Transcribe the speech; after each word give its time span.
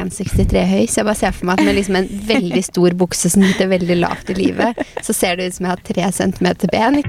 1,63 0.00 0.64
høy, 0.70 0.82
så 0.88 1.00
jeg 1.00 1.08
bare 1.08 1.18
ser 1.18 1.36
for 1.36 1.48
meg 1.48 1.60
at 1.60 1.68
med 1.68 1.78
liksom 1.78 1.98
en 2.00 2.08
veldig 2.28 2.64
stor 2.66 2.96
bukse 2.98 3.30
som 3.32 3.44
sitter 3.44 3.70
veldig 3.70 3.98
lavt 4.00 4.32
i 4.34 4.38
livet, 4.38 4.82
så 5.04 5.14
ser 5.16 5.38
det 5.38 5.48
ut 5.48 5.58
som 5.58 5.68
jeg 5.68 5.74
har 5.76 5.84
tre 5.86 6.10
centimeter 6.16 6.72
ben. 6.72 7.02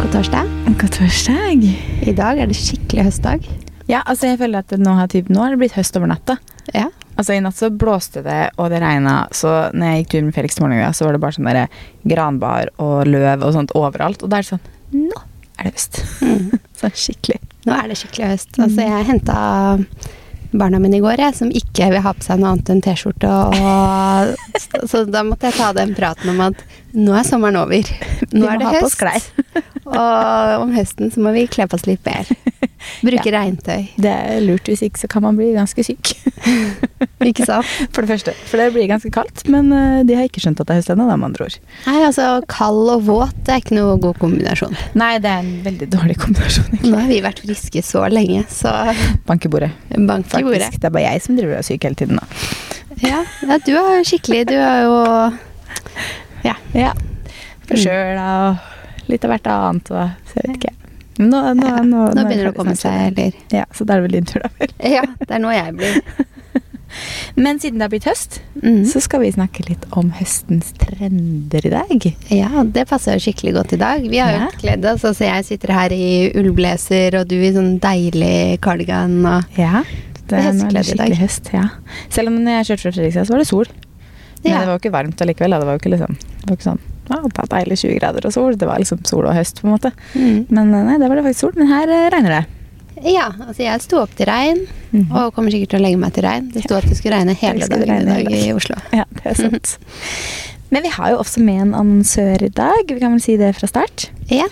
God 0.00 0.12
torsdag. 0.14 0.54
God 0.80 0.94
torsdag. 0.96 1.66
I 2.02 2.14
dag 2.18 2.40
er 2.40 2.48
det 2.50 2.56
skikkelig 2.58 3.10
høstdag. 3.10 3.44
Ja, 3.90 4.00
altså 4.06 4.30
jeg 4.30 4.40
føler 4.40 4.62
at 4.64 4.72
nå 4.78 4.94
har, 4.98 5.10
typ, 5.10 5.28
nå 5.30 5.42
har 5.42 5.54
det 5.54 5.60
blitt 5.64 5.76
høst 5.78 5.96
over 5.98 6.10
natta. 6.10 6.38
Ja. 6.74 6.88
Altså 7.20 7.34
I 7.36 7.40
natt 7.44 7.58
så 7.58 7.68
blåste 7.68 8.22
det, 8.24 8.38
og 8.56 8.70
det 8.72 8.78
regna, 8.80 9.16
så 9.36 9.50
når 9.76 9.90
jeg 9.92 10.02
gikk 10.04 10.12
tur 10.14 10.22
med 10.28 10.36
Felix 10.38 10.56
til 10.56 10.64
morgenen, 10.64 10.94
så 10.96 11.04
var 11.04 11.12
det 11.18 11.20
bare 11.26 11.36
sånn 11.36 11.50
der 11.50 11.82
granbar 12.08 12.70
og 12.80 13.02
løv 13.10 13.44
og 13.44 13.52
sånt 13.58 13.74
overalt. 13.76 14.22
Og 14.24 14.30
da 14.32 14.40
er 14.40 14.46
det 14.46 14.54
sånn 14.54 14.68
Nå 15.10 15.18
er 15.60 15.68
det 15.68 15.74
høst. 15.74 16.00
sånn 16.80 16.96
skikkelig. 16.96 17.36
Nå 17.68 17.76
er 17.76 17.90
det 17.92 17.98
skikkelig 18.00 18.30
høst. 18.32 18.56
Altså, 18.64 18.86
jeg 18.88 19.06
henta 19.10 19.36
barna 20.50 20.80
mine 20.82 20.96
i 20.98 21.02
går, 21.04 21.20
jeg, 21.22 21.36
som 21.38 21.50
ikke 21.54 21.90
vil 21.92 22.02
ha 22.02 22.10
på 22.16 22.24
seg 22.26 22.40
noe 22.40 22.54
annet 22.56 22.72
enn 22.72 22.80
T-skjorte. 22.82 23.28
og- 23.30 24.86
Så, 24.90 25.04
da 25.06 25.20
måtte 25.28 25.46
jeg 25.50 25.58
ta 25.60 25.68
den 25.76 25.92
praten 25.94 26.32
om 26.32 26.40
at 26.48 26.64
nå 26.96 27.14
er 27.14 27.28
sommeren 27.28 27.60
over. 27.60 27.92
Nå 28.32 28.48
er 28.50 28.58
det 28.64 28.72
høst. 28.80 29.04
Og 29.84 30.64
om 30.64 30.72
høsten 30.74 31.12
så 31.14 31.22
må 31.22 31.30
vi 31.36 31.44
kle 31.52 31.68
på 31.70 31.76
oss 31.78 31.86
litt 31.86 32.02
mer. 32.08 32.26
Bruke 33.04 33.32
regntøy. 33.34 33.88
Det 34.00 34.10
er 34.10 34.40
lurt, 34.44 34.68
hvis 34.70 34.82
ikke 34.86 35.00
så 35.02 35.08
kan 35.12 35.22
man 35.24 35.36
bli 35.38 35.50
ganske 35.56 35.84
syk. 35.84 36.12
Ikke 37.30 37.44
sant? 37.44 37.68
For 37.92 38.00
det 38.04 38.08
første. 38.14 38.32
For 38.48 38.60
det 38.60 38.70
blir 38.72 38.86
ganske 38.88 39.10
kaldt, 39.12 39.42
men 39.52 39.68
eh, 39.76 39.98
de 40.08 40.14
har 40.16 40.24
ikke 40.28 40.40
skjønt 40.40 40.60
at 40.62 40.68
det 40.70 40.72
er 40.74 40.80
høst 40.80 40.92
ennå, 40.94 41.04
med 41.10 41.26
andre 41.28 41.44
ord. 41.50 41.56
Nei, 41.84 41.98
altså 42.06 42.28
kald 42.48 42.88
og 42.94 43.02
våt 43.08 43.36
det 43.44 43.52
er 43.54 43.60
ikke 43.62 43.76
noe 43.76 43.98
god 44.00 44.16
kombinasjon. 44.22 44.72
Nei, 45.00 45.10
det 45.22 45.28
er 45.30 45.42
en 45.44 45.50
veldig 45.66 45.88
dårlig 45.92 46.16
kombinasjon. 46.22 46.70
egentlig. 46.72 46.92
Nå 46.94 47.02
har 47.02 47.10
vi 47.12 47.20
vært 47.26 47.42
friske 47.44 47.82
så 47.84 48.06
lenge, 48.12 48.46
så 48.52 48.72
Bank 49.28 49.44
i 49.44 49.52
bordet. 49.52 49.70
bank 49.92 50.32
i 50.32 50.42
bordet. 50.46 50.64
Faktisk. 50.64 50.80
Det 50.80 50.88
er 50.90 50.96
bare 50.96 51.06
jeg 51.10 51.24
som 51.26 51.36
driver 51.38 51.58
og 51.58 51.60
er 51.60 51.68
syk 51.68 51.86
hele 51.90 52.00
tiden, 52.00 52.20
da. 52.20 52.96
Ja, 53.04 53.20
ja, 53.44 53.56
du 53.64 53.70
er 53.80 54.02
skikkelig 54.04 54.42
Du 54.50 54.56
er 54.56 54.82
jo 54.84 54.96
Ja. 56.48 56.56
Ja. 56.76 56.90
Forkjøla 57.68 58.26
og 58.48 59.08
litt 59.12 59.24
av 59.26 59.34
hvert 59.36 59.48
annet. 59.52 59.90
Og, 59.94 60.28
så 60.32 60.40
jeg 60.40 60.48
vet 60.48 60.58
ikke. 60.62 60.76
Nå, 61.20 61.40
nå, 61.54 61.70
nå, 61.84 61.84
Nå 61.84 62.08
er 62.08 62.24
begynner 62.24 62.46
det 62.48 62.52
å 62.54 62.56
komme 62.56 62.76
seg, 62.80 63.12
eller 63.12 63.34
Ja, 63.52 63.66
så 63.76 63.84
da 63.84 63.94
er 63.96 64.00
det 64.00 64.08
vel 64.08 64.16
din 64.18 64.28
tur, 64.30 64.40
da 64.46 64.50
vel. 64.58 64.74
Ja, 64.96 65.02
det 65.20 65.30
er 65.36 65.42
nå 65.44 65.52
jeg 65.52 65.74
blir. 65.76 66.00
Men 67.38 67.60
siden 67.62 67.78
det 67.78 67.84
har 67.86 67.90
blitt 67.92 68.06
høst, 68.08 68.40
mm. 68.64 68.80
så 68.90 68.98
skal 69.04 69.20
vi 69.22 69.28
snakke 69.30 69.62
litt 69.68 69.84
om 69.94 70.08
høstens 70.16 70.72
trender 70.80 71.66
i 71.68 71.70
dag. 71.70 72.06
Ja, 72.34 72.64
det 72.66 72.86
passer 72.90 73.14
jo 73.14 73.22
skikkelig 73.28 73.52
godt 73.60 73.74
i 73.76 73.80
dag. 73.80 74.06
Vi 74.10 74.18
har 74.18 74.32
jo 74.34 74.40
Ja. 74.40 74.48
kledd 74.58 74.88
oss. 74.90 75.04
Altså 75.06 75.28
jeg 75.28 75.46
sitter 75.46 75.72
her 75.76 75.94
i 75.94 76.32
ullblazer, 76.40 77.14
og 77.20 77.28
du 77.30 77.36
i 77.38 77.52
sånn 77.54 77.76
deilig 77.84 78.58
kardigan 78.64 79.20
og 79.26 79.60
Ja. 79.60 79.84
Det 80.30 80.38
er 80.38 80.48
høstkledd 80.50 80.70
i 80.72 80.74
dag. 80.74 80.86
skikkelig 80.86 81.20
høst, 81.22 81.52
ja. 81.54 81.68
Selv 82.08 82.28
om 82.32 82.40
når 82.42 82.58
jeg 82.58 82.66
kjørte 82.70 82.82
fra 82.82 82.92
Fredrikstad, 82.96 83.26
så 83.26 83.34
var 83.36 83.38
det 83.44 83.46
sol. 83.50 83.66
Men 84.42 84.52
Ja. 84.52 84.58
det 84.58 84.66
var 84.66 84.74
jo 84.78 84.82
ikke 84.82 84.96
varmt 84.98 85.20
allikevel. 85.22 85.50
Det 85.60 85.66
var 85.66 85.74
jo 85.76 85.82
ikke 85.84 85.94
liksom 85.94 86.16
Det 86.16 86.48
var 86.50 86.56
ikke 86.56 86.70
sånn 86.72 86.80
ja, 87.10 87.18
det 87.26 87.34
var 87.36 87.50
deilig 87.58 87.78
20 87.82 87.98
grader 88.00 88.26
og 88.30 88.32
sol. 88.32 88.56
Det 88.56 88.68
var 88.70 88.78
liksom 88.82 89.02
sol 89.08 89.26
og 89.26 89.34
høst, 89.36 89.60
på 89.60 89.68
en 89.68 89.74
måte. 89.76 89.90
mm. 90.14 90.46
Men 90.48 90.72
eh, 90.74 90.84
nei, 90.88 90.96
det 91.02 91.08
var 91.10 91.20
det 91.20 91.26
faktisk 91.28 91.44
sol. 91.48 91.56
Men 91.58 91.68
her 91.74 91.90
eh, 91.90 92.08
regner 92.14 92.36
det. 92.38 92.44
Ja, 93.10 93.30
altså 93.46 93.62
jeg 93.64 93.80
sto 93.80 94.00
opp 94.02 94.14
til 94.18 94.26
regn, 94.28 94.66
Mhm. 94.90 95.12
og 95.14 95.34
kommer 95.36 95.52
sikkert 95.54 95.70
til 95.70 95.78
å 95.78 95.82
legge 95.84 95.98
meg 96.02 96.12
til 96.16 96.24
regn. 96.26 96.48
Det 96.52 96.64
sto 96.64 96.74
at 96.74 96.82
det 96.90 96.96
skulle 96.98 97.14
regne 97.14 97.36
hele 97.38 97.62
skulle 97.62 97.86
dagen 97.86 98.08
i 98.08 98.10
dag 98.10 98.32
i. 98.34 98.52
Oslo. 98.52 98.74
Ja, 98.98 99.04
det 99.20 99.26
er 99.30 99.36
sant. 99.38 99.76
Men 100.70 100.82
vi 100.82 100.90
har 100.94 101.10
jo 101.12 101.20
også 101.22 101.40
med 101.42 101.60
en 101.62 101.72
annonsør 101.74 102.42
i 102.46 102.50
dag. 102.54 102.84
Vi 102.90 102.98
kan 103.00 103.14
vel 103.14 103.22
si 103.22 103.36
det 103.38 103.52
fra 103.56 103.66
start. 103.70 104.08
Ja. 104.30 104.46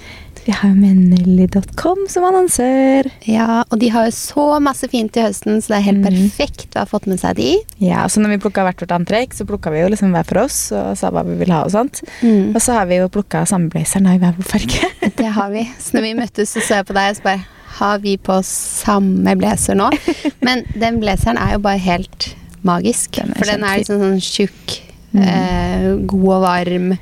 Vi 0.48 0.54
har 0.56 0.70
jo 0.70 0.78
med 0.80 0.96
Nelly.com 1.10 2.06
som 2.08 2.24
annonsør. 2.24 3.04
ja, 3.28 3.66
og 3.68 3.82
de 3.82 3.91
har 3.92 4.06
jo 4.06 4.14
så 4.16 4.44
masse 4.64 4.88
fint 4.88 5.12
til 5.12 5.27
høsten, 5.27 5.58
så 5.60 5.74
det 5.74 5.77
er 5.77 5.84
helt 5.91 6.00
mm. 6.00 6.06
perfekt 6.06 6.72
å 6.72 6.86
ha 6.86 6.88
fått 6.88 7.04
med 7.10 7.20
seg 7.20 7.36
de. 7.36 7.50
Ja, 7.84 8.06
så 8.09 8.22
når 8.25 8.32
vi 8.32 8.38
plukka 8.47 8.64
hvert 8.64 8.81
vårt 8.81 8.94
antrekk, 8.97 9.36
så 9.36 9.44
plukka 9.44 9.75
vi 9.75 9.82
jo 9.82 9.91
liksom 9.92 10.16
hver 10.16 10.25
for 10.25 10.41
oss 10.47 10.56
og 10.72 10.97
sa 10.97 11.10
hva 11.12 11.26
vi 11.28 11.36
ville 11.42 11.53
ha 11.53 11.66
og 11.69 11.75
sånt. 11.75 12.00
Mm. 12.22 12.56
Og 12.56 12.59
så 12.64 12.78
har 12.78 12.88
vi 12.88 12.97
jo 12.97 13.10
plukka 13.12 13.44
samme 13.50 13.69
blazeren 13.75 14.09
i 14.09 14.16
hver 14.25 14.41
vår 14.41 14.48
farge. 14.54 14.91
Det 15.20 15.28
har 15.36 15.53
vi. 15.53 15.66
Så 15.84 15.98
når 15.98 16.09
vi 16.09 16.16
møttes, 16.22 16.56
så 16.56 16.65
så 16.65 16.80
jeg 16.80 16.88
på 16.88 16.97
deg 16.97 17.12
og 17.12 17.20
så 17.20 17.28
bare 17.28 17.44
Har 17.82 18.03
vi 18.09 18.16
på 18.16 18.41
samme 18.48 19.36
blazer 19.36 19.76
nå? 19.76 19.92
Men 20.48 20.65
den 20.72 20.97
blazeren 21.04 21.36
er 21.44 21.59
jo 21.59 21.65
bare 21.69 21.84
helt 21.91 22.32
magisk. 22.65 23.20
Den 23.20 23.36
for 23.36 23.53
den 23.53 23.69
er 23.69 23.84
liksom 23.84 24.00
sånn 24.00 24.20
tjukk, 24.25 24.80
mm. 25.12 25.25
eh, 25.28 25.88
god 26.09 26.28
og 26.41 26.44
varm. 26.48 26.92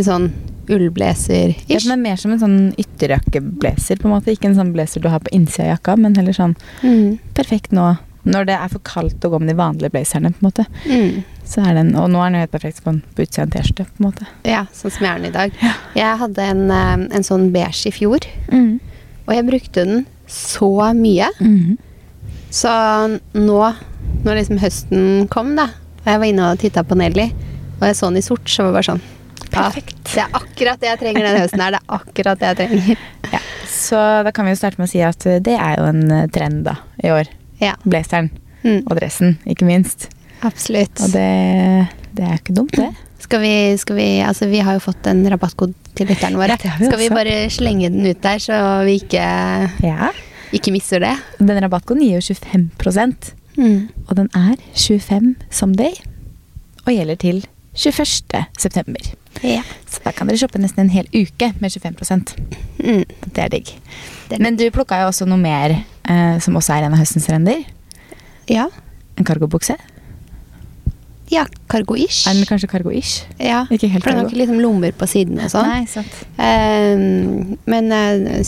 Litt 0.00 0.08
sånn 0.08 0.30
ullblazer. 0.72 1.54
Ja, 1.68 1.78
den 1.78 1.92
er 1.92 1.96
mer 2.02 2.16
som 2.16 2.32
en 2.32 2.38
sånn 2.40 2.58
ytterjakkeblazer, 2.76 3.98
på 4.00 4.08
en 4.08 4.14
måte. 4.16 4.32
Ikke 4.34 4.46
en 4.50 4.56
sånn 4.58 4.72
blazer 4.74 5.00
du 5.04 5.08
har 5.12 5.20
på 5.20 5.32
innsida 5.36 5.68
av 5.70 5.78
jakka, 5.78 5.96
men 5.98 6.14
heller 6.18 6.32
sånn 6.36 6.56
Mm. 6.82 7.18
perfekt 7.34 7.70
nå. 7.72 7.98
Når 8.26 8.46
det 8.46 8.54
er 8.58 8.68
for 8.68 8.80
kaldt 8.80 9.20
å 9.22 9.30
gå 9.30 9.38
med 9.38 9.48
de 9.48 9.54
vanlige 9.54 9.90
blazerne, 9.92 10.32
på 10.34 10.42
en 10.42 10.50
måte. 10.50 10.66
Mm. 10.88 11.24
Så 11.44 11.64
er 11.64 11.74
den, 11.74 11.94
Og 11.94 12.10
nå 12.10 12.18
er 12.26 12.30
den 12.32 12.40
helt 12.40 12.50
perfekt 12.50 12.82
på, 12.82 12.90
på 13.14 13.22
utsida 13.22 13.42
av 13.42 13.46
en 13.46 13.50
T-skjorte, 13.62 13.86
på 13.86 14.00
en 14.04 14.10
måte. 14.10 14.26
Ja, 14.44 14.66
sånn 14.74 14.90
som 14.90 15.06
jeg 15.06 15.10
er 15.14 15.18
den 15.18 15.26
i 15.26 15.30
dag. 15.30 15.52
Jeg 15.94 16.18
hadde 16.18 16.38
en, 16.42 16.70
eh, 16.70 17.14
en 17.16 17.22
sånn 17.22 17.52
beige 17.52 17.86
i 17.86 17.90
fjor, 17.92 18.18
Mm. 18.50 18.80
og 19.28 19.34
jeg 19.34 19.46
brukte 19.46 19.84
den 19.84 20.06
så 20.26 20.92
mye. 20.94 21.28
Mm. 21.40 21.78
Så 22.50 22.68
nå, 23.34 23.74
når 24.24 24.34
liksom 24.40 24.58
høsten 24.58 25.28
kom, 25.28 25.54
da, 25.54 25.64
og 25.66 26.04
jeg 26.06 26.18
var 26.18 26.26
inne 26.26 26.50
og 26.52 26.58
titta 26.58 26.82
på 26.82 26.96
Nelly, 26.96 27.30
og 27.80 27.82
jeg 27.82 27.94
så 27.94 28.08
den 28.08 28.16
i 28.16 28.20
sort, 28.22 28.44
så 28.48 28.64
var 28.64 28.72
det 28.72 28.74
bare 28.82 28.96
sånn 28.96 29.00
ja, 29.56 29.68
Det 29.74 30.22
er 30.22 30.36
akkurat 30.40 30.80
det 30.82 30.88
jeg 30.92 31.00
trenger 31.02 31.26
denne 31.28 31.42
høsten 31.44 31.62
her. 31.64 31.76
Det 31.76 31.80
er 31.82 31.94
akkurat 31.98 32.42
det 32.42 32.50
jeg 32.52 32.58
trenger. 32.62 33.06
Ja. 33.32 33.40
Så 33.76 34.00
da 34.26 34.30
kan 34.36 34.46
vi 34.46 34.52
jo 34.54 34.58
starte 34.60 34.78
med 34.80 34.86
å 34.88 34.92
si 34.92 35.00
at 35.04 35.24
det 35.44 35.56
er 35.58 35.80
jo 35.80 35.88
en 35.90 36.04
eh, 36.14 36.26
trend 36.32 36.62
da, 36.68 36.76
i 37.02 37.10
år. 37.12 37.28
Ja, 37.60 37.72
Blazeren 37.84 38.30
mm, 38.62 38.84
og 38.86 38.94
dressen, 39.00 39.34
ikke 39.48 39.66
minst. 39.68 40.08
absolutt. 40.46 41.00
Og 41.02 41.10
det, 41.16 41.26
det 42.16 42.24
er 42.28 42.38
ikke 42.40 42.54
dumt, 42.56 42.76
det. 42.78 42.92
Skal 43.26 43.40
vi, 43.42 43.52
skal 43.80 43.96
vi, 43.98 44.06
altså 44.22 44.46
vi 44.50 44.60
har 44.62 44.76
jo 44.76 44.82
fått 44.84 45.06
en 45.10 45.24
rabattkode 45.32 45.74
til 45.98 46.06
lytterne 46.12 46.38
våre. 46.38 46.54
Ja, 46.62 46.76
vi 46.78 46.86
skal 46.90 47.00
vi 47.00 47.08
bare 47.10 47.36
slenge 47.50 47.88
den 47.90 48.06
ut 48.06 48.20
der, 48.22 48.38
så 48.44 48.58
vi 48.86 48.98
ikke, 49.00 49.24
Ja. 49.82 50.12
ikke 50.54 50.70
misser 50.74 51.02
det? 51.02 51.14
Den 51.40 51.58
rabattkoden 51.64 52.04
gir 52.06 52.20
jo 52.20 52.36
25 52.36 53.32
Mm. 53.56 53.88
og 54.10 54.16
den 54.18 54.26
er 54.36 54.58
25 54.76 55.30
som 55.50 55.70
day 55.74 55.94
og 56.84 56.90
gjelder 56.92 57.16
til 57.16 57.38
21. 57.74 58.44
september. 58.60 59.00
Ja. 59.42 59.62
Så 59.90 60.00
da 60.04 60.12
kan 60.12 60.28
dere 60.28 60.38
shoppe 60.40 60.60
nesten 60.62 60.86
en 60.86 60.92
hel 60.94 61.08
uke 61.14 61.52
med 61.60 61.72
25 61.72 62.36
Mm. 62.76 63.04
Det 63.32 63.42
er 63.42 63.48
digg. 63.48 63.72
Det 64.28 64.36
er 64.38 64.42
Men 64.42 64.56
du 64.56 64.70
plukka 64.70 65.00
jo 65.00 65.08
også 65.08 65.26
noe 65.26 65.38
mer 65.40 65.72
eh, 66.04 66.38
som 66.40 66.54
også 66.54 66.74
er 66.76 66.86
en 66.86 66.92
av 66.92 67.00
høstens 67.00 67.26
trender. 67.26 67.64
ja. 68.48 68.68
En 69.16 69.24
cargobukse. 69.24 69.72
Ja, 71.32 71.46
cargo-ish. 71.72 72.26
Er 72.28 72.34
den 72.34 72.44
kanskje 72.44 72.68
cargo-ish? 72.68 73.24
Ja, 73.40 73.64
Ikke 73.70 73.88
helt 73.88 74.04
for 74.04 74.10
den 74.10 74.18
har 74.20 74.28
ikke 74.28 74.36
liksom 74.36 74.60
lommer 74.60 74.92
på 74.92 75.06
siden 75.08 75.40
og 75.40 75.48
sånn. 75.50 75.66
Nei, 75.66 75.86
sant. 75.88 76.18
Eh, 76.36 77.00
men 77.66 77.88
uh, 77.90 78.42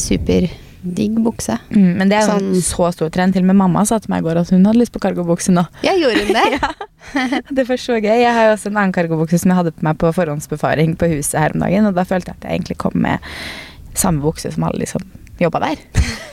superdigg 0.78 1.18
bukse. 1.24 1.58
Mm, 1.70 1.96
men 1.98 2.08
det 2.08 2.16
er 2.18 2.26
jo 2.26 2.32
en 2.38 2.52
Sånn- 2.54 2.62
så 2.62 2.92
stor 2.94 3.10
trend. 3.10 3.32
Til 3.34 3.42
og 3.42 3.46
med 3.50 3.56
mamma 3.56 3.84
sa 3.86 3.98
til 3.98 4.10
meg 4.10 4.22
i 4.22 4.28
går 4.28 4.40
at 4.40 4.50
hun 4.50 4.64
hadde 4.64 4.78
lyst 4.78 4.92
på 4.92 5.00
kargobukse 5.00 5.50
nå. 5.52 5.66
Jeg 5.82 6.00
gjorde 6.00 6.24
hun 6.24 6.34
det? 6.34 7.42
Det 7.56 7.64
var 7.68 7.76
så 7.80 7.96
gøy. 8.00 8.20
Jeg 8.20 8.32
har 8.34 8.48
jo 8.48 8.52
også 8.56 8.66
en 8.68 8.76
annen 8.76 8.92
kargobukse 8.92 9.38
som 9.40 9.50
jeg 9.50 9.56
hadde 9.56 9.72
på 9.72 9.82
meg 9.82 9.96
på 9.98 10.10
forhåndsbefaring 10.12 10.96
på 11.00 11.08
huset 11.14 11.38
her 11.40 11.54
om 11.54 11.60
dagen, 11.60 11.86
og 11.86 11.94
da 11.94 12.04
følte 12.04 12.30
jeg 12.32 12.36
at 12.36 12.44
jeg 12.50 12.58
egentlig 12.60 12.76
kom 12.78 12.92
med 13.00 13.18
samme 13.94 14.20
bukse 14.22 14.52
som 14.52 14.64
alle 14.68 14.82
liksom 14.84 15.06
jobba 15.40 15.60
der. 15.62 15.76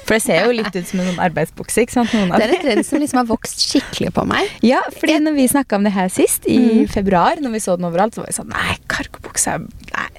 For 0.06 0.16
det 0.18 0.22
ser 0.26 0.46
jo 0.46 0.52
litt 0.54 0.74
ut 0.76 0.86
som 0.90 1.00
en 1.00 1.08
sånn 1.14 1.22
arbeidsbukse, 1.22 1.86
ikke 1.86 1.94
sant? 1.94 2.12
Det 2.12 2.42
er 2.44 2.54
en 2.58 2.62
trend 2.62 2.86
som 2.86 3.00
liksom 3.02 3.20
har 3.22 3.30
vokst 3.30 3.62
skikkelig 3.70 4.12
på 4.18 4.26
meg. 4.28 4.50
Ja, 4.66 4.82
fordi 5.00 5.20
når 5.22 5.36
vi 5.38 5.48
snakka 5.48 5.78
om 5.80 5.84
det 5.88 5.94
her 5.94 6.10
sist, 6.10 6.46
i 6.50 6.58
Mm. 6.58 6.90
februar, 6.90 7.38
når 7.42 7.52
vi 7.54 7.60
så 7.64 7.78
den 7.78 7.86
overalt, 7.86 8.14
så 8.14 8.22
var 8.22 8.28
vi 8.28 8.34
sånn 8.34 8.50
Nei, 8.50 8.78
kargobukse 8.90 9.60
Nei. 9.94 10.10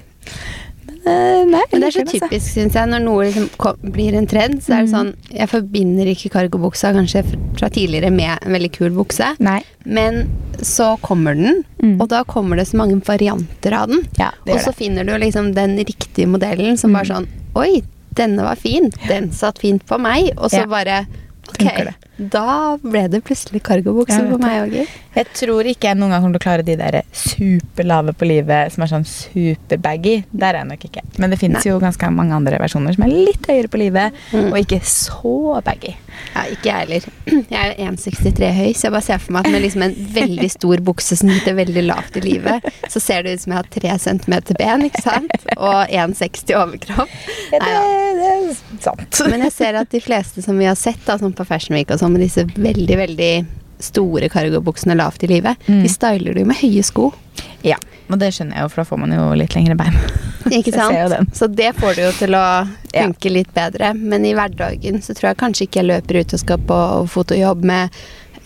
Eh, 1.07 1.43
nei, 1.47 1.61
Men 1.71 1.81
det 1.81 1.87
er 1.87 1.91
så 1.95 2.01
altså. 2.03 2.19
typisk, 2.27 2.47
syns 2.53 2.75
jeg, 2.75 2.89
når 2.91 3.03
noe 3.05 3.25
liksom 3.27 3.45
kom, 3.61 3.77
blir 3.95 4.13
en 4.19 4.27
trend, 4.27 4.59
så 4.63 4.73
er 4.75 4.85
det 4.85 4.89
Mm. 4.91 4.95
sånn 4.95 5.13
Jeg 5.37 5.49
forbinder 5.49 6.05
ikke 6.11 6.31
cargobuksa 6.33 6.91
kanskje 6.93 7.23
fra 7.57 7.69
tidligere 7.69 8.11
med 8.11 8.39
en 8.45 8.51
veldig 8.53 8.71
kul 8.73 8.89
bukse, 8.91 9.35
Nei. 9.39 9.61
men 9.85 10.29
så 10.61 10.97
kommer 11.01 11.35
den, 11.35 11.63
Mm. 11.81 12.01
og 12.01 12.09
da 12.09 12.23
kommer 12.23 12.57
det 12.57 12.67
så 12.67 12.75
mange 12.77 12.99
varianter 13.01 13.71
av 13.73 13.87
den. 13.89 14.03
Ja, 14.19 14.31
Og 14.47 14.59
så 14.59 14.65
det. 14.73 14.75
finner 14.75 15.05
du 15.05 15.13
liksom 15.17 15.53
den 15.53 15.77
riktige 15.77 16.27
modellen 16.27 16.77
som 16.77 16.91
Mm. 16.91 16.93
bare 16.93 17.05
sånn 17.05 17.27
Oi, 17.55 17.81
denne 18.13 18.43
var 18.43 18.55
fin. 18.55 18.91
Den 19.07 19.31
satt 19.31 19.57
fint 19.59 19.83
på 19.85 19.97
meg. 19.99 20.31
Og 20.37 20.49
så 20.51 20.59
Ja. 20.61 20.65
bare 20.65 21.07
det. 21.57 21.95
Da 22.17 22.77
ble 22.81 23.03
det 23.13 23.21
plutselig 23.27 23.61
cargobukse 23.67 24.17
på 24.29 24.39
meg 24.41 24.61
òg. 24.63 24.77
Jeg 25.17 25.27
tror 25.37 25.65
ikke 25.69 25.89
jeg 25.91 25.97
noen 25.97 26.11
gang 26.13 26.21
kommer 26.23 26.37
til 26.37 26.41
å 26.41 26.45
klare 26.47 26.65
de 26.65 26.75
der 26.77 26.99
superlave 27.13 28.13
på 28.17 28.27
livet 28.29 28.73
som 28.73 28.83
er 28.85 28.91
sånn 28.91 29.05
superbaggy. 29.07 30.23
Der 30.31 30.53
er 30.55 30.61
jeg 30.63 30.69
nok 30.71 30.85
ikke. 30.89 31.03
Men 31.21 31.33
det 31.33 31.39
fins 31.41 31.65
jo 31.65 31.77
ganske 31.81 32.09
mange 32.13 32.35
andre 32.37 32.59
versjoner 32.61 32.93
som 32.97 33.05
er 33.07 33.13
litt 33.13 33.47
høyere 33.49 33.69
på 33.73 33.81
livet, 33.81 34.13
Mm. 34.33 34.51
og 34.51 34.57
ikke 34.59 34.79
så 34.83 35.61
baggy. 35.63 35.93
Ja, 36.33 36.41
ikke 36.49 36.65
jeg 36.65 36.77
heller. 36.81 37.03
Jeg 37.53 37.57
er 37.57 37.73
jo 37.77 37.85
1,63 37.91 38.49
høy, 38.57 38.71
så 38.73 38.87
jeg 38.87 38.91
bare 38.95 39.05
ser 39.05 39.19
for 39.21 39.33
meg 39.35 39.45
at 39.45 39.51
med 39.53 39.61
liksom 39.61 39.83
en 39.85 39.93
veldig 40.15 40.49
stor 40.51 40.81
bukse 40.85 41.15
som 41.19 41.29
sitter 41.29 41.53
veldig 41.57 41.83
lavt 41.85 42.17
i 42.17 42.23
livet, 42.25 42.65
så 42.89 42.99
ser 43.01 43.23
det 43.23 43.35
ut 43.37 43.43
som 43.43 43.53
jeg 43.53 43.59
har 43.61 43.69
3 43.77 43.97
cm 44.03 44.33
ben, 44.57 44.85
ikke 44.89 45.01
sant? 45.05 45.31
Og 45.57 45.93
1,60 45.93 46.55
overkropp. 46.57 47.13
Ja, 47.53 47.59
det, 47.61 47.75
det 48.17 48.31
er 48.31 48.81
sant. 48.83 49.21
Men 49.29 49.45
jeg 49.45 49.53
ser 49.55 49.77
at 49.79 49.89
de 49.93 50.01
fleste 50.03 50.41
som 50.45 50.57
vi 50.59 50.65
har 50.69 50.75
sett 50.79 50.99
da, 51.05 51.17
sånn 51.21 51.35
på 51.37 51.45
Fashion 51.47 51.77
Week 51.77 51.91
og 51.93 52.01
sånn, 52.01 52.06
med 52.13 52.21
disse 52.21 52.45
veldig, 52.55 52.97
veldig 52.97 53.31
store 53.79 54.29
cargobuksene 54.33 54.95
lavt 54.97 55.23
i 55.23 55.27
livet, 55.29 55.57
Mm. 55.67 55.83
de 55.83 55.89
styler 55.93 56.33
du 56.33 56.45
med 56.45 56.57
høye 56.57 56.83
sko. 56.83 57.11
Ja, 57.63 57.75
og 58.09 58.17
det 58.19 58.31
skjønner 58.33 58.55
jeg 58.57 58.63
jo, 58.65 58.69
for 58.73 58.81
da 58.81 58.87
får 58.89 58.99
man 59.03 59.11
jo 59.13 59.25
litt 59.37 59.53
lengre 59.53 59.75
bein. 59.77 59.93
Ikke 60.57 60.71
sant? 60.73 61.35
Så 61.37 61.47
det 61.53 61.73
får 61.77 61.95
du 61.97 62.01
jo 62.07 62.11
til 62.17 62.33
å 62.37 62.45
Ja. 62.93 63.03
funke 63.03 63.29
litt 63.29 63.51
bedre. 63.53 63.93
Men 63.93 64.25
i 64.25 64.33
hverdagen 64.33 65.01
så 65.03 65.13
tror 65.13 65.29
jeg 65.33 65.37
kanskje 65.37 65.67
ikke 65.67 65.81
jeg 65.83 65.89
løper 65.91 66.19
ut 66.21 66.33
og 66.33 66.39
skal 66.39 66.57
på 66.57 66.77
fotojobb 67.13 67.63
med 67.67 67.89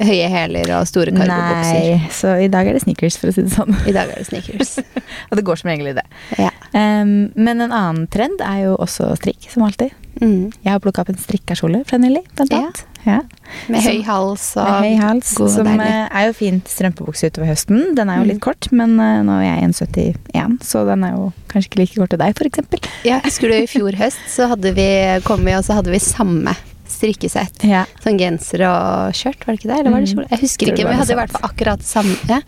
høye 0.02 0.28
hæler 0.34 0.72
og 0.80 0.88
store 0.90 1.12
kargobukser 1.13 1.78
Nei, 1.78 2.08
så 2.10 2.34
i 2.42 2.48
dag 2.50 2.66
er 2.68 2.74
det 2.74 2.81
sneakers, 2.81 3.18
for 3.22 3.30
å 3.30 3.34
si 3.36 3.44
det 3.46 3.52
sånn. 3.54 3.75
I 3.88 3.94
dag 3.94 4.10
er 4.10 4.18
det 4.18 4.25
sneakers. 4.31 4.80
Og 5.30 5.38
det 5.38 5.44
går 5.46 5.60
som 5.62 5.69
regel 5.69 5.92
i 5.94 5.94
det. 5.94 6.06
ja. 6.40 6.50
Um, 6.74 7.31
men 7.36 7.62
en 7.62 7.72
annen 7.72 8.08
trend 8.10 8.42
er 8.42 8.63
jo 8.66 8.78
også 8.81 9.12
strikk, 9.19 9.46
som 9.52 9.63
alltid. 9.68 9.92
Mm. 10.21 10.51
Jeg 10.63 10.71
har 10.71 10.79
plukka 10.79 11.01
opp 11.01 11.09
en 11.09 11.18
strikka 11.18 11.56
kjole 11.57 11.83
fra 11.89 11.97
Nelly, 11.97 12.21
blant 12.35 12.51
Ja. 12.51 12.57
annet. 12.59 12.83
Ja. 13.06 13.19
Med 13.68 13.81
høy 13.81 14.03
hals 14.06 14.56
og 14.57 14.68
Med 14.81 14.91
høy 14.91 14.97
hals, 15.01 15.33
god 15.33 15.50
som 15.50 15.65
deilig. 15.65 15.88
eh, 15.88 16.09
er 16.13 16.27
jo 16.27 16.33
fint 16.38 16.65
strømpebukse 16.69 17.31
utover 17.31 17.47
høsten. 17.50 17.95
Den 17.95 18.09
er 18.09 18.18
jo 18.19 18.23
Mm. 18.23 18.27
litt 18.29 18.41
kort, 18.41 18.71
men 18.71 19.00
eh, 19.00 19.21
nå 19.23 19.39
er 19.41 19.57
jeg 19.57 19.63
1,71, 19.73 20.59
så 20.62 20.85
den 20.85 21.03
er 21.03 21.12
jo 21.15 21.33
kanskje 21.50 21.69
ikke 21.69 21.79
like 21.79 21.95
kort 21.95 22.09
til 22.12 22.19
deg, 22.19 22.35
f.eks. 22.35 23.03
Ja, 23.03 23.19
husker 23.21 23.47
du 23.50 23.56
i 23.56 23.65
fjor 23.65 23.91
høst 23.97 24.19
så 24.29 24.47
hadde 24.50 24.73
vi, 24.75 25.19
kommet, 25.25 25.57
og 25.57 25.63
så 25.65 25.73
hadde 25.73 25.89
vi 25.91 25.97
samme 25.97 26.56
strikkesett. 26.88 27.63
Ja. 27.63 27.85
Sånn 28.03 28.19
genser 28.19 28.62
og 28.67 29.13
skjørt, 29.17 29.41
var 29.47 29.56
det 29.56 29.62
ikke 29.63 29.71
det? 29.74 29.79
Eller 29.79 29.91
var 29.91 30.01
det 30.01 30.09
Mm. 30.09 30.15
kjole? 30.19 30.29
Jeg 30.29 30.39
husker 30.39 30.65
ikke, 30.67 30.83
men 30.85 30.94
vi 30.94 31.00
hadde 31.01 31.12
i 31.12 31.15
hvert 31.15 31.31
fall 31.31 31.50
akkurat 31.50 31.81
samme. 31.81 32.44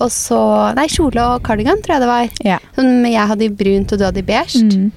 Og 0.00 0.08
så 0.08 0.74
Nei, 0.74 0.86
kjole 0.86 1.20
og 1.20 1.42
kardigan, 1.42 1.82
tror 1.82 1.98
jeg 1.98 2.00
det 2.00 2.08
var. 2.08 2.28
ja. 2.44 2.58
Som 2.74 3.04
jeg 3.04 3.28
hadde 3.28 3.42
i 3.44 3.48
brunt, 3.48 3.92
og 3.92 3.98
du 3.98 4.04
hadde 4.04 4.18
i 4.18 4.22
beige. 4.22 4.62
Mm. 4.64 4.92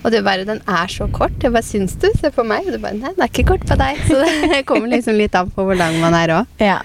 Og 0.00 0.12
det 0.12 0.22
bare, 0.24 0.46
den 0.48 0.62
er 0.64 0.88
så 0.88 1.06
kort. 1.12 1.34
Jeg 1.42 1.52
bare, 1.52 1.66
syns 1.66 1.96
du? 2.00 2.08
Se 2.16 2.30
på 2.32 2.44
meg. 2.46 2.66
Og 2.66 2.76
du 2.76 2.80
bare, 2.82 2.96
nei, 2.96 3.12
den 3.16 3.24
er 3.24 3.28
ikke 3.28 3.48
kort 3.52 3.66
på 3.68 3.76
deg. 3.80 4.00
Så 4.08 4.20
det 4.52 4.62
kommer 4.68 4.88
liksom 4.92 5.18
litt 5.18 5.36
an 5.36 5.50
på 5.52 5.66
hvor 5.66 5.76
lang 5.78 5.98
man 6.02 6.16
er 6.16 6.32
òg. 6.38 6.54
ja. 6.62 6.80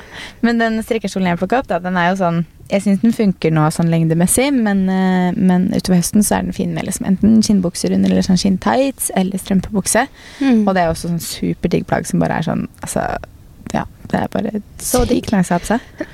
Men 0.46 0.60
den 0.62 0.82
strikkekjolen 0.84 1.32
jeg 1.32 1.40
plukka 1.40 1.62
opp, 1.64 1.70
da, 1.72 1.80
den 1.82 1.98
er 1.98 2.12
jo 2.12 2.20
sånn 2.20 2.44
Jeg 2.70 2.82
syns 2.82 3.02
den 3.04 3.14
funker 3.14 3.54
nå 3.54 3.64
sånn 3.74 3.92
lengdemessig, 3.94 4.48
men, 4.54 4.84
eh, 4.90 5.36
men 5.38 5.68
utover 5.76 6.00
høsten 6.00 6.26
så 6.26 6.40
er 6.40 6.48
den 6.48 6.56
fin 6.56 6.74
med 6.74 6.88
liksom 6.88 7.06
enten 7.06 7.38
skinnbukser 7.46 7.94
under 7.94 8.10
eller 8.10 8.26
sånn 8.26 8.40
skinntights 8.42 9.12
eller 9.16 9.38
strømpebukse. 9.42 10.08
Mm. 10.42 10.64
Og 10.66 10.74
det 10.74 10.82
er 10.82 10.90
også 10.90 11.12
sånn 11.12 11.22
superdigg 11.22 11.86
plagg 11.90 12.10
som 12.10 12.24
bare 12.24 12.42
er 12.42 12.48
sånn 12.50 12.66
Altså. 12.82 13.06
Det 14.12 14.20
er 14.20 14.32
bare 14.34 14.52
Så 14.82 15.04
digg. 15.10 15.26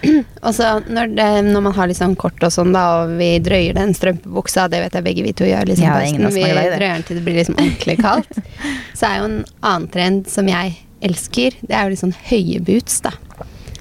Og 0.45 0.53
så 0.57 0.69
når, 0.87 1.15
det, 1.17 1.27
når 1.49 1.65
man 1.67 1.75
har 1.77 1.89
litt 1.91 1.99
sånn 1.99 2.15
kort 2.19 2.41
og 2.43 2.53
sånn, 2.53 2.71
da, 2.75 2.83
og 3.01 3.15
vi 3.19 3.33
drøyer 3.43 3.75
den 3.77 3.93
strømpebuksa, 3.97 4.67
det 4.71 4.79
vet 4.85 4.95
jeg 4.97 5.05
begge 5.05 5.25
vi 5.25 5.33
to 5.37 5.47
gjør 5.49 5.67
liksom 5.69 5.85
Ja, 5.87 5.97
oss 6.29 6.37
vi 6.37 6.45
er 6.47 6.55
drøyer 6.75 6.95
den 6.97 7.05
til 7.07 7.19
det 7.19 7.25
blir 7.27 7.37
liksom 7.41 7.59
ordentlig 7.59 7.97
kaldt, 8.01 8.39
så 8.97 9.09
er 9.11 9.19
jo 9.19 9.27
en 9.29 9.37
annen 9.59 9.89
trend 9.93 10.31
som 10.31 10.49
jeg 10.49 10.79
elsker, 11.01 11.57
det 11.65 11.75
er 11.75 11.85
jo 11.85 11.93
litt 11.93 12.03
sånn 12.03 12.17
høye 12.29 12.61
boots, 12.65 13.01
da. 13.05 13.13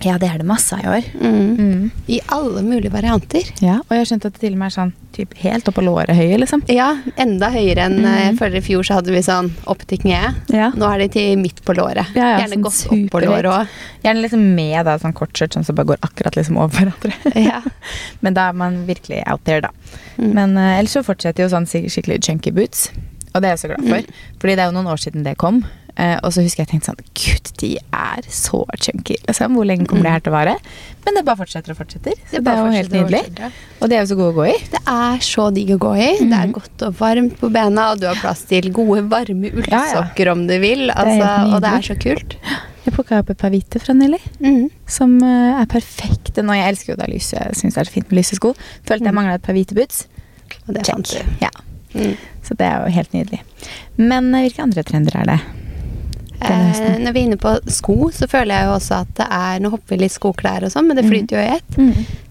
Ja, 0.00 0.16
det 0.20 0.30
er 0.30 0.40
det 0.40 0.46
masse 0.48 0.76
av 0.76 0.84
i 0.84 0.88
år. 0.88 1.08
Mm. 1.20 1.56
Mm. 1.58 1.90
I 2.08 2.20
alle 2.32 2.62
mulige 2.64 2.92
varianter. 2.92 3.48
Ja, 3.60 3.80
og 3.82 3.92
jeg 3.92 4.00
har 4.00 4.08
skjønt 4.08 4.26
at 4.28 4.36
det 4.36 4.42
til 4.42 4.54
og 4.54 4.60
med 4.62 4.70
er 4.70 4.74
sånn 4.76 4.92
typ 5.12 5.34
helt 5.42 5.68
oppå 5.68 5.82
låret 5.84 6.16
høye, 6.16 6.38
liksom. 6.40 6.62
Ja, 6.72 6.88
enda 7.20 7.50
høyere 7.52 7.84
enn 7.88 7.98
mm. 8.00 8.08
Jeg 8.20 8.36
føler 8.38 8.60
i 8.60 8.64
fjor 8.64 8.86
så 8.86 8.96
hadde 9.00 9.12
vi 9.12 9.22
sånn 9.26 9.50
opp 9.70 9.84
til 9.90 10.00
kneet. 10.04 10.38
Ja. 10.54 10.70
Nå 10.78 10.88
er 10.88 11.04
de 11.04 11.10
til 11.12 11.42
midt 11.42 11.60
på 11.66 11.76
låret. 11.76 12.14
Ja, 12.16 12.32
ja, 12.32 12.40
Gjerne 12.44 12.56
sånn 12.56 12.66
godt 12.68 12.80
opp 12.96 13.04
på 13.12 13.22
låret 13.26 13.50
òg. 13.52 13.76
Gjerne 14.06 14.24
liksom 14.24 14.46
med 14.56 14.88
da, 14.88 14.96
sånn 15.02 15.16
kortskjørt 15.20 15.58
sånn 15.58 15.68
som 15.68 15.76
bare 15.78 15.92
går 15.92 16.02
akkurat 16.08 16.40
liksom 16.40 16.60
over 16.62 16.78
hverandre. 16.78 17.36
Ja. 17.36 17.60
Men 18.24 18.38
da 18.38 18.48
er 18.48 18.56
man 18.64 18.82
virkelig 18.88 19.20
out 19.26 19.44
there, 19.48 19.66
da. 19.66 19.74
Mm. 20.16 20.32
Men 20.32 20.56
uh, 20.56 20.78
ellers 20.78 20.96
så 20.96 21.04
fortsetter 21.04 21.44
jo 21.44 21.52
sånn 21.52 21.68
skikkelig 21.68 22.22
chunky 22.24 22.54
boots. 22.56 22.88
Og 23.34 23.42
det 23.42 23.50
er 23.50 23.54
jeg 23.54 23.62
så 23.62 23.70
glad 23.74 23.84
for. 23.86 24.06
Mm. 24.06 24.38
Fordi 24.42 24.56
det 24.56 24.64
er 24.64 24.70
jo 24.70 24.76
noen 24.78 24.90
år 24.90 25.02
siden 25.04 25.26
det 25.26 25.36
kom. 25.40 25.62
Eh, 26.00 26.14
og 26.24 26.32
så 26.32 26.40
husker 26.40 26.62
jeg 26.64 26.68
tenkte 26.70 26.88
sånn 26.88 27.00
Gud, 27.18 27.48
de 27.60 27.68
er 27.92 28.22
så 28.32 28.62
chunky. 28.80 29.18
Liksom. 29.28 29.52
Hvor 29.58 29.66
lenge 29.68 29.84
kommer 29.90 30.06
det 30.06 30.12
her 30.14 30.22
til 30.24 30.32
å 30.32 30.36
vare? 30.38 30.54
Men 31.04 31.18
det 31.18 31.24
bare 31.26 31.36
fortsetter 31.42 31.74
og 31.74 31.76
fortsetter. 31.82 32.14
Så 32.30 32.38
det, 32.38 32.44
det 32.46 32.54
er 32.54 32.60
jo 32.62 32.70
helt 32.72 32.94
og 32.94 33.10
nydelig. 33.10 33.50
Og 33.82 33.90
de 33.90 33.96
er 33.98 34.00
jo 34.06 34.08
så 34.12 34.16
gode 34.20 34.32
å 34.32 34.38
gå 34.38 34.46
i. 34.48 34.56
Det 34.72 34.80
er 34.94 35.18
så 35.26 35.46
digg 35.52 35.74
å 35.76 35.78
gå 35.82 35.92
i. 35.98 36.08
Det 36.22 36.32
er 36.38 36.46
Mhm. 36.48 36.54
godt 36.56 36.86
og 36.88 36.94
varmt 37.02 37.36
på 37.42 37.50
bena, 37.52 37.90
og 37.92 38.00
du 38.00 38.06
har 38.08 38.16
plass 38.22 38.42
til 38.48 38.70
gode, 38.72 39.02
varme 39.12 39.50
ullsokker 39.52 40.32
om 40.32 40.46
du 40.48 40.56
vil. 40.62 40.86
Altså, 40.90 41.20
det 41.20 41.54
og 41.54 41.60
det 41.66 41.72
er 41.74 41.86
så 41.90 41.98
kult. 42.00 42.36
Jeg 42.86 42.94
plukka 42.96 43.18
opp 43.20 43.30
et 43.30 43.36
par 43.38 43.50
hvite 43.52 43.78
fra 43.84 43.92
Nelly. 43.92 44.18
mm. 44.40 44.70
Som 44.88 45.18
eh, 45.22 45.60
er 45.60 45.66
perfekte 45.66 46.40
nå. 46.42 46.54
Jeg 46.56 46.72
elsker 46.72 46.94
jo 46.94 46.96
da 46.96 47.06
lyse. 47.12 47.36
Jeg 47.36 47.58
syns 47.60 47.74
det 47.76 47.82
er 47.82 47.90
så 47.90 47.92
fint 47.98 48.08
med 48.10 48.18
lyse 48.22 48.36
sko. 48.40 48.54
Følte 48.88 49.04
jeg 49.04 49.12
Mm. 49.12 49.18
mangla 49.20 49.34
et 49.34 49.42
par 49.42 49.52
hvite 49.52 49.74
boots. 49.76 50.06
Og 50.66 50.74
det 50.74 50.86
Check. 50.86 50.94
fant 50.96 51.10
du. 51.12 51.44
Ja, 51.44 51.50
Mm. 51.92 52.16
Så 52.46 52.54
det 52.56 52.66
er 52.70 52.84
jo 52.86 52.92
helt 52.94 53.12
nydelig. 53.12 53.40
Men 53.98 54.32
eh, 54.34 54.42
hvilke 54.48 54.62
andre 54.62 54.82
trender 54.84 55.16
er 55.20 55.24
det? 55.26 55.40
Eh, 56.40 56.98
når 56.98 57.12
vi 57.12 57.20
er 57.20 57.26
inne 57.28 57.36
på 57.40 57.52
sko, 57.68 58.10
så 58.16 58.26
føler 58.30 58.54
jeg 58.56 58.64
jo 58.68 58.72
også 58.78 59.00
at 59.02 59.14
det 59.18 59.26
er 59.30 59.60
Nå 59.60 59.70
hopper 59.74 59.94
vi 59.96 60.00
litt 60.04 60.12
skoklær 60.14 60.64
og 60.64 60.72
sånn, 60.72 60.86
men 60.88 60.96
det 60.96 61.04
Mhm. 61.04 61.10
flyter 61.12 61.36
jo 61.36 61.42
i 61.44 61.56
ett. 61.58 61.78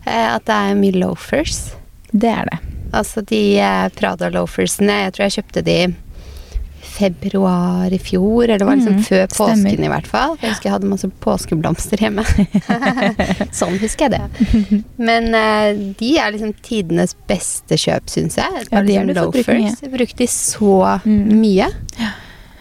Eh, 0.05 0.35
at 0.35 0.45
det 0.45 0.55
er 0.55 0.75
mye 0.75 0.97
loafers. 0.99 1.71
Det 2.11 2.29
er 2.33 2.45
det. 2.51 2.59
Altså 2.91 3.21
de 3.25 3.59
eh, 3.59 3.89
Prada-loafersene. 3.89 5.03
Jeg 5.05 5.13
tror 5.13 5.27
jeg 5.29 5.43
kjøpte 5.43 5.63
de 5.63 5.95
februar 6.81 7.91
i 7.93 7.99
fjor, 8.01 8.43
eller 8.43 8.57
det 8.59 8.65
var 8.67 8.75
liksom 8.79 8.95
mm. 8.97 9.03
før 9.05 9.27
påsken 9.31 9.61
stemmer. 9.61 9.85
i 9.85 9.91
hvert 9.93 10.07
fall. 10.09 10.33
Jeg 10.41 10.49
husker 10.53 10.67
jeg 10.69 10.73
hadde 10.73 10.89
masse 10.89 11.09
påskeblomster 11.23 12.01
hjemme. 12.03 12.25
sånn 13.59 13.77
husker 13.79 14.09
jeg 14.09 14.17
det. 14.17 14.81
Men 14.97 15.29
eh, 15.37 15.69
de 15.99 16.09
er 16.19 16.33
liksom 16.35 16.53
tidenes 16.65 17.15
beste 17.29 17.77
kjøp, 17.79 18.09
syns 18.11 18.39
jeg. 18.41 18.65
Ja, 18.71 18.81
de 18.83 18.97
har 18.97 19.05
du 19.07 19.13
fått 19.13 19.37
brukt 19.37 19.53
mye. 19.53 20.17
de 20.17 20.27
så 20.27 20.99
Mm. 21.05 21.39
mye. 21.39 21.67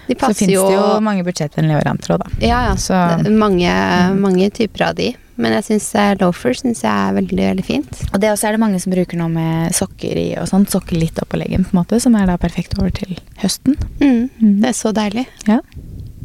De 0.09 0.15
Så 0.17 0.33
fins 0.33 0.39
det 0.49 0.55
jo 0.57 0.65
jo 0.73 1.01
mange 1.05 1.23
budsjettvennlige 1.27 1.79
varianter 1.83 2.15
òg, 2.17 2.19
da. 2.25 2.31
Ja, 2.41 2.61
ja. 2.71 2.75
Så- 2.77 3.31
mange, 3.31 3.69
Mm. 3.71 4.21
mange 4.21 4.51
typer 4.51 4.89
av 4.89 4.95
de. 4.97 5.15
Men 5.37 5.53
jeg 5.53 5.65
syns 5.65 6.19
loafer 6.21 6.51
synes 6.55 6.81
jeg 6.83 6.91
er 6.91 7.13
veldig, 7.15 7.37
veldig 7.37 7.65
fint. 7.65 8.01
Og 8.13 8.21
det 8.21 8.31
også 8.33 8.49
er 8.49 8.53
det 8.53 8.61
mange 8.61 8.81
som 8.81 8.91
bruker 8.93 9.17
nå 9.17 9.29
med 9.31 9.71
sokker 9.73 10.17
i 10.17 10.35
og 10.37 10.49
sånt. 10.49 10.69
Sokker 10.71 10.99
litt 10.99 11.15
oppå 11.15 11.39
leggen, 11.39 11.65
på 11.65 11.77
en 11.77 11.85
måte, 11.85 12.01
som 12.01 12.15
er 12.17 12.27
da 12.27 12.37
perfekt 12.37 12.77
over 12.79 12.91
til 12.91 13.17
høsten. 13.39 13.77
Mm. 14.01 14.31
Mm. 14.41 14.61
Det 14.63 14.69
er 14.69 14.73
så 14.73 14.93
deilig. 14.93 15.27
Ja, 15.47 15.61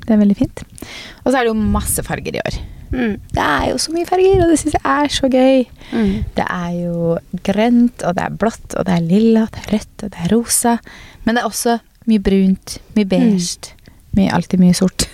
det 0.08 0.10
er 0.10 0.18
veldig 0.18 0.38
fint. 0.38 0.64
Og 1.26 1.32
så 1.32 1.36
er 1.38 1.44
det 1.44 1.52
jo 1.54 1.54
masse 1.54 2.02
farger 2.04 2.34
i 2.36 2.42
år. 2.42 2.58
Mm. 2.94 3.20
Det 3.34 3.44
er 3.44 3.70
jo 3.70 3.76
så 3.82 3.94
mye 3.94 4.06
farger, 4.06 4.42
og 4.44 4.50
det 4.50 4.60
syns 4.60 4.74
jeg 4.74 4.82
er 4.86 5.08
så 5.10 5.30
gøy. 5.30 5.66
Mm. 5.92 6.26
Det 6.36 6.46
er 6.50 6.72
jo 6.84 7.18
grønt, 7.44 8.04
og 8.08 8.16
det 8.16 8.24
er 8.24 8.30
blått, 8.38 8.76
og 8.78 8.86
det 8.86 8.94
er 8.98 9.02
lilla, 9.08 9.48
det 9.52 9.62
er 9.68 9.72
rødt, 9.78 10.04
og 10.04 10.10
det 10.12 10.20
er 10.24 10.36
rosa. 10.36 10.80
Men 11.26 11.36
det 11.36 11.44
er 11.44 11.50
også 11.50 11.80
mye 12.08 12.20
brunt, 12.20 12.80
mye 12.96 13.06
beige, 13.06 13.74
mye, 14.16 14.32
alltid 14.34 14.60
mye 14.60 14.74
sort. 14.76 15.08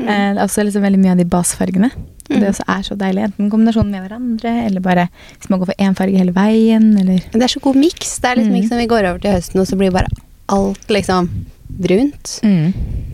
Mm. 0.00 0.08
Eh, 0.08 0.32
det 0.34 0.38
er 0.40 0.44
også 0.46 0.62
liksom 0.64 0.82
veldig 0.82 0.98
mye 1.02 1.10
av 1.12 1.18
de 1.18 1.24
basefargene. 1.24 1.90
Og 2.30 2.36
det 2.38 2.40
Mm. 2.40 2.50
også 2.52 2.64
er 2.68 2.82
så 2.86 2.94
deilig. 2.96 3.24
Enten 3.26 3.50
kombinasjonen 3.50 3.90
med 3.90 4.02
hverandre, 4.08 4.52
eller 4.66 4.80
bare 4.80 5.08
hvis 5.38 5.50
man 5.50 5.58
går 5.60 5.66
for 5.66 5.74
én 5.82 5.96
farge 5.98 6.16
hele 6.16 6.32
veien, 6.32 6.96
eller 7.00 7.18
Det 7.32 7.42
er 7.42 7.48
så 7.48 7.60
god 7.60 7.76
miks. 7.76 8.18
Det 8.20 8.30
er 8.30 8.36
liksom 8.36 8.52
Mm. 8.54 8.60
ikke 8.62 8.68
som 8.68 8.78
vi 8.78 8.86
går 8.86 9.04
over 9.10 9.18
til 9.20 9.32
høsten, 9.32 9.60
og 9.60 9.66
så 9.66 9.76
blir 9.76 9.90
bare 9.92 10.06
alt 10.48 10.86
liksom 10.88 11.28
brunt. 11.68 12.40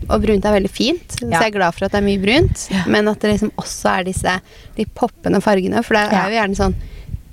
Og 0.09 0.21
brunt 0.21 0.45
er 0.45 0.53
veldig 0.59 0.69
fint, 0.71 1.07
så 1.17 1.29
jeg 1.29 1.41
er 1.41 1.51
glad 1.51 1.73
for 1.75 1.85
at 1.85 1.91
det 1.91 1.97
er 1.99 2.05
mye 2.07 2.21
brunt. 2.23 2.67
Ja. 2.71 2.83
Men 2.87 3.07
at 3.07 3.19
det 3.19 3.31
liksom 3.39 3.51
også 3.57 3.99
er 3.99 4.03
disse 4.05 4.39
de 4.77 4.85
poppende 4.85 5.41
fargene. 5.41 5.83
For 5.83 5.93
det 5.95 6.11
Ja. 6.11 6.25
er 6.25 6.29
jo 6.31 6.37
gjerne 6.37 6.55
sånn 6.55 6.75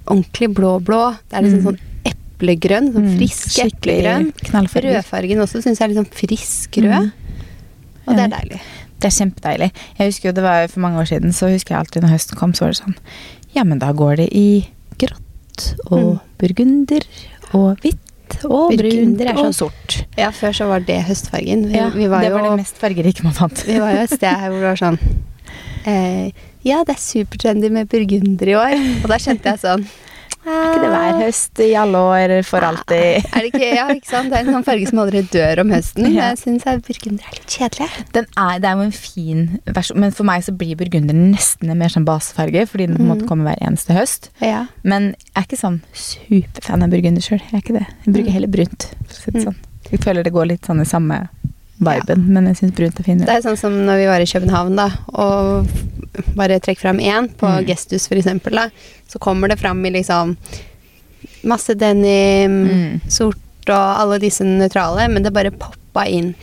ordentlig 0.07 0.55
blå-blå. 0.55 1.17
Det 1.31 1.39
er 1.39 1.43
liksom 1.43 1.63
Mm. 1.63 1.69
sånn 1.69 1.79
eplegrønn. 2.05 2.93
Sånn 2.93 3.09
Mm, 3.09 3.19
frisk 3.19 3.59
eplegrønn. 3.65 4.33
knallfarger. 4.43 4.97
Rødfargen 5.03 5.39
også 5.39 5.63
syns 5.63 5.79
jeg 5.79 5.83
er 5.83 5.95
litt 5.95 5.99
sånn 5.99 6.13
frisk 6.13 6.71
rød. 6.83 7.13
Og 8.07 8.17
det 8.17 8.25
er 8.27 8.33
deilig. 8.35 8.61
Det 9.01 9.09
er 9.11 9.15
kjempedeilig. 9.19 9.71
Jeg 9.99 10.07
husker 10.11 10.29
jo 10.29 10.33
det 10.37 10.43
var 10.45 10.67
For 10.69 10.81
mange 10.81 10.99
år 11.03 11.09
siden 11.11 11.33
så 11.33 11.49
husker 11.53 11.75
jeg 11.75 11.79
alltid 11.85 12.03
når 12.03 12.15
høsten 12.15 12.37
kom, 12.41 12.53
så 12.55 12.65
var 12.67 12.73
det 12.75 12.81
sånn 12.83 12.97
Ja, 13.55 13.65
men 13.65 13.79
da 13.79 13.93
går 13.93 14.17
det 14.23 14.29
i 14.33 14.69
grått 14.99 15.75
og 15.91 15.99
Mm. 15.99 16.21
burgunder 16.39 17.05
og 17.55 17.79
hvitt 17.81 18.01
og 18.45 18.73
brunt 18.73 18.81
Burgunder 18.81 19.29
er 19.31 19.35
sånn- 19.39 19.55
sort. 19.55 20.05
Ja, 20.19 20.31
før 20.31 20.51
så 20.57 20.67
var 20.67 20.81
det 20.81 21.05
høstfargen. 21.07 21.69
Vi, 21.69 21.77
Ja, 21.77 21.89
vi 21.91 22.07
var 22.09 22.21
det 22.23 22.31
jo 22.31 22.39
var 22.39 22.49
det 22.51 22.57
mest 22.65 22.77
fargerike 22.81 23.23
man 23.23 23.33
fant. 23.33 23.63
Vi 23.67 23.79
var 23.79 23.93
jo 23.95 24.01
et 24.03 24.11
sted 24.11 24.29
her 24.41 24.51
hvor 24.51 24.61
det 24.61 24.73
var 24.73 24.81
sånn 24.83 24.99
eh, 25.87 26.33
Ja, 26.65 26.83
det 26.85 26.95
er 26.97 27.01
supertrendy 27.01 27.71
med 27.71 27.89
burgunder 27.89 28.49
i 28.49 28.55
år. 28.57 28.75
Og 29.05 29.09
da 29.11 29.17
kjente 29.21 29.45
jeg 29.53 29.61
sånn 29.61 29.87
Er 30.45 30.65
ikke 30.69 30.83
det 30.83 30.91
hver 30.93 31.19
høst 31.23 31.61
i 31.65 31.69
alle 31.81 32.01
år 32.05 32.33
for 32.45 32.67
alltid? 32.67 33.25
Er 33.31 33.45
det 33.45 33.51
ikke, 33.51 33.69
ja, 33.79 33.87
ikke 33.95 34.11
sant? 34.11 34.29
Det 34.31 34.39
er 34.39 34.45
en 34.45 34.59
sånn 34.59 34.67
farge 34.67 34.91
som 34.91 35.01
aldri 35.01 35.23
dør 35.33 35.63
om 35.65 35.73
høsten. 35.73 36.09
Ja. 36.13 36.31
Jeg 36.33 36.41
syns 36.43 36.67
burgunder 36.85 37.29
er 37.31 37.39
litt 37.39 37.57
kjedelig. 37.57 37.89
Den 38.17 38.29
er, 38.41 38.59
det 38.61 38.71
er 38.71 38.79
jo 38.79 38.87
en 38.87 38.97
fin 38.97 39.45
versjon, 39.65 40.03
men 40.05 40.15
for 40.17 40.29
meg 40.29 40.45
så 40.47 40.55
blir 40.57 40.77
burgunder 40.81 41.17
nesten 41.17 41.73
en 41.73 41.81
mer 41.81 41.93
sånn 41.93 42.07
basefarge, 42.09 42.67
fordi 42.71 42.91
den 42.91 43.01
på 43.01 43.07
en 43.07 43.13
måte 43.15 43.29
kommer 43.31 43.51
hver 43.53 43.65
eneste 43.65 43.97
høst. 43.97 44.29
Ja. 44.45 44.67
Men 44.85 45.13
jeg 45.15 45.39
er 45.41 45.49
ikke 45.49 45.63
sånn 45.63 45.81
superfan 45.97 46.85
av 46.85 46.93
burgunder 46.93 47.25
sjøl. 47.25 47.41
Jeg 47.41 47.57
er 47.57 47.65
ikke 47.65 47.79
det. 47.79 47.87
Jeg 48.05 48.19
bruker 48.19 48.37
heller 48.37 48.55
brunt. 48.59 48.91
For 49.09 49.17
å 49.17 49.23
si 49.23 49.37
det 49.39 49.47
sånn. 49.49 49.63
Jeg 49.91 50.05
føler 50.05 50.25
det 50.25 50.33
går 50.35 50.53
litt 50.53 50.69
sånn 50.69 50.81
i 50.81 50.89
samme 50.89 51.25
viben, 51.79 52.27
men 52.33 52.47
jeg 52.47 52.57
syns 52.57 52.75
brunt 52.77 53.01
er 53.01 53.17
Det 53.27 53.29
er 53.29 53.43
sånn 53.43 53.59
som 53.59 53.73
når 53.87 53.97
vi 53.99 54.07
var 54.07 54.21
i 54.21 54.29
København, 54.31 54.77
da, 54.77 54.89
og 55.15 55.67
bare 56.37 56.61
trekk 56.61 56.79
fram 56.79 56.99
én, 56.99 57.29
på 57.35 57.47
Mm. 57.47 57.67
Gestus 57.67 58.07
for 58.09 58.15
eksempel, 58.17 58.53
da, 58.55 58.69
så 59.09 59.19
kommer 59.19 59.49
det 59.49 59.59
fram 59.59 59.85
i 59.87 59.91
liksom 59.91 60.37
masse 61.45 61.75
denim, 61.75 62.69
Mm. 62.69 63.01
sort 63.11 63.37
og 63.69 64.01
alle 64.01 64.19
disse 64.19 64.41
nøytrale, 64.45 65.09
men 65.11 65.23
det 65.23 65.33
bare 65.33 65.51
poppa 65.51 66.07
inn 66.09 66.35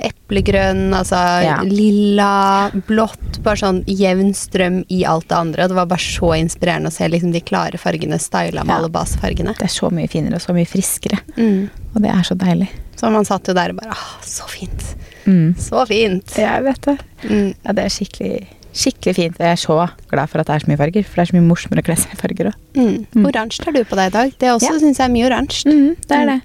eplegrønn, 0.00 0.92
altså 0.94 1.42
Ja. 1.44 1.60
lilla, 1.62 2.70
blått, 2.88 3.42
bare 3.42 3.56
sånn 3.56 3.84
jevn 3.86 4.32
strøm 4.34 4.84
i 4.88 5.04
alt 5.04 5.28
det 5.28 5.36
andre. 5.36 5.62
Og 5.64 5.68
det 5.68 5.76
var 5.76 5.86
bare 5.86 5.98
så 5.98 6.32
inspirerende 6.40 6.88
å 6.88 6.92
se 6.92 7.08
liksom 7.08 7.32
de 7.32 7.40
klare 7.40 7.78
fargene 7.78 8.18
styla 8.18 8.64
med 8.64 8.68
Ja. 8.68 8.76
alle 8.78 8.88
basefargene. 8.88 9.54
Det 9.58 9.62
er 9.64 9.66
så 9.68 9.90
mye 9.92 10.08
finere 10.08 10.34
og 10.34 10.40
så 10.40 10.54
mye 10.54 10.66
friskere, 10.66 11.18
Mm. 11.36 11.68
og 11.94 12.02
det 12.02 12.10
er 12.10 12.22
så 12.22 12.34
deilig. 12.36 12.68
Så 13.02 13.10
man 13.10 13.24
satt 13.26 13.48
jo 13.50 13.54
der 13.58 13.72
og 13.74 13.80
bare 13.82 13.90
ah, 13.96 14.10
så 14.22 14.46
fint. 14.46 14.82
Mm. 15.26 15.54
Så 15.58 15.82
fint. 15.90 16.34
Jeg 16.38 16.62
vet 16.62 16.84
det. 16.86 16.98
Mm. 17.26 17.48
Ja, 17.66 17.72
det 17.74 17.82
er 17.88 17.90
skikkelig, 17.90 18.36
skikkelig 18.72 19.14
fint. 19.16 19.40
Jeg 19.42 19.56
er 19.56 19.58
så 19.58 19.76
glad 20.10 20.30
for 20.30 20.38
at 20.42 20.46
det 20.46 20.54
er 20.54 20.62
så 20.62 20.70
mye 20.70 20.78
farger, 20.78 21.02
for 21.08 21.18
det 21.18 21.24
er 21.26 21.30
så 21.32 21.36
mye 21.40 21.48
morsommere 21.48 21.82
å 21.82 21.86
kle 21.88 21.96
seg 21.98 22.14
i 22.14 22.20
farger 22.20 22.52
òg. 22.52 22.60
Mm. 22.78 22.92
Mm. 23.16 23.26
Oransje 23.32 23.64
tar 23.64 23.74
du 23.74 23.82
på 23.90 23.98
deg 23.98 24.12
i 24.12 24.14
dag. 24.14 24.36
Det 24.38 24.52
også 24.54 24.70
Ja. 24.70 24.78
syns 24.78 25.02
jeg 25.02 25.08
er 25.08 25.12
mye 25.16 25.26
oransje. 25.26 25.66
Mm, 25.66 25.96
det 26.06 26.16
er 26.20 26.26
det. 26.30 26.38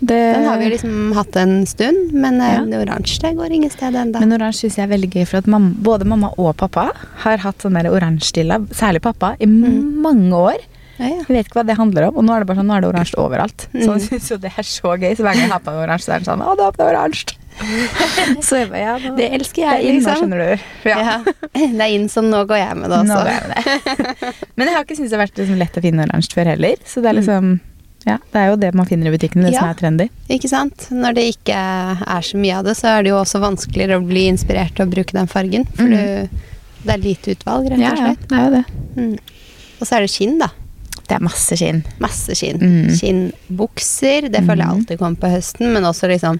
det. 0.00 0.18
Den 0.34 0.44
har 0.50 0.58
vi 0.58 0.70
liksom 0.74 1.12
hatt 1.14 1.36
en 1.36 1.54
stund, 1.66 2.12
men 2.12 2.40
eh, 2.40 2.56
Ja. 2.58 2.80
oransje 2.82 3.20
det 3.22 3.36
går 3.38 3.52
ingen 3.60 3.70
sted 3.70 3.94
ennå. 3.94 4.18
Men 4.18 4.32
oransje 4.40 4.66
syns 4.66 4.76
jeg 4.82 4.88
er 4.90 4.96
veldig 4.96 5.10
gøy, 5.14 5.26
for 5.30 5.38
at 5.38 5.46
mamma, 5.46 5.74
både 5.78 6.04
mamma 6.10 6.34
og 6.36 6.56
pappa 6.56 6.90
har 7.22 7.36
hatt 7.38 7.58
sånn 7.62 7.78
der 7.78 7.90
oransje-stilla, 7.94 8.58
særlig 8.74 9.02
pappa, 9.02 9.36
i 9.38 9.46
Mm. 9.46 10.02
mange 10.02 10.32
år. 10.34 10.58
Ja, 11.00 11.08
ja. 11.08 11.20
Jeg 11.24 11.32
vet 11.32 11.48
ikke 11.48 11.58
hva 11.62 11.66
det 11.66 11.76
handler 11.80 12.08
om, 12.10 12.16
og 12.20 12.24
nå 12.28 12.34
er 12.36 12.42
det 12.44 12.48
bare 12.50 12.60
sånn, 12.60 12.68
nå 12.70 12.76
er 12.76 12.84
det 12.84 12.90
oransje 12.92 13.16
overalt. 13.18 13.66
Så 13.72 13.90
Mm. 13.96 14.00
synes 14.06 14.30
jo 14.30 14.36
det 14.36 14.52
er 14.52 14.66
så 14.68 14.92
gøy, 15.00 15.12
så 15.16 15.22
hver 15.24 15.32
gang 15.34 15.46
jeg 15.46 15.50
har 15.54 15.62
på 15.64 15.72
meg 15.72 15.84
oransje, 15.88 16.04
så 16.06 16.12
er 16.14 16.18
det 16.20 16.28
sånn, 16.28 16.42
å, 16.44 16.56
da 16.60 16.68
åpner 16.70 16.90
oransje. 16.92 17.36
så 18.46 18.56
jeg 18.60 18.68
bare, 18.70 18.80
ja, 18.84 18.92
nå, 19.02 19.16
Det 19.18 19.26
elsker 19.36 19.60
det 19.60 19.68
er 19.70 19.80
jeg, 19.80 19.88
inn 19.90 19.96
nå, 20.00 20.04
liksom. 20.04 20.20
skjønner 20.20 20.40
du. 20.44 20.68
Ja. 20.88 21.22
Det 21.52 21.80
er 21.80 21.90
inn, 21.96 22.06
så 22.08 22.22
nå 22.24 22.44
går 22.48 22.56
jeg 22.60 22.76
med 22.78 22.90
det 22.92 23.00
Nå 23.08 23.16
også. 23.16 23.26
er 23.26 23.32
jeg 23.32 23.48
med 23.48 23.56
det. 23.56 24.34
Men 24.56 24.66
jeg 24.70 24.76
har 24.76 24.84
ikke 24.86 24.96
syntes 24.96 25.10
det 25.10 25.18
har 25.18 25.24
vært 25.26 25.40
liksom 25.42 25.58
lett 25.60 25.76
å 25.80 25.82
finne 25.84 26.06
oransje 26.06 26.32
før 26.36 26.50
heller, 26.54 26.76
så 26.86 27.02
det 27.04 27.10
er 27.10 27.18
liksom, 27.20 27.50
ja, 28.06 28.16
det 28.32 28.40
er 28.40 28.46
jo 28.52 28.56
det 28.62 28.70
man 28.74 28.86
finner 28.88 29.10
i 29.10 29.16
butikkene, 29.16 29.44
det 29.48 29.50
Mm. 29.50 29.56
Ja. 29.56 29.60
som 29.60 29.68
er 29.74 29.80
trendy. 29.80 30.06
Ikke 30.30 30.48
sant? 30.48 30.86
Når 30.94 31.14
det 31.18 31.24
ikke 31.34 31.56
er 31.56 32.22
så 32.30 32.38
mye 32.40 32.56
av 32.60 32.64
det, 32.64 32.76
så 32.78 32.94
er 32.94 33.02
det 33.04 33.10
jo 33.12 33.18
også 33.20 33.40
vanskeligere 33.42 33.98
å 34.00 34.06
bli 34.06 34.28
inspirert 34.30 34.74
til 34.76 34.86
å 34.86 34.90
bruke 34.94 35.12
den 35.16 35.26
fargen. 35.28 35.66
For 35.74 35.84
Mm. 35.84 35.96
du, 35.96 36.40
det 36.86 36.94
er 36.94 37.02
lite 37.04 37.34
utvalg, 37.36 37.68
rett 37.68 37.82
og 37.92 37.98
slett. 37.98 38.00
ja, 38.00 38.06
ja, 38.06 38.14
det 38.30 38.38
er 38.38 38.44
jo 38.46 38.50
det. 38.56 38.64
Mm. 38.96 39.18
Og 39.80 39.86
så 39.88 39.96
er 39.96 40.00
det 40.06 40.10
skinn, 40.14 40.38
da. 40.40 40.48
Det 41.10 41.16
er 41.18 41.22
masse 41.26 41.56
skinn. 41.58 41.80
Masse 41.98 42.36
skinn. 42.38 42.60
Mm. 42.62 42.90
Skinnbukser, 42.94 44.28
det 44.30 44.44
føler 44.46 44.62
jeg 44.62 44.68
Mm. 44.70 44.76
alltid 44.78 44.98
kommer 45.00 45.18
på 45.24 45.30
høsten, 45.32 45.72
men 45.74 45.82
også 45.88 46.06
liksom 46.08 46.38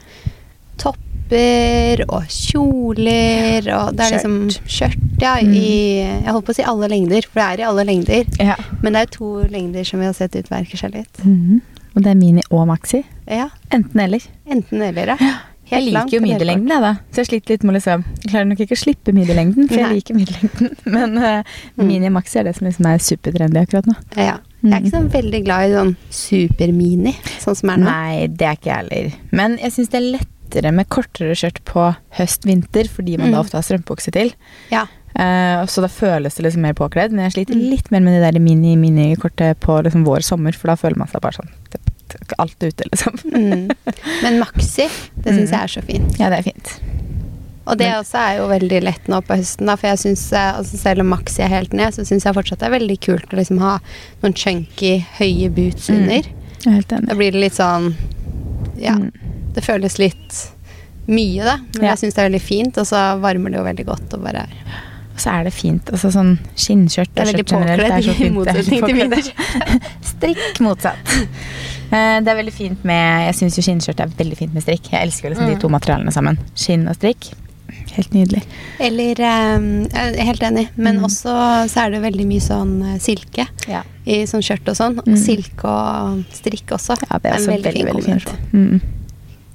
topper 0.79 2.03
og 2.09 2.25
kjoler 2.31 3.67
og 3.75 3.93
det 3.97 4.07
er 4.07 4.15
liksom 4.17 4.37
skjørt, 4.67 4.97
ja, 5.23 5.37
Mm. 5.41 5.53
i 5.55 6.23
Jeg 6.25 6.33
holdt 6.33 6.47
på 6.47 6.53
å 6.55 6.55
si 6.57 6.63
alle 6.63 6.89
lengder, 6.89 7.23
for 7.27 7.41
det 7.41 7.47
er 7.51 7.61
i 7.63 7.69
alle 7.69 7.85
lengder. 7.85 8.25
Ja. 8.39 8.57
Men 8.83 8.93
det 8.95 9.03
er 9.03 9.07
to 9.19 9.43
lengder 9.51 9.85
som 9.85 10.01
vi 10.01 10.07
har 10.07 10.15
sett 10.15 10.33
utmerker 10.33 10.77
seg 10.79 10.95
litt. 10.95 11.13
Mm. 11.25 11.61
Og 11.97 12.03
det 12.03 12.11
er 12.11 12.15
mini 12.15 12.43
og 12.51 12.67
maxi. 12.69 13.05
Ja, 13.29 13.49
Enten 13.73 14.01
eller. 14.01 14.21
enten 14.49 14.81
eller, 14.83 15.07
ja. 15.07 15.17
Helt 15.71 15.85
jeg 15.85 15.93
liker 15.95 16.11
jo 16.17 16.21
middelengden, 16.21 16.69
jeg, 16.69 16.81
da. 16.83 16.95
Så 17.13 17.17
jeg 17.23 17.27
sliter 17.27 17.49
litt 17.55 17.63
med 17.65 17.75
å 17.75 17.79
liksom 17.79 18.05
Jeg 18.25 18.31
klarer 18.33 18.47
nok 18.49 18.59
ikke 18.59 18.75
å 18.75 18.83
slippe 18.85 19.13
middelengden, 19.15 19.69
for 19.69 19.77
Nei. 19.77 19.83
jeg 19.83 19.95
liker 20.01 20.15
middelengden. 20.15 20.77
Men 20.97 21.19
uh, 21.19 21.43
mini 21.77 22.07
og 22.07 22.13
maxi 22.13 22.39
er 22.41 22.45
det 22.45 22.57
som 22.57 22.67
liksom 22.67 22.87
er 22.91 22.99
supertrendy 22.99 23.61
akkurat 23.63 23.87
nå. 23.87 23.95
Ja. 24.17 24.39
Jeg 24.63 24.73
er 24.73 24.81
ikke 24.85 24.93
sånn 24.97 25.11
veldig 25.11 25.45
glad 25.45 25.71
i 25.71 25.75
sånn 25.75 25.97
supermini, 26.11 27.15
sånn 27.41 27.57
som 27.57 27.71
er 27.73 27.77
nå. 27.81 27.85
Nei, 27.89 28.27
det 28.29 28.47
er 28.47 28.57
ikke 28.59 28.71
jeg 28.71 28.77
heller. 28.83 29.13
Men 29.33 29.57
jeg 29.63 29.73
syns 29.73 29.89
det 29.91 30.01
er 30.01 30.09
lettere 30.19 30.73
med 30.77 30.89
kortere 30.93 31.37
skjørt 31.39 31.61
på 31.65 31.85
høst-vinter, 32.19 32.89
fordi 32.93 33.17
man 33.19 33.31
da 33.33 33.39
Mm. 33.39 33.45
ofte 33.45 33.57
har 33.57 33.63
strømpebukse 33.63 34.13
til. 34.13 34.33
Ja. 34.71 34.87
Uh, 35.17 35.65
så 35.67 35.81
da 35.83 35.89
føles 35.89 36.35
det 36.37 36.45
liksom 36.45 36.63
mer 36.63 36.75
påkledd. 36.75 37.11
Men 37.11 37.31
jeg 37.31 37.47
sliter 37.47 37.57
Mm. 37.57 37.71
litt 37.71 37.91
mer 37.91 38.01
med 38.01 38.21
de 38.21 38.31
der 38.33 38.39
mini-mini-kortet 38.39 39.59
på 39.61 39.83
liksom 39.83 40.05
vår-sommer, 40.05 40.55
for 40.55 40.69
da 40.69 40.77
føler 40.77 40.97
man 40.97 41.09
seg 41.09 41.21
bare 41.21 41.33
sånn 41.41 41.51
Alt 42.41 42.57
er 42.63 42.69
ute, 42.73 42.85
liksom. 42.91 43.15
Mm. 43.33 43.71
Men 44.23 44.39
maxi, 44.41 44.89
det 45.23 45.33
syns 45.33 45.51
Mm. 45.51 45.55
jeg 45.55 45.63
er 45.63 45.67
så 45.69 45.83
fint. 45.85 46.19
Ja, 46.19 46.29
det 46.29 46.39
er 46.41 46.43
fint. 46.53 46.81
Og 47.71 47.79
det 47.79 47.87
Men- 47.87 48.01
også 48.03 48.19
er 48.19 48.37
jo 48.41 48.49
veldig 48.51 48.83
lett 48.83 49.07
nå 49.09 49.21
på 49.23 49.37
høsten, 49.39 49.67
da, 49.71 49.77
for 49.79 49.87
jeg 49.93 49.99
synes, 50.03 50.25
eh, 50.33 50.53
altså 50.59 50.77
selv 50.81 51.01
om 51.05 51.11
maxi 51.15 51.43
er 51.45 51.49
helt 51.53 51.73
ned, 51.73 51.95
så 51.95 52.03
syns 52.05 52.25
jeg 52.27 52.35
fortsatt 52.35 52.59
det 52.59 52.67
er 52.69 52.79
veldig 52.79 52.97
kult 53.01 53.31
å 53.31 53.39
liksom 53.39 53.61
ha 53.63 53.79
noen 54.23 54.35
chunky, 54.35 55.05
høye 55.19 55.49
boots 55.55 55.89
Mm. 55.89 55.97
under. 56.03 56.31
Er 56.67 56.71
helt 56.81 56.89
enig. 56.93 57.07
Da 57.07 57.15
blir 57.15 57.31
det 57.33 57.41
litt 57.41 57.55
sånn 57.55 57.95
Ja, 58.81 58.95
Mm. 58.97 59.13
det 59.55 59.63
føles 59.65 59.99
litt 59.99 60.51
mye, 61.07 61.45
da. 61.45 61.57
Men 61.77 61.83
Ja. 61.85 61.95
jeg 61.95 61.99
syns 61.99 62.15
det 62.15 62.19
er 62.19 62.29
veldig 62.31 62.41
fint, 62.43 62.79
og 62.79 62.87
så 62.87 63.21
varmer 63.21 63.51
det 63.51 63.59
jo 63.59 63.65
veldig 63.65 63.87
godt 63.87 64.15
og 64.15 64.25
bare 64.25 64.47
Og 65.13 65.19
så 65.19 65.33
er 65.41 65.45
det 65.45 65.53
fint. 65.53 65.85
Altså 65.93 66.11
sånn 66.11 66.39
skinnskjørt 66.57 67.09
og 67.21 67.27
skjørt 67.27 67.51
generelt. 67.51 67.81
Det 67.81 67.93
er 67.93 68.03
så 68.03 68.15
fint. 68.15 68.35
Motsetning 68.35 69.11
til. 69.11 69.33
Strikk 70.15 70.61
motsatt. 70.61 70.97
Eh, 71.93 72.21
Det 72.21 72.29
er 72.29 72.37
veldig 72.43 72.53
fint 72.55 72.85
med 72.85 73.27
Jeg 73.27 73.35
syns 73.35 73.57
jo 73.59 73.63
skinnskjørt 73.63 74.01
er 74.01 74.07
veldig 74.07 74.37
fint 74.39 74.55
med 74.55 74.63
strikk. 74.63 74.91
Jeg 74.93 75.03
elsker 75.09 75.31
liksom 75.31 75.47
Mm. 75.49 75.55
de 75.55 75.61
to 75.61 75.69
materialene 75.69 76.13
sammen. 76.13 76.39
Skinn 76.55 76.89
og 76.89 76.97
strikk. 76.97 77.33
Helt 77.97 78.13
nydelig. 78.15 78.43
Eller 78.79 79.21
eh, 79.21 79.65
Jeg 79.91 80.19
er 80.19 80.25
helt 80.31 80.43
enig, 80.47 80.69
men 80.77 80.99
Mm. 81.01 81.05
også 81.09 81.33
så 81.69 81.85
er 81.87 81.91
det 81.91 82.03
veldig 82.03 82.27
mye 82.27 82.41
sånn 82.41 82.95
eh, 82.95 82.99
silke 82.99 83.47
Ja. 83.69 83.83
i 84.07 84.23
sånn 84.27 84.43
skjørt 84.43 84.69
og 84.69 84.77
sånn. 84.77 84.97
Mm. 85.07 85.17
Silke 85.19 85.65
og 85.65 86.25
strikk 86.33 86.73
også. 86.77 86.97
ja, 87.11 87.19
det 87.19 87.31
er 87.33 87.37
også 87.39 87.53
veldig, 87.57 87.73
veldig, 87.75 88.05
fint. 88.05 88.25
kombinasjon. 88.25 88.39
Mm. 88.53 88.81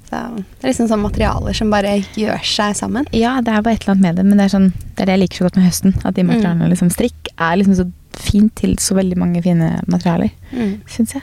Så 0.06 0.18
det 0.36 0.62
er 0.62 0.68
liksom 0.70 0.88
sånn 0.88 1.02
materialer 1.02 1.52
som 1.56 1.70
bare 1.70 1.96
gjør 2.14 2.38
seg 2.44 2.76
sammen. 2.78 3.06
Ja, 3.12 3.40
det 3.40 3.48
er 3.52 3.62
bare 3.62 3.74
et 3.74 3.82
eller 3.82 3.94
annet 3.96 4.02
med 4.02 4.16
det, 4.16 4.24
men 4.24 4.38
det 4.38 4.44
er, 4.44 4.58
sånn, 4.58 4.72
det 4.94 5.02
er 5.02 5.06
det 5.06 5.14
jeg 5.18 5.20
liker 5.24 5.36
så 5.40 5.46
godt 5.48 5.56
med 5.56 5.66
høsten. 5.66 5.96
At 6.06 6.14
de 6.14 6.22
Mm. 6.22 6.28
materialene 6.30 6.68
liksom 6.70 6.90
Strikk 6.92 7.28
er 7.38 7.56
liksom 7.56 7.74
så 7.74 7.92
fint 8.16 8.54
til 8.54 8.76
så 8.76 8.94
veldig 8.94 9.16
mange 9.16 9.42
fine 9.42 9.82
materialer, 9.88 10.30
Mm. 10.54 10.80
syns 10.86 11.12
jeg. 11.14 11.22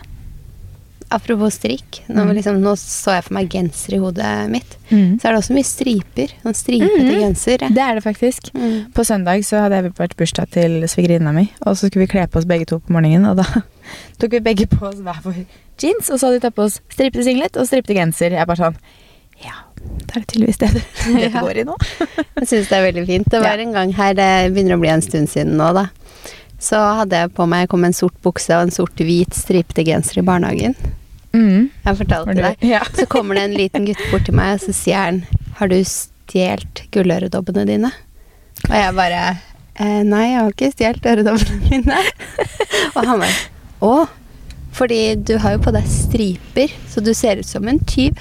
Apropos 1.14 1.54
strikk, 1.60 2.00
nå, 2.10 2.24
Mm. 2.26 2.32
liksom, 2.34 2.56
nå 2.64 2.72
så 2.80 3.14
jeg 3.20 3.24
for 3.28 3.34
meg 3.38 3.50
genser 3.54 3.94
i 3.94 4.00
hodet 4.02 4.50
mitt. 4.50 4.78
Mm. 4.90 5.20
Så 5.22 5.28
er 5.30 5.34
det 5.36 5.40
også 5.44 5.54
mye 5.54 5.68
striper. 5.70 6.32
Sånn 6.44 6.56
stripete 6.58 7.04
Mm. 7.04 7.20
genser. 7.22 7.58
Det 7.70 7.78
er 7.84 7.94
det 8.00 8.04
faktisk. 8.04 8.50
Mm. 8.56 8.92
På 8.94 9.06
søndag 9.06 9.44
så 9.46 9.62
hadde 9.62 9.78
jeg 9.84 9.94
vært 9.94 10.16
bursdag 10.18 10.50
til 10.50 10.82
svigerinna 10.90 11.32
mi, 11.34 11.52
og 11.68 11.76
så 11.78 11.86
skulle 11.92 12.08
vi 12.08 12.12
kle 12.18 12.26
på 12.28 12.38
oss 12.42 12.46
begge 12.50 12.66
to 12.66 12.80
på 12.80 12.90
morgenen, 12.96 13.30
og 13.30 13.38
da 13.38 13.44
tok 14.20 14.32
vi 14.32 14.40
begge 14.40 14.66
på 14.68 14.82
oss 14.90 14.96
hver 15.06 15.22
vår 15.24 15.46
jeans, 15.78 16.10
og 16.10 16.18
så 16.20 16.26
hadde 16.28 16.40
vi 16.40 16.46
tatt 16.48 16.56
på 16.56 16.64
oss 16.66 16.80
stripete 16.90 17.24
singlet 17.24 17.56
og 17.58 17.68
stripete 17.70 17.94
genser. 17.96 18.32
Jeg 18.32 18.48
bare 18.48 18.58
sånn 18.58 18.76
Ja, 19.44 19.54
da 20.08 20.16
er 20.16 20.24
det 20.24 20.28
tydeligvis 20.34 20.58
det 20.58 20.72
det 21.20 21.32
går 21.34 21.58
i 21.62 21.64
nå. 21.68 21.76
Jeg 22.40 22.48
syns 22.48 22.70
det 22.70 22.78
er 22.80 22.92
veldig 22.92 23.06
fint. 23.06 23.30
Det 23.30 23.42
var 23.42 23.60
en 23.60 23.74
gang 23.74 23.92
her, 23.94 24.14
det 24.18 24.54
begynner 24.54 24.78
å 24.78 24.80
bli 24.82 24.90
en 24.90 25.02
stund 25.02 25.28
siden 25.30 25.58
nå, 25.58 25.74
da. 25.74 25.88
Så 26.64 26.78
hadde 26.80 27.12
jeg 27.12 27.34
på 27.36 27.46
meg 27.50 27.68
kom 27.68 27.84
en 27.84 27.92
sort 27.94 28.16
bukse 28.24 28.50
og 28.56 28.62
en 28.70 28.72
sort-hvit 28.72 29.34
stripete 29.36 29.84
genser 29.84 30.20
i 30.22 30.22
barnehagen. 30.24 30.76
Mm. 31.34 31.70
Jeg 31.86 31.98
fortalte 31.98 32.34
det- 32.38 32.44
deg. 32.44 32.68
Ja. 32.70 32.82
Så 32.94 33.06
kommer 33.10 33.36
det 33.36 33.44
en 33.48 33.56
liten 33.58 33.86
gutt 33.88 34.04
bort 34.12 34.26
til 34.26 34.36
meg, 34.38 34.54
og 34.54 34.60
så 34.68 34.74
sier 34.74 35.00
han 35.02 35.24
Har 35.58 35.68
du 35.72 35.76
stjålet 35.84 36.84
gulløredobbene 36.94 37.66
dine? 37.66 37.90
Og 38.70 38.76
jeg 38.78 38.94
bare 38.96 39.22
eh, 39.76 40.04
Nei, 40.06 40.28
jeg 40.32 40.40
har 40.40 40.52
ikke 40.54 40.72
stjålet 40.76 41.10
øredobbene 41.14 41.58
mine. 41.70 41.98
og 42.96 43.06
han 43.10 43.20
bare 43.20 43.34
Å, 43.84 44.08
fordi 44.74 45.00
du 45.26 45.38
har 45.42 45.52
jo 45.58 45.60
på 45.66 45.74
deg 45.76 45.86
striper, 45.90 46.72
så 46.90 47.02
du 47.04 47.14
ser 47.14 47.42
ut 47.42 47.46
som 47.50 47.68
en 47.68 47.80
tyv. 47.86 48.16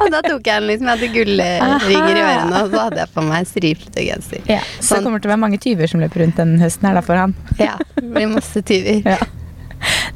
og 0.00 0.06
da 0.10 0.20
tok 0.24 0.46
jeg 0.46 0.62
den 0.62 0.66
liksom, 0.70 0.88
jeg 0.88 0.96
hadde 0.96 1.10
gullringer 1.14 2.16
i 2.16 2.22
ørene, 2.24 2.62
og 2.64 2.70
så 2.72 2.84
hadde 2.86 3.02
jeg 3.02 3.12
på 3.14 3.22
meg 3.28 3.46
stripete 3.50 4.06
genser. 4.06 4.40
Ja, 4.50 4.62
så 4.78 4.80
det 4.80 4.88
Sånn. 4.88 5.04
kommer 5.06 5.20
til 5.22 5.30
å 5.30 5.34
være 5.34 5.42
mange 5.44 5.60
tyver 5.62 5.90
som 5.92 6.00
løper 6.02 6.24
rundt 6.24 6.40
den 6.40 6.56
høsten 6.62 6.88
her 6.88 6.96
da 6.98 7.02
for 7.06 7.20
han. 7.20 7.34
Ja, 7.60 7.76
det 7.98 8.06
blir 8.14 8.30
masse 8.32 8.62
tyver. 8.66 9.02
Ja. 9.06 9.18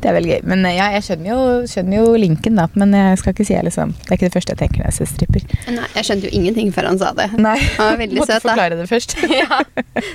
Det 0.04 0.10
er 0.10 0.16
veldig 0.18 0.32
gøy. 0.34 0.40
Men 0.52 0.66
eh, 0.68 0.74
ja, 0.76 0.90
jeg 0.92 1.04
skjønner 1.06 1.30
jo, 1.30 1.36
skjønner 1.72 1.96
jo 1.96 2.16
linken, 2.20 2.58
da. 2.60 2.66
Men 2.76 2.92
jeg 2.92 3.16
skal 3.22 3.32
ikke 3.32 3.46
si 3.48 3.54
jeg 3.56 3.64
liksom 3.64 3.94
Det 4.02 4.10
er 4.10 4.18
ikke 4.18 4.28
det 4.28 4.34
første 4.34 4.52
jeg 4.52 4.60
tenker 4.60 4.82
når 4.82 4.90
jeg 4.90 4.96
ser 4.98 5.08
stripper. 5.14 5.46
Nei, 5.72 5.86
jeg 5.96 6.08
skjønte 6.10 6.28
jo 6.28 6.32
ingenting 6.40 6.72
før 6.76 6.90
han 6.90 7.00
sa 7.00 7.12
det. 7.16 7.30
Nei, 7.40 7.54
Han 7.78 7.88
var 7.88 8.00
veldig 8.02 8.20
Måtte 8.20 8.36
søt, 8.36 8.44
da. 8.44 8.52
forklare 8.52 8.78
det 8.82 8.88
først. 8.90 9.16
ja. 9.40 9.60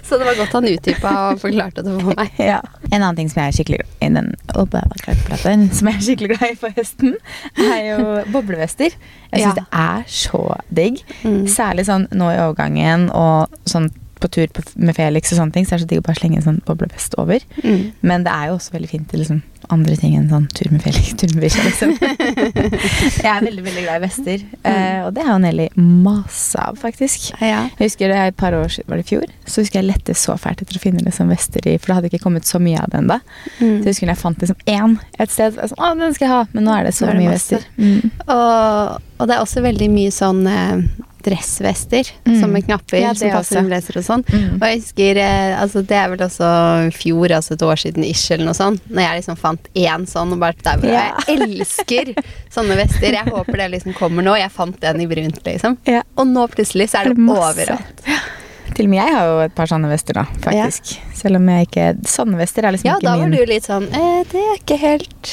Så 0.06 0.20
det 0.22 0.28
var 0.30 0.38
godt 0.38 0.54
han 0.60 0.70
utdypa 0.70 1.14
og 1.32 1.42
forklarte 1.42 1.86
det 1.88 1.96
for 1.98 2.14
meg. 2.22 2.38
Ja. 2.50 2.60
En 2.92 3.02
annen 3.02 3.18
ting 3.18 3.30
som 3.34 3.42
jeg 3.42 3.52
er 3.52 3.58
skikkelig 3.58 3.80
glad 3.82 4.06
i 4.06 4.12
den 4.16 4.30
Obama-platen, 4.58 5.68
som 5.76 5.90
jeg 5.90 5.98
er 6.00 6.06
skikkelig 6.06 6.30
glad 6.36 6.54
i 6.54 6.58
på 6.62 6.72
høsten, 6.78 7.16
er 7.60 7.82
jo 7.92 7.98
boblevester. 8.34 8.94
Jeg 9.34 9.42
syns 9.42 9.48
Ja. 9.48 9.56
det 9.58 9.66
er 9.82 10.06
så 10.10 10.44
digg. 10.74 11.02
Mm. 11.26 11.42
Særlig 11.50 11.86
sånn 11.90 12.08
nå 12.14 12.30
i 12.34 12.40
overgangen 12.46 13.10
og 13.16 13.50
sånn 13.70 13.90
på 14.20 14.30
tur 14.36 14.48
med 14.76 14.96
Felix 14.98 15.32
og 15.34 15.40
sånne 15.40 15.56
ting, 15.56 15.66
så 15.68 15.76
er 15.76 15.80
det 15.82 15.86
så 15.88 15.90
digg 15.94 16.02
å 16.04 16.08
bare 16.10 16.20
slenge 16.20 16.40
en 16.42 16.46
sånn 16.46 16.60
boblevest 16.68 17.16
over. 17.22 17.44
Mm. 17.64 17.86
Men 18.02 18.26
det 18.28 18.34
er 18.36 18.50
jo 18.52 18.58
også 18.58 18.74
veldig 18.76 18.90
fint 18.92 19.08
til 19.12 19.22
liksom, 19.24 19.42
andre 19.70 19.96
ting 20.00 20.16
enn 20.18 20.30
sånn 20.32 20.48
tur 20.56 20.70
med 20.74 20.84
Felix, 20.84 21.14
tur 21.20 21.32
med 21.36 21.44
bikkja, 21.46 21.66
liksom. 21.68 21.94
jeg 23.24 23.30
er 23.32 23.44
veldig, 23.46 23.64
veldig 23.66 23.84
glad 23.86 24.00
i 24.00 24.04
vester. 24.06 24.44
uh, 24.66 25.02
og 25.08 25.14
det 25.16 25.26
har 25.26 25.34
jo 25.36 25.42
Nelly 25.44 25.68
masse 25.80 26.60
av, 26.62 26.78
faktisk. 26.82 27.30
Ja. 27.40 27.66
Jeg 27.80 27.90
husker 27.90 28.12
det 28.12 28.20
et 28.34 28.40
par 28.40 28.56
år 28.58 28.68
siden, 28.74 28.90
var 28.92 29.00
det 29.02 29.06
i 29.08 29.10
fjor, 29.14 29.26
så 29.50 29.64
husker 29.64 29.82
jeg 29.82 29.90
lette 29.90 30.16
så 30.18 30.36
fælt 30.40 30.64
etter 30.66 30.80
å 30.80 30.84
finne 30.84 31.04
liksom 31.06 31.32
vester 31.32 31.68
i, 31.70 31.78
for 31.80 31.92
det 31.92 31.98
hadde 32.00 32.12
ikke 32.14 32.24
kommet 32.26 32.48
så 32.50 32.62
mye 32.64 32.80
av 32.84 32.92
det 32.94 33.02
ennå. 33.04 33.20
Så 33.20 33.58
Mm. 33.60 33.76
jeg 33.84 33.92
husker 33.92 34.08
jeg 34.10 34.18
fant 34.20 34.42
liksom 34.44 34.60
én 34.72 34.96
et 35.20 35.32
sted, 35.34 35.54
så 35.54 35.62
jeg 35.66 35.72
sånn, 35.74 35.84
å, 35.84 35.92
den 36.00 36.14
skal 36.16 36.26
jeg 36.28 36.34
ha, 36.34 36.42
men 36.54 36.66
nå 36.66 36.74
er 36.76 36.88
det 36.88 36.94
så 36.98 37.08
det 37.10 37.16
mye 37.20 37.34
masse. 37.34 37.60
vester. 37.60 37.68
Mm. 37.78 38.12
Og, 38.28 39.02
og 39.20 39.28
det 39.30 39.36
er 39.36 39.44
også 39.44 39.64
veldig 39.66 39.90
mye 39.94 40.12
sånn 40.16 40.42
eh, 40.48 40.82
dressvester, 41.24 42.08
Mm. 42.26 42.40
som 42.42 42.52
med 42.52 42.66
knapper, 42.66 43.00
Ja, 43.02 43.14
som 43.14 43.30
passer 43.32 43.62
blazer 43.64 43.98
og 43.98 44.04
sånn. 44.06 44.24
Mm. 44.30 44.56
Og 44.62 44.66
jeg 44.68 44.80
husker, 44.82 45.18
eh, 45.18 45.62
altså 45.62 45.82
det 45.86 45.98
er 45.98 46.10
vel 46.10 46.20
også 46.28 46.94
fjor, 46.94 47.30
altså 47.36 47.54
et 47.54 47.62
år 47.62 47.76
siden 47.84 48.04
ish 48.06 48.32
eller 48.32 48.46
noe 48.46 48.54
sånt, 48.58 48.82
når 48.90 49.02
jeg 49.06 49.22
liksom 49.24 49.38
fant 49.38 49.70
én 49.76 50.06
sånn 50.08 50.34
og 50.34 50.40
bare 50.40 50.54
der 50.64 50.88
Ja. 50.90 51.12
Jeg 51.28 51.40
elsker 51.40 52.14
sånne 52.52 52.76
vester. 52.76 53.12
Jeg 53.12 53.26
håper 53.26 53.58
det 53.58 53.72
liksom 53.72 53.94
kommer 53.94 54.24
nå. 54.24 54.38
Jeg 54.38 54.52
fant 54.52 54.84
en 54.84 55.02
i 55.02 55.06
brunt, 55.08 55.44
liksom. 55.44 55.78
Ja. 55.86 56.02
Og 56.18 56.28
nå 56.28 56.48
plutselig 56.50 56.90
så 56.90 57.02
er 57.02 57.10
det 57.10 57.18
det 57.18 57.30
overalt. 57.30 58.04
Til 58.76 58.86
og 58.86 58.90
med 58.92 59.00
jeg 59.00 59.14
har 59.16 59.26
jo 59.28 59.40
et 59.44 59.54
par 59.56 59.68
sånne 59.72 59.90
vester, 59.92 60.14
da, 60.14 60.24
faktisk. 60.44 60.94
Selv 61.20 61.36
om 61.40 61.48
jeg 61.52 61.68
ikke 61.68 61.86
Sånne 62.08 62.38
vester 62.40 62.64
er 62.64 62.72
liksom 62.76 62.86
Ja, 62.90 62.96
ikke 63.00 63.08
da 63.10 63.16
min 63.18 63.32
var 63.32 63.38
du 63.46 63.52
litt 63.52 63.66
sånn 63.68 63.88
eh, 63.92 64.24
Det 64.32 64.40
er 64.40 64.56
ikke 64.60 64.78
helt 64.80 65.32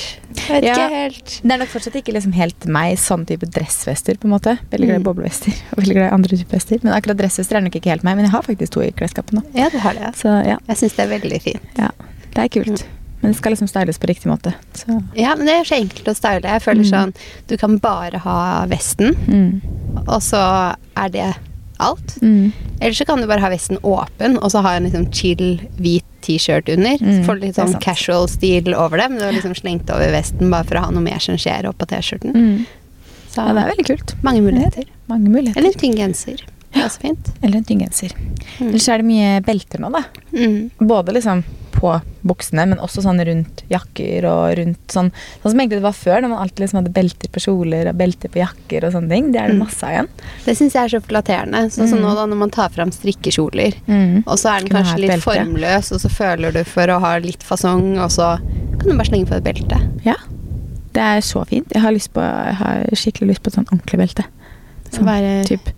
vet 0.48 0.64
Ja. 0.64 0.74
ikke 0.74 0.88
helt. 0.94 1.34
Det 1.42 1.52
er 1.54 1.58
nok 1.62 1.68
fortsatt 1.72 1.94
ikke 2.00 2.12
liksom 2.16 2.32
helt 2.36 2.66
meg, 2.66 2.96
sånn 2.98 3.24
type 3.26 3.46
dressvester, 3.50 4.18
på 4.20 4.26
en 4.28 4.34
måte. 4.34 4.56
Veldig 4.70 4.86
glad 4.90 4.96
i 4.98 5.02
Mm. 5.02 5.06
boblevester 5.06 5.52
og 5.72 5.78
veldig 5.82 5.94
glad 5.96 6.06
i 6.10 6.14
andre 6.14 6.36
typer 6.36 6.56
vester. 6.58 6.78
Men 6.82 6.92
akkurat 6.92 7.16
dressvester 7.16 7.56
er 7.56 7.60
nok 7.62 7.74
ikke 7.78 7.90
helt 7.90 8.04
meg, 8.04 8.16
men 8.16 8.24
jeg 8.26 8.32
har 8.32 8.42
faktisk 8.42 8.70
to 8.76 8.80
i 8.82 8.90
klesskapet 8.92 9.32
nå. 9.32 9.42
Ja, 9.54 9.68
du 9.70 9.78
har 9.78 9.94
det. 9.94 10.12
Så 10.16 10.28
ja, 10.46 10.58
Jeg 10.68 10.76
syns 10.76 10.94
det 10.96 11.06
er 11.06 11.18
veldig 11.18 11.40
fint. 11.42 11.62
ja, 11.78 11.90
det 12.34 12.38
er 12.44 12.48
kult. 12.60 12.84
Men 13.22 13.32
det 13.32 13.38
skal 13.38 13.52
liksom 13.52 13.68
styles 13.68 13.98
på 13.98 14.06
riktig 14.06 14.26
måte. 14.28 14.52
Så 14.74 15.02
Ja, 15.16 15.34
men 15.34 15.46
det 15.46 15.54
er 15.56 15.64
så 15.64 15.80
enkelt 15.80 16.04
å 16.06 16.14
style. 16.14 16.42
Jeg 16.44 16.62
føler 16.62 16.84
Mm. 16.84 16.90
sånn 16.92 17.14
Du 17.48 17.56
kan 17.56 17.78
bare 17.78 18.18
ha 18.18 18.66
vesten, 18.66 19.14
mm. 19.26 20.06
og 20.06 20.20
så 20.20 20.76
er 20.96 21.08
det 21.08 21.34
alt. 21.78 22.16
Mm. 22.22 22.52
Eller 22.80 22.94
så 22.94 23.04
kan 23.08 23.20
du 23.20 23.26
bare 23.26 23.40
ha 23.44 23.50
vesten 23.52 23.78
åpen, 23.82 24.38
og 24.38 24.50
så 24.52 24.62
ha 24.64 24.74
en 24.76 24.88
liksom 24.88 25.08
chill 25.12 25.60
hvit 25.80 26.04
T-shirt 26.26 26.68
under. 26.72 26.96
Mm, 26.98 27.12
så 27.20 27.26
får 27.28 27.38
du 27.38 27.44
litt 27.46 27.58
sånn 27.60 27.76
casual 27.82 28.26
stil 28.28 28.72
over 28.74 28.98
det, 28.98 29.08
men 29.12 29.18
du 29.20 29.24
har 29.28 29.36
liksom 29.36 29.54
slengt 29.54 29.90
over 29.94 30.10
vesten 30.14 30.50
bare 30.50 30.66
for 30.66 30.80
å 30.80 30.86
ha 30.88 30.90
noe 30.90 31.04
mer 31.04 31.22
som 31.22 31.36
skjer 31.38 31.68
oppå 31.70 31.86
T-skjorten. 31.92 32.34
Mm. 32.34 32.66
Så 33.30 33.44
Ja, 33.44 33.52
det 33.52 33.62
er 33.62 33.70
veldig 33.74 33.86
kult. 33.86 34.14
mange 34.26 34.40
muligheter. 34.42 34.84
Mange 35.06 35.28
muligheter. 35.30 35.60
Eller 35.60 35.74
en 35.74 35.80
tynn 35.80 35.94
genser. 35.96 36.42
Det 36.72 36.80
er 36.82 36.88
også 36.88 37.00
fint. 37.04 37.30
Eller 37.42 37.60
en 37.60 37.64
tynn 37.68 37.80
genser. 37.84 38.12
Mm. 38.58 38.68
Ellers 38.70 38.88
er 38.88 38.98
det 38.98 39.06
mye 39.06 39.40
belter 39.46 39.78
nå, 39.80 39.92
da. 39.92 40.02
Mm. 40.32 40.70
Både 40.80 41.12
liksom 41.14 41.44
på 41.76 41.90
buksene, 42.26 42.64
men 42.70 42.78
også 42.82 43.02
sånn 43.04 43.20
rundt 43.28 43.62
jakker 43.70 44.24
og 44.30 44.56
rundt 44.58 44.88
sånn 44.92 45.10
Sånn 45.42 45.52
som 45.52 45.60
egentlig 45.60 45.78
det 45.78 45.84
var 45.86 45.92
før, 45.96 46.22
når 46.24 46.32
man 46.32 46.42
alltid 46.42 46.62
liksom 46.64 46.80
hadde 46.80 46.92
belter 46.96 47.28
på 47.34 47.42
kjoler 47.44 47.90
og 47.90 47.96
belter 48.00 48.32
på 48.32 48.40
jakker 48.40 48.86
og 48.88 48.92
sånne 48.96 49.08
ting. 49.12 49.30
Det 49.32 49.40
er 49.40 49.46
det 49.52 49.56
Mm. 49.56 49.62
masse 49.66 49.82
av 49.84 49.92
igjen. 49.92 50.08
Det 50.44 50.56
syns 50.56 50.72
jeg 50.74 50.82
er 50.84 50.92
så 50.98 51.00
flatterende. 51.04 51.60
Sånn 51.70 51.88
som 51.88 51.98
Mm. 51.98 52.04
nå 52.06 52.14
da 52.16 52.26
når 52.26 52.36
man 52.36 52.50
tar 52.50 52.68
fram 52.70 52.90
strikkekjoler. 52.90 53.74
Mm. 53.86 54.24
Og 54.26 54.36
så 54.38 54.56
er 54.56 54.60
den 54.60 54.68
Kunne 54.68 54.82
kanskje 54.84 54.98
litt 55.00 55.10
belte. 55.10 55.24
formløs, 55.36 55.92
og 55.92 56.00
så 56.00 56.08
føler 56.10 56.52
du 56.52 56.64
for 56.64 56.86
å 56.86 56.98
ha 57.00 57.18
litt 57.18 57.42
fasong, 57.42 57.98
og 57.98 58.10
så 58.10 58.38
kan 58.78 58.88
du 58.90 58.96
bare 58.96 59.06
slenge 59.10 59.26
på 59.28 59.36
et 59.36 59.44
belte. 59.44 59.78
Ja. 60.04 60.14
Det 60.92 61.02
er 61.02 61.20
så 61.20 61.44
fint. 61.46 61.68
Jeg 61.72 61.82
har, 61.82 61.92
lyst 61.92 62.12
på, 62.14 62.20
jeg 62.22 62.54
har 62.54 62.84
skikkelig 62.92 63.28
lyst 63.28 63.42
på 63.42 63.48
et 63.48 63.54
sånn 63.54 63.66
ordentlig 63.68 63.98
belte. 64.00 64.24
Sånn 64.90 65.04
bare 65.04 65.44
Typ 65.44 65.68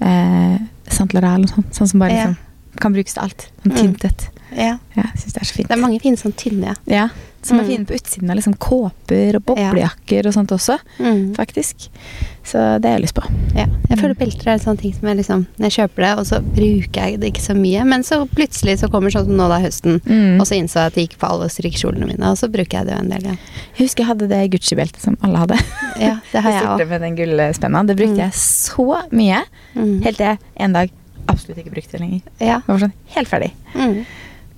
eh, 0.00 0.58
Sant 0.88 1.14
eller 1.14 1.46
sånn. 1.46 1.64
Sånn 1.72 1.88
som 1.88 2.00
bare 2.00 2.10
Ja. 2.12 2.34
Kan 2.80 2.92
brukes 2.92 3.14
til 3.14 3.22
alt. 3.22 3.48
Sånn 3.64 3.72
Mm. 3.72 4.28
Ja. 4.56 4.78
Ja, 4.96 5.02
jeg 5.02 5.16
syns 5.18 5.32
det 5.34 5.42
er 5.42 5.46
så 5.46 5.54
fint. 5.56 5.68
Det 5.68 5.76
er 5.76 5.82
mange 5.82 6.00
fine 6.00 6.16
sånn 6.16 6.32
tynne. 6.32 6.64
Ja, 6.66 6.74
ja 6.86 7.08
Som 7.42 7.60
er 7.60 7.62
Mm. 7.64 7.68
fine 7.68 7.84
på 7.86 7.94
utsiden 7.94 8.30
av 8.30 8.36
liksom 8.36 8.54
kåper 8.58 9.36
og 9.36 9.44
boblejakker 9.44 10.26
og 10.26 10.32
sånt 10.34 10.50
også, 10.50 10.78
Mm. 10.98 11.34
faktisk. 11.36 11.88
Så 12.42 12.80
det 12.80 12.88
har 12.90 12.98
jeg 12.98 13.02
lyst 13.02 13.14
på. 13.14 13.22
Ja. 13.54 13.66
Jeg 13.88 13.98
føler 13.98 14.14
Mm. 14.14 14.18
belter 14.18 14.46
er 14.48 14.52
en 14.54 14.58
sånn 14.58 14.78
ting 14.78 14.92
som 14.94 15.06
jeg 15.08 15.16
liksom 15.18 15.46
Når 15.58 15.70
jeg 15.70 15.72
kjøper 15.72 15.96
det, 16.02 16.18
og 16.18 16.26
så 16.26 16.40
bruker 16.42 16.92
jeg 17.06 17.20
det 17.20 17.32
ikke 17.34 17.42
så 17.46 17.54
mye, 17.54 17.84
men 17.86 18.02
så 18.02 18.26
plutselig 18.28 18.78
så 18.80 18.88
kommer 18.90 19.10
sånn 19.12 19.26
som 19.26 19.36
nå 19.36 19.48
da 19.48 19.60
høsten, 19.60 20.00
Mm. 20.02 20.40
og 20.40 20.46
så 20.46 20.56
innså 20.56 20.74
jeg 20.74 20.86
at 20.86 20.94
det 20.94 21.08
gikk 21.10 21.18
på 21.18 21.28
alle 21.30 21.48
strikkekjolene 21.48 22.06
mine, 22.06 22.24
og 22.30 22.36
så 22.36 22.48
bruker 22.50 22.78
jeg 22.78 22.86
det 22.86 22.94
jo 22.94 22.98
en 23.00 23.08
del 23.10 23.20
igjen. 23.22 23.38
Jeg 23.78 23.86
husker 23.86 23.96
jeg 23.98 24.06
hadde 24.06 24.28
det 24.28 24.50
Gucci-beltet 24.50 25.00
som 25.00 25.16
alle 25.22 25.36
hadde. 25.38 25.58
Ja, 26.00 26.18
det 26.32 26.42
har 26.42 26.50
jeg 26.56 26.62
òg. 26.64 26.88
med 26.88 27.00
den 27.00 27.16
gullspenna. 27.16 27.86
Det 27.86 27.96
brukte 27.96 28.14
Mm. 28.14 28.18
jeg 28.18 28.32
så 28.32 29.02
mye. 29.12 29.42
Mm. 29.76 30.02
Helt 30.02 30.16
til 30.16 30.38
en 30.56 30.72
dag 30.72 30.90
absolutt 31.28 31.58
ikke 31.62 31.74
brukt 31.74 31.90
det 31.92 32.00
lenger. 32.00 32.20
Ja. 32.40 32.46
Jeg 32.60 32.66
var 32.68 32.78
sånn 32.86 32.92
helt 33.16 33.28
ferdig. 33.28 33.52
Mm. 33.74 34.04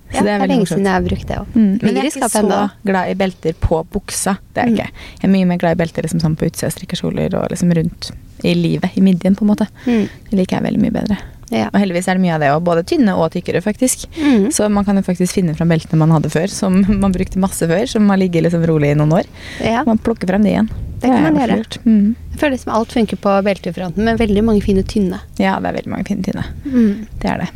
Så 0.08 0.14
ja, 0.16 0.22
det 0.24 0.30
er 0.32 0.38
veldig 0.40 0.48
lenge 0.48 0.62
morsomt. 0.62 0.68
siden 0.78 0.86
jeg 0.88 0.92
har 0.96 1.02
brukt 1.04 1.26
det 1.28 1.36
òg. 1.36 1.48
Mm. 1.54 1.78
Men 1.82 1.88
jeg 1.94 1.98
er 1.98 2.06
ikke 2.08 2.28
så 2.32 2.38
enda. 2.40 2.60
glad 2.88 3.10
i 3.10 3.14
belter 3.20 3.52
på 3.60 3.80
buksa. 3.92 4.38
Det 4.54 4.62
er 4.62 4.66
jeg 4.66 4.72
Mm. 4.72 4.78
ikke. 4.78 4.90
Jeg 5.20 5.24
er 5.28 5.32
mye 5.34 5.46
mer 5.46 5.58
glad 5.58 5.72
i 5.76 5.80
belter 5.82 6.02
liksom 6.02 6.20
sånn 6.20 6.36
på 6.36 6.46
utsida 6.48 6.70
strikkekjoler 6.72 7.34
og 7.34 7.50
liksom 7.50 7.74
rundt 7.76 8.10
i 8.44 8.54
livet, 8.54 8.90
i 8.96 9.00
midjen, 9.00 9.34
på 9.36 9.42
en 9.44 9.48
måte. 9.52 9.66
Mm. 9.84 10.08
Det 10.30 10.32
liker 10.38 10.56
jeg 10.56 10.64
veldig 10.64 10.80
mye 10.80 10.92
bedre. 10.96 11.18
Ja. 11.54 11.68
Og 11.72 11.78
heldigvis 11.80 12.08
er 12.10 12.18
det 12.18 12.24
mye 12.24 12.34
av 12.36 12.42
det 12.42 12.50
òg. 12.52 12.62
Både 12.66 12.82
tynne 12.88 13.14
og 13.16 13.30
tykkere, 13.32 13.62
faktisk. 13.64 14.04
Mm. 14.18 14.48
Så 14.54 14.66
man 14.72 14.84
kan 14.84 14.98
jo 15.00 15.04
faktisk 15.06 15.38
finne 15.38 15.54
fram 15.56 15.70
beltene 15.72 16.00
man 16.02 16.12
hadde 16.16 16.30
før, 16.32 16.50
som 16.52 16.80
man 17.04 17.14
brukte 17.14 17.40
masse 17.42 17.68
før, 17.68 17.86
som 17.88 18.08
har 18.12 18.20
ligget 18.20 18.44
liksom 18.48 18.66
rolig 18.68 18.92
i 18.92 18.98
noen 18.98 19.16
år. 19.20 19.30
ja. 19.64 19.84
Man 19.88 20.00
plukker 20.02 20.28
frem 20.28 20.44
det 20.44 20.52
igjen. 20.56 20.68
Det 20.98 21.06
kan 21.12 21.22
man 21.28 21.36
gjøre. 21.38 21.62
Mm. 21.86 22.14
Jeg 22.32 22.40
føler 22.40 22.58
som 22.58 22.72
alt 22.74 22.92
funker 22.92 23.20
på 23.22 23.32
beltefronten, 23.46 24.02
men 24.04 24.18
veldig 24.18 24.42
mange 24.44 24.64
fine 24.64 24.82
tynne. 24.82 25.20
Ja, 25.38 25.54
det 25.62 25.70
er 25.70 25.76
veldig 25.78 25.92
mange 25.92 26.08
fine 26.10 26.26
tynne. 26.26 26.42
Mm. 26.66 27.06
Det 27.22 27.30
er 27.30 27.44
det. 27.44 27.50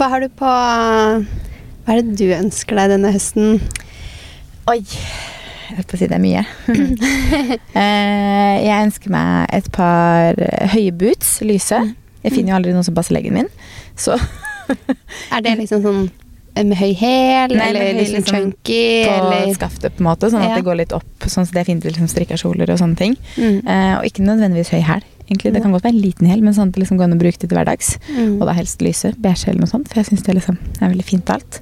Hva 0.00 0.08
har 0.10 0.24
du 0.24 0.30
på 0.32 0.50
Hva 0.50 1.94
er 1.94 2.00
det 2.02 2.16
du 2.18 2.26
ønsker 2.34 2.78
deg 2.80 2.90
denne 2.96 3.12
høsten? 3.14 3.60
Oi. 4.70 4.80
Jeg 5.70 5.76
holdt 5.78 5.90
på 5.92 5.98
å 5.98 6.00
si 6.00 6.08
det 6.10 6.18
er 6.18 6.24
mye. 6.24 6.44
Eh, 7.80 8.56
jeg 8.66 8.84
ønsker 8.88 9.12
meg 9.14 9.52
et 9.54 9.68
par 9.72 10.34
høye 10.72 10.90
boots, 10.98 11.36
lyse. 11.46 11.78
Jeg 12.24 12.32
finner 12.34 12.52
jo 12.52 12.56
aldri 12.60 12.72
noen 12.76 12.84
som 12.84 12.94
passer 12.94 13.16
leggen 13.16 13.34
min. 13.38 13.48
Så 13.96 14.16
Er 15.34 15.40
det 15.42 15.56
liksom 15.58 15.82
sånn 15.82 16.02
eh, 16.54 16.64
med 16.64 16.76
høy 16.78 16.92
hæl, 16.94 17.54
eller 17.56 17.80
høy 17.80 17.92
liksom 17.98 18.16
liksom 18.20 18.36
chunky, 18.36 18.82
på 19.06 19.14
eller 19.16 19.54
skaftet, 19.56 19.96
på 19.96 20.04
en 20.04 20.08
måte, 20.10 20.30
sånn 20.30 20.42
at 20.44 20.52
Ja. 20.52 20.58
det 20.60 20.66
går 20.68 20.78
litt 20.82 20.92
opp, 20.96 21.08
sånn 21.26 21.46
at 21.46 21.54
det 21.56 21.62
er 21.64 21.70
fint 21.70 21.82
til 21.82 21.92
liksom 21.94 22.10
strikka 22.10 22.38
kjoler 22.40 22.70
og 22.70 22.78
sånne 22.82 22.96
ting. 23.00 23.16
mm. 23.36 23.66
Eh, 23.66 23.94
og 23.98 24.04
ikke 24.10 24.22
nødvendigvis 24.26 24.70
høy 24.74 24.82
hæl. 24.86 25.02
Egentlig, 25.30 25.52
Det 25.54 25.62
kan 25.62 25.70
godt 25.70 25.84
være 25.84 25.94
en 25.94 26.02
liten 26.02 26.26
hæl, 26.26 26.40
men 26.42 26.52
sånn 26.54 26.68
at 26.68 26.74
det 26.74 26.82
liksom 26.82 26.98
går 26.98 27.04
an 27.06 27.12
å 27.14 27.20
bruke 27.20 27.38
det 27.38 27.48
til 27.48 27.54
hverdags. 27.56 27.98
Mm. 28.10 28.40
Og 28.40 28.46
da 28.48 28.52
helst 28.52 28.80
lyse, 28.82 29.12
beige 29.16 29.46
eller 29.48 29.60
noe 29.62 29.70
sånt, 29.70 29.86
for 29.88 30.00
jeg 30.02 30.06
syns 30.10 30.24
det 30.26 30.34
liksom 30.34 30.58
er 30.82 30.88
veldig 30.90 31.04
fint 31.06 31.30
alt. 31.30 31.60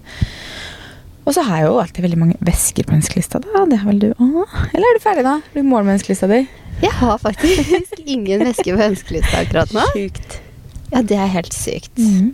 Og 1.29 1.35
så 1.37 1.43
har 1.45 1.59
jeg 1.61 1.67
jo 1.69 1.75
alltid 1.83 2.01
veldig 2.07 2.19
mange 2.19 2.37
vesker 2.41 2.87
på 2.89 2.95
ønskelista, 2.97 3.43
da. 3.45 3.67
Det 3.69 3.77
har 3.83 3.91
vel 3.91 3.99
du 4.01 4.09
òg? 4.15 4.55
Eller 4.73 4.89
er 4.89 4.97
du 4.97 5.03
ferdig, 5.05 5.25
da? 5.27 5.35
Er 5.37 5.53
du 5.53 5.61
i 5.61 5.69
mål 5.69 5.85
med 5.85 5.99
ønskelista 5.99 6.29
di? 6.31 6.47
Jeg 6.81 6.93
har 6.97 7.19
faktisk 7.21 8.01
ingen 8.07 8.41
væske 8.47 8.73
på 8.73 8.81
ønskelista 8.89 9.43
akkurat 9.45 9.75
nå. 9.77 9.85
Sjukt. 9.93 10.39
Ja, 10.93 11.03
det 11.03 11.17
er 11.19 11.27
helt 11.33 11.53
sykt. 11.53 11.95
Mm. 11.99 12.33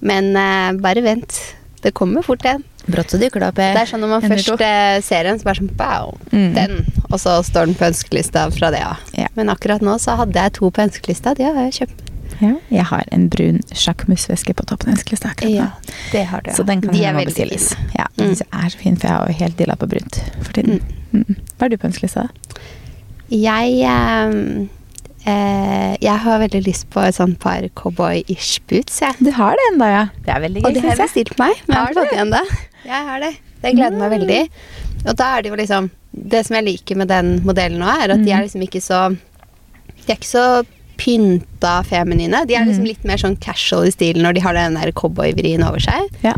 Men 0.00 0.32
uh, 0.36 0.72
bare 0.82 1.02
vent. 1.02 1.38
Det 1.82 1.92
kommer 1.94 2.22
fort 2.26 2.42
igjen. 2.44 2.64
Brått 2.86 3.10
så 3.12 3.18
dukker 3.20 3.40
det 3.42 3.48
opp. 3.52 3.56
Det 3.58 3.66
er 3.82 3.86
sånn 3.88 4.00
når 4.02 4.08
man 4.12 4.22
først 4.30 4.46
to. 4.48 4.54
eh, 4.64 5.00
ser 5.02 5.26
en, 5.30 5.38
så 5.38 5.44
bare 5.46 5.58
sånn 5.60 5.70
Wow, 5.78 6.16
Mm. 6.32 6.54
den. 6.54 6.86
Og 7.10 7.18
så 7.22 7.36
står 7.44 7.66
den 7.66 7.74
på 7.78 7.86
ønskelista 7.86 8.46
fra 8.54 8.70
det 8.70 8.80
av. 8.82 8.96
Ja. 9.16 9.26
Men 9.36 9.48
akkurat 9.48 9.80
nå 9.82 9.94
så 10.02 10.16
hadde 10.16 10.34
jeg 10.34 10.52
to 10.58 10.70
på 10.70 10.82
ønskelista. 10.82 11.34
De 11.36 11.44
har 11.44 11.54
jeg 11.66 11.72
kjøpt. 11.80 12.02
Ja, 12.40 12.52
jeg 12.70 12.84
har 12.84 13.04
en 13.12 13.28
brun 13.32 13.60
sjakkmusveske 13.72 14.52
på 14.54 14.66
toppen 14.66 14.90
av 14.92 14.96
ønskelista 14.98 15.30
akkurat 15.30 15.54
nå. 15.56 15.94
det 16.12 16.24
har 16.26 16.40
du. 16.42 16.50
ja. 16.50 16.56
Så 16.56 16.66
den 16.66 16.80
kan 16.82 16.92
De 16.92 17.04
er 17.04 17.14
veldig 17.14 17.32
bestilles. 17.32 17.68
fine. 17.74 17.90
Ja, 17.98 18.06
Mm. 18.16 18.34
den 18.34 18.46
er 18.52 18.68
så 18.70 18.76
fin, 18.78 18.96
for 18.96 19.06
jeg 19.08 19.16
har 19.16 19.26
jo 19.28 19.32
helt 19.44 19.56
dilla 19.56 19.76
på 19.76 19.88
brunt 19.88 20.20
for 20.42 20.52
tiden. 20.52 20.80
Mm. 21.12 21.36
Hva 21.58 21.64
er 21.64 21.68
du 21.68 21.76
på 21.78 21.86
ønskelista? 21.88 22.28
Jeg 23.30 23.80
eh, 23.82 24.66
eh, 25.26 25.96
Jeg 26.00 26.18
har 26.24 26.38
veldig 26.38 26.62
lyst 26.66 26.88
på 26.90 27.00
et 27.06 27.14
sånt 27.16 27.38
par 27.42 27.66
cowboy-ish 27.74 28.60
boots, 28.68 29.00
jeg. 29.02 29.14
Du 29.20 29.30
har 29.32 29.56
det 29.58 29.66
ennå, 29.72 29.88
ja. 29.90 30.04
Det 30.24 30.32
er 30.34 30.40
veldig 30.46 30.64
Og 30.64 30.74
det 30.74 30.82
har 30.84 30.96
jeg 30.96 31.08
stilt 31.10 31.34
bestilt 31.34 31.38
meg, 31.38 31.54
men 31.66 31.76
jeg 31.76 31.82
har 31.82 31.94
Har 31.94 32.10
du? 32.10 32.16
igjen 32.16 32.30
det. 32.30 32.44
Jeg 32.86 33.04
har 33.10 33.20
det. 33.20 33.32
Det 33.62 33.74
gleder 33.74 33.98
meg 33.98 34.10
Mm. 34.10 34.18
veldig. 34.20 34.48
Og 35.08 35.16
da 35.16 35.24
er 35.36 35.42
det 35.42 35.50
jo 35.50 35.56
liksom 35.56 35.90
Det 36.16 36.46
som 36.46 36.56
jeg 36.56 36.64
liker 36.64 36.96
med 36.96 37.08
den 37.08 37.40
modellen 37.44 37.78
nå, 37.78 37.86
er 37.86 38.10
at 38.14 38.24
de 38.24 38.30
Mm. 38.32 38.38
er 38.38 38.42
liksom 38.46 38.62
ikke 38.62 38.80
så 38.82 39.16
De 40.06 40.12
er 40.12 40.16
ikke 40.16 40.32
så 40.38 40.64
pynta 40.96 41.84
feminine. 41.84 42.46
De 42.46 42.54
er 42.54 42.64
liksom 42.64 42.84
Mm. 42.84 42.86
litt 42.88 43.04
mer 43.04 43.16
sånn 43.16 43.36
casual 43.40 43.84
i 43.86 43.90
stilen 43.90 44.22
når 44.22 44.34
de 44.34 44.40
har 44.40 44.54
den 44.54 44.74
der 44.74 44.92
cowboyvrien 44.92 45.62
over 45.66 45.78
seg. 45.78 46.08
Ja. 46.22 46.32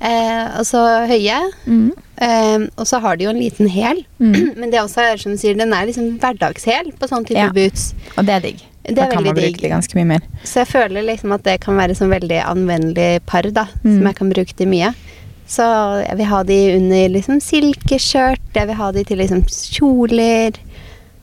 Eh, 0.00 0.58
og 0.60 0.66
så 0.68 0.82
høye. 1.08 1.38
Mm. 1.66 1.90
Eh, 2.20 2.66
og 2.76 2.86
så 2.88 3.00
har 3.00 3.16
de 3.16 3.24
jo 3.26 3.30
en 3.32 3.40
liten 3.40 3.68
hæl. 3.72 4.04
Mm. 4.20 4.52
Men 4.60 4.70
det 4.72 4.80
også 4.82 5.04
er 5.12 5.20
som 5.22 5.32
du 5.36 5.40
sier, 5.40 5.56
den 5.58 5.72
er 5.72 5.88
liksom 5.88 6.16
hverdagshæl 6.22 6.92
på 6.98 7.08
sånn 7.10 7.24
type 7.28 7.38
Ja. 7.40 7.50
boots. 7.54 7.92
Og 8.16 8.26
det 8.28 8.34
er 8.36 8.40
digg. 8.48 8.64
Det 8.86 8.94
da 8.94 9.08
er 9.08 9.10
kan 9.16 9.24
man 9.24 9.34
bruke 9.34 9.58
det 9.58 9.70
ganske 9.72 9.96
mye 9.98 10.06
mer. 10.12 10.26
Så 10.46 10.60
jeg 10.62 10.68
føler 10.70 11.02
liksom 11.08 11.32
at 11.34 11.42
det 11.42 11.56
kan 11.64 11.74
være 11.78 11.96
sånn 11.98 12.12
veldig 12.12 12.38
anvendelig 12.46 13.24
par, 13.26 13.42
da. 13.50 13.64
Mm. 13.82 13.96
Som 13.96 14.06
jeg 14.06 14.18
kan 14.20 14.30
bruke 14.30 14.54
til 14.54 14.70
mye. 14.70 14.92
Så 15.46 15.64
jeg 16.04 16.16
vil 16.18 16.26
ha 16.30 16.42
de 16.46 16.58
under 16.76 17.08
liksom 17.14 17.40
silkeskjørt, 17.42 18.46
jeg 18.54 18.66
vil 18.66 18.78
ha 18.78 18.90
de 18.94 19.04
til 19.06 19.18
liksom 19.22 19.42
kjoler. 19.46 20.58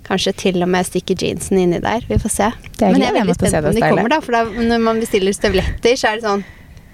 Kanskje 0.04 0.34
til 0.36 0.64
og 0.64 0.68
med 0.72 0.84
stikke 0.88 1.16
jeansen 1.16 1.62
inni 1.62 1.80
der. 1.84 2.04
Vi 2.10 2.18
får 2.20 2.32
se. 2.34 2.50
Er 2.52 2.92
Men 2.92 3.00
jeg 3.06 3.14
er 3.14 3.20
veldig 3.22 3.36
spent 3.38 3.56
på 3.56 3.70
om 3.72 3.76
de 3.78 3.84
kommer, 3.86 4.10
da. 4.12 4.20
For 4.24 4.36
da, 4.36 4.44
når 4.44 4.82
man 4.84 5.00
bestiller 5.00 5.32
støvletter, 5.36 5.96
så 6.00 6.10
er 6.12 6.20
det 6.20 6.28
sånn 6.28 6.44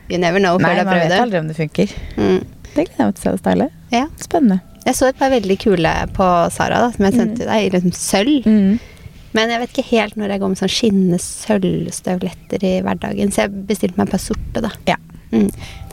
You 0.10 0.17
never 0.22 0.41
know 0.41 0.58
Nei, 0.58 0.72
før 0.72 0.80
du 0.80 0.84
man 0.84 0.88
har 0.88 0.95
vet 0.95 1.04
prøvd 1.04 1.13
det. 1.13 1.19
aldri 1.26 1.39
om 1.43 1.48
det 1.52 1.58
funker. 1.60 1.93
Mm. 2.17 2.39
Det 2.69 2.86
gleder 2.86 2.98
jeg 2.98 3.10
meg 3.10 3.15
til 3.15 3.22
å 3.22 3.24
se 3.24 3.34
det 3.36 3.41
stylet. 3.43 3.76
Ja. 3.93 4.06
Spennende. 4.22 4.60
Jeg 4.86 4.95
så 4.98 5.10
et 5.12 5.17
par 5.19 5.30
veldig 5.34 5.58
kule 5.62 5.91
på 6.15 6.28
Sara 6.56 6.80
da, 6.82 6.91
som 6.95 7.06
jeg 7.06 7.17
sendte 7.17 7.41
til 7.43 7.50
deg, 7.52 7.65
i 7.67 7.74
liksom 7.76 7.93
sølv. 7.93 8.48
Mm. 8.50 8.80
Men 9.38 9.52
jeg 9.54 9.62
vet 9.62 9.74
ikke 9.76 9.89
helt 9.91 10.15
når 10.17 10.32
jeg 10.34 10.41
går 10.41 10.50
med 10.54 10.60
sånn 10.63 10.72
skinnende 10.74 11.19
sølvstøvletter 11.22 12.63
i 12.65 12.72
hverdagen, 12.86 13.30
så 13.34 13.45
jeg 13.45 13.54
bestilte 13.69 14.00
meg 14.00 14.08
et 14.10 14.15
par 14.15 14.24
sorte, 14.24 14.63
da. 14.65 14.72
Ja. 14.89 14.98
Mm. 15.30 15.50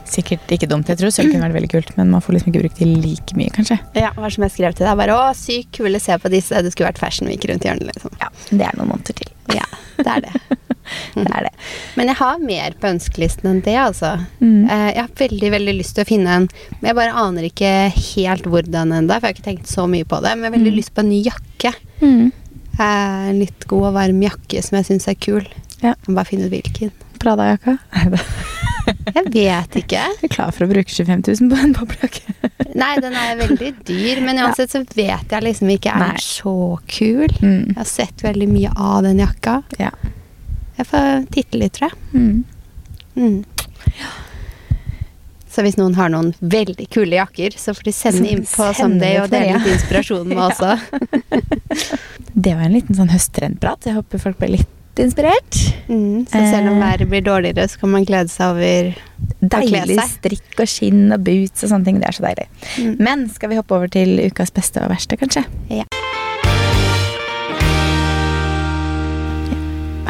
Sikkert 0.07 0.49
ikke 0.55 0.69
dumt. 0.71 0.87
Jeg 0.89 1.01
tror 1.01 1.11
sølv 1.11 1.33
kunne 1.33 1.43
vært 1.49 1.57
veldig 1.57 1.69
kult, 1.73 1.89
men 1.99 2.09
man 2.15 2.23
får 2.23 2.37
liksom 2.37 2.53
ikke 2.53 2.61
brukt 2.63 2.79
de 2.79 2.87
like 3.03 3.35
mye, 3.37 3.51
kanskje. 3.53 3.77
Ja, 3.99 4.13
hva 4.15 4.29
som 4.33 4.45
jeg 4.47 4.55
skrev 4.55 4.77
til 4.77 4.87
deg, 4.87 4.95
bare 5.01 5.17
å, 5.19 5.25
sykt 5.37 5.73
kule, 5.77 5.99
se 6.01 6.15
på 6.23 6.31
disse, 6.33 6.63
det 6.63 6.71
skulle 6.73 6.89
vært 6.93 7.01
Fashion 7.03 7.27
Week 7.29 7.43
rundt 7.51 7.67
hjørnet, 7.67 7.89
liksom. 7.91 8.15
Ja, 8.23 8.31
Det 8.49 8.63
er 8.69 8.79
noen 8.79 8.93
måneder 8.95 9.19
til. 9.19 9.33
Ja, 9.53 9.67
det 9.99 10.07
er 10.15 10.25
det. 10.29 10.33
Det 11.17 11.25
er 11.33 11.47
det. 11.47 11.51
Men 11.97 12.07
jeg 12.11 12.17
har 12.19 12.39
mer 12.39 12.75
på 12.81 12.89
ønskelisten 12.91 13.49
enn 13.51 13.61
det, 13.65 13.75
altså. 13.81 14.13
Mm. 14.41 14.69
Eh, 14.69 14.87
Jeg 14.93 15.01
har 15.03 15.13
veldig 15.21 15.51
veldig 15.55 15.75
lyst 15.79 15.95
til 15.97 16.05
å 16.05 16.09
finne 16.09 16.35
en 16.41 16.47
Men 16.79 16.89
jeg 16.91 16.95
bare 16.99 17.15
aner 17.23 17.47
ikke 17.49 17.71
helt 18.15 18.43
hvordan 18.49 18.93
ennå, 18.97 19.13
for 19.13 19.27
jeg 19.27 19.29
har 19.29 19.37
ikke 19.37 19.47
tenkt 19.51 19.67
så 19.71 19.87
mye 19.89 20.05
på 20.05 20.21
det. 20.23 20.35
Men 20.35 20.43
jeg 20.43 20.51
har 20.51 20.57
veldig 20.59 20.73
Mm. 20.73 20.77
lyst 20.81 20.93
på 20.93 21.03
en 21.05 21.09
ny 21.09 21.21
jakke. 21.23 21.73
Mm. 22.01 22.31
Eh, 22.79 23.29
En 23.29 23.39
litt 23.39 23.67
god 23.67 23.87
og 23.89 23.93
varm 23.97 24.21
jakke 24.21 24.61
som 24.63 24.77
jeg 24.77 24.85
syns 24.91 25.07
er 25.07 25.15
kul. 25.15 25.45
Ja. 25.81 25.93
Jeg 25.93 26.07
må 26.09 26.15
bare 26.15 26.25
finne 26.29 26.45
ut 26.45 26.51
hvilken. 26.53 26.91
Prada-jakka. 27.19 27.77
Jeg 28.87 29.23
vet 29.33 29.73
ikke. 29.81 29.99
Jeg 29.99 30.23
er 30.23 30.31
klar 30.31 30.51
for 30.55 30.63
å 30.63 30.69
bruke 30.69 30.87
25 30.93 31.23
000 31.41 31.49
på 31.51 31.57
en 31.59 31.73
boblejakke. 31.75 32.35
Nei, 32.81 32.93
den 33.03 33.15
er 33.19 33.35
veldig 33.39 33.71
dyr, 33.87 34.21
men 34.23 34.39
uansett 34.39 34.71
så 34.71 34.79
vet 34.95 35.27
jeg 35.33 35.43
liksom 35.43 35.71
ikke 35.73 35.91
er 35.91 36.13
den 36.13 36.21
så 36.23 36.53
kul. 36.87 37.27
Mm. 37.41 37.73
Jeg 37.73 37.77
har 37.81 37.89
sett 37.89 38.23
veldig 38.23 38.47
mye 38.51 38.71
av 38.77 39.01
den 39.03 39.19
jakka. 39.19 39.57
Ja. 39.81 39.89
Jeg 40.77 40.85
får 40.91 41.27
titte 41.33 41.57
litt, 41.61 41.73
tror 41.77 41.89
jeg. 41.89 41.97
Mm. 42.13 42.43
Mm. 43.17 43.43
Så 45.57 45.63
hvis 45.65 45.77
noen 45.79 45.95
har 45.97 46.11
noen 46.13 46.33
veldig 46.37 46.85
kule 46.93 47.17
jakker, 47.17 47.55
så 47.57 47.73
får 47.73 47.87
de 47.87 47.93
sende 47.95 48.29
inn 48.29 48.43
på 48.45 48.67
Someday 48.77 49.17
og 49.23 49.31
dele 49.33 49.55
litt 49.57 49.71
inspirasjon 49.73 50.27
med 50.29 50.43
oss 50.47 50.61
også. 50.61 50.75
Det 52.47 52.53
var 52.53 52.67
en 52.67 52.75
liten 52.75 52.97
sånn 52.97 53.09
høsttrendprat. 53.09 53.87
Jeg 53.89 53.97
håper 53.97 54.21
folk 54.21 54.37
ble 54.37 54.51
litt 54.59 55.01
inspirert. 55.01 55.57
Mm, 55.89 56.27
så 56.29 56.43
selv 56.51 56.69
om 56.71 56.77
Eh. 56.77 56.83
været 56.83 57.09
blir 57.09 57.25
dårligere, 57.25 57.67
så 57.69 57.79
kan 57.81 57.89
man 57.95 58.05
glede 58.05 58.29
seg 58.33 58.53
over 58.53 58.91
kle 58.93 59.49
Deilig 59.49 59.97
strikk 60.13 60.61
og 60.61 60.69
skinn 60.69 61.11
og 61.13 61.23
boots 61.25 61.65
og 61.65 61.73
sånne 61.73 61.85
ting. 61.89 61.99
Det 62.01 62.09
er 62.09 62.17
så 62.17 62.25
deilig. 62.25 62.47
Mm. 62.77 62.95
Men 63.09 63.29
skal 63.33 63.49
vi 63.49 63.57
hoppe 63.57 63.77
over 63.77 63.89
til 63.93 64.17
ukas 64.29 64.53
beste 64.53 64.81
og 64.81 64.93
verste, 64.93 65.17
kanskje? 65.17 65.45
Ja. 65.73 65.85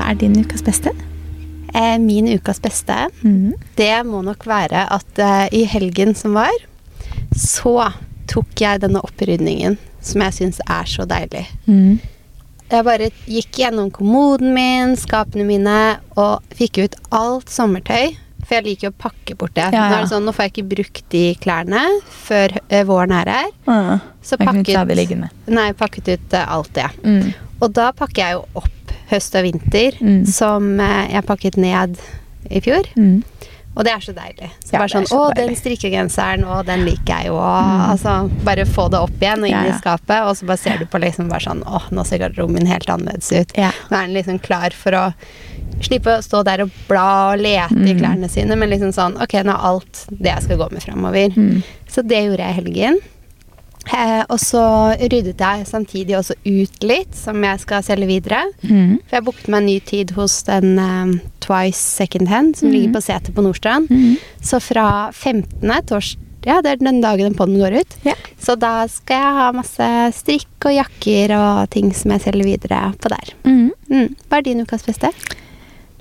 Er 0.10 0.16
din 0.20 0.36
ukas 0.44 0.64
beste? 0.66 0.94
eh, 1.76 1.98
Min 2.00 2.28
ukas 2.32 2.60
beste, 2.64 2.96
Mm. 3.24 3.54
det 3.76 4.06
må 4.06 4.24
nok 4.24 4.46
være 4.48 4.88
at 4.92 5.20
eh, 5.20 5.48
i 5.52 5.64
helgen 5.66 6.16
som 6.16 6.34
var, 6.34 6.54
så 7.36 7.92
tok 8.28 8.54
jeg 8.60 8.82
denne 8.84 9.02
opprydningen 9.04 9.78
som 10.02 10.22
jeg 10.22 10.34
syns 10.34 10.60
er 10.68 10.88
så 10.90 11.06
deilig. 11.08 11.46
Mm. 11.68 12.00
Jeg 12.72 12.84
bare 12.84 13.10
gikk 13.28 13.52
gjennom 13.62 13.92
kommoden 13.96 14.54
min, 14.56 14.96
skapene 15.00 15.46
mine, 15.48 15.98
og 16.20 16.42
fikk 16.56 16.82
ut 16.84 16.96
alt 17.16 17.50
sommertøy. 17.52 18.16
For 18.48 18.56
jeg 18.62 18.64
liker 18.66 18.92
å 18.92 18.96
pakke 19.00 19.36
bort 19.36 19.54
det. 19.56 19.66
Ja, 19.74 19.82
Nå 19.88 19.92
ja. 19.92 19.98
er 19.98 20.04
det 20.06 20.12
sånn, 20.12 20.24
nå 20.28 20.32
får 20.36 20.46
jeg 20.48 20.54
ikke 20.54 20.70
brukt 20.76 21.02
de 21.12 21.24
klærne 21.44 21.82
før 22.28 22.54
eh, 22.70 22.84
våren 22.88 23.12
er 23.16 23.32
her. 23.34 23.50
Ja, 23.68 23.98
Så 24.24 24.38
la 24.40 24.46
det 24.46 24.48
pakket, 24.64 24.76
nei, 25.58 25.68
pakket 25.80 26.08
ut 26.14 26.34
eh, 26.40 26.46
alt 26.56 26.72
det. 26.76 26.86
Mm. 27.04 27.34
Og 27.60 27.74
da 27.76 27.90
pakker 27.98 28.22
jeg 28.24 28.38
jo 28.38 28.46
opp 28.62 28.77
høst 29.12 29.36
og 29.40 29.44
vinter, 29.48 29.98
Mm. 30.02 30.26
som 30.28 30.80
eh, 30.80 31.08
jeg 31.14 31.26
pakket 31.26 31.58
ned 31.58 31.98
i 32.52 32.60
fjor. 32.62 32.84
Mm. 32.98 33.24
Og 33.78 33.84
det 33.86 33.92
er 33.94 34.00
så 34.02 34.14
deilig. 34.16 34.48
Så 34.66 34.74
Ja, 34.74 34.80
bare 34.80 34.90
sånn, 34.90 35.06
så 35.06 35.18
Å, 35.30 35.34
den 35.36 35.50
deilig. 35.52 35.58
strikkegenseren, 35.62 36.44
å, 36.50 36.64
den 36.66 36.84
liker 36.88 37.14
jeg 37.22 37.28
jo. 37.28 37.36
Mm. 37.38 37.84
altså, 37.92 38.14
bare 38.44 38.66
få 38.66 38.88
det 38.90 38.98
opp 39.00 39.20
igjen 39.22 39.44
og 39.44 39.50
inn 39.50 39.54
Ja, 39.54 39.66
ja. 39.68 39.76
i 39.76 39.78
skapet, 39.80 40.24
og 40.26 40.34
så 40.36 40.48
bare 40.50 40.58
ser 40.58 40.78
du 40.80 40.86
på 40.90 41.00
liksom 41.00 41.30
bare 41.30 41.46
sånn 41.46 41.62
Å, 41.64 41.84
nå 41.92 42.04
ser 42.06 42.18
garderoben 42.24 42.54
min 42.58 42.66
helt 42.66 42.90
annerledes 42.90 43.30
ut. 43.32 43.54
Nå 43.54 43.98
er 44.00 44.08
den 44.08 44.16
liksom 44.18 44.40
klar 44.42 44.72
for 44.74 44.92
å 44.98 45.14
slippe 45.80 46.10
å 46.18 46.24
stå 46.26 46.44
der 46.44 46.64
og 46.66 46.72
bla 46.88 47.34
og 47.34 47.40
lete 47.40 47.78
i 47.78 47.94
Mm. 47.94 48.00
klærne 48.02 48.30
sine, 48.30 48.56
men 48.58 48.70
liksom 48.72 48.92
sånn 48.92 49.22
Ok, 49.22 49.34
nå 49.46 49.54
er 49.54 49.62
alt 49.70 50.08
det 50.10 50.32
jeg 50.34 50.42
skal 50.44 50.58
gå 50.58 50.72
med 50.72 50.82
framover. 50.82 51.30
Mm. 51.38 51.62
Så 51.88 52.02
det 52.08 52.24
gjorde 52.26 52.40
jeg 52.42 52.50
i 52.50 52.62
helgen. 52.62 52.98
Eh, 53.88 54.24
og 54.28 54.40
så 54.42 54.64
ryddet 55.00 55.40
jeg 55.40 55.68
samtidig 55.70 56.18
også 56.18 56.36
ut 56.44 56.86
litt, 56.88 57.16
som 57.16 57.44
jeg 57.46 57.64
skal 57.64 57.86
selge 57.86 58.10
videre. 58.10 58.44
Mm. 58.64 59.00
For 59.08 59.18
jeg 59.18 59.28
booket 59.28 59.50
meg 59.52 59.64
en 59.64 59.70
ny 59.72 59.78
tid 59.88 60.14
hos 60.18 60.40
den 60.48 60.78
eh, 60.82 61.18
Twice 61.44 61.80
Second 61.80 62.32
Hand, 62.32 62.58
som 62.60 62.70
mm. 62.70 62.76
ligger 62.76 62.96
på 62.98 63.04
setet 63.08 63.36
på 63.36 63.46
Nordstrand. 63.46 63.92
Mm. 63.92 64.16
Så 64.44 64.62
fra 64.64 64.88
15. 65.14 65.76
tors 65.88 66.16
ja, 66.48 66.62
det 66.64 66.70
er 66.70 66.80
den 66.80 67.02
dagen 67.04 67.28
den 67.28 67.36
podden 67.36 67.58
går 67.60 67.82
ut. 67.82 67.96
Ja. 68.08 68.14
Så 68.40 68.56
da 68.60 68.86
skal 68.92 69.20
jeg 69.20 69.36
ha 69.36 69.48
masse 69.56 69.88
strikk 70.16 70.70
og 70.70 70.78
jakker 70.78 71.34
og 71.36 71.66
ting 71.74 71.90
som 71.98 72.14
jeg 72.16 72.24
selger 72.24 72.48
videre 72.48 72.80
på 73.02 73.12
der. 73.12 73.34
Mm. 73.44 73.74
Mm. 73.92 74.16
Hva 74.30 74.40
er 74.40 74.46
din 74.46 74.64
ukas 74.64 74.86
beste? 74.88 75.12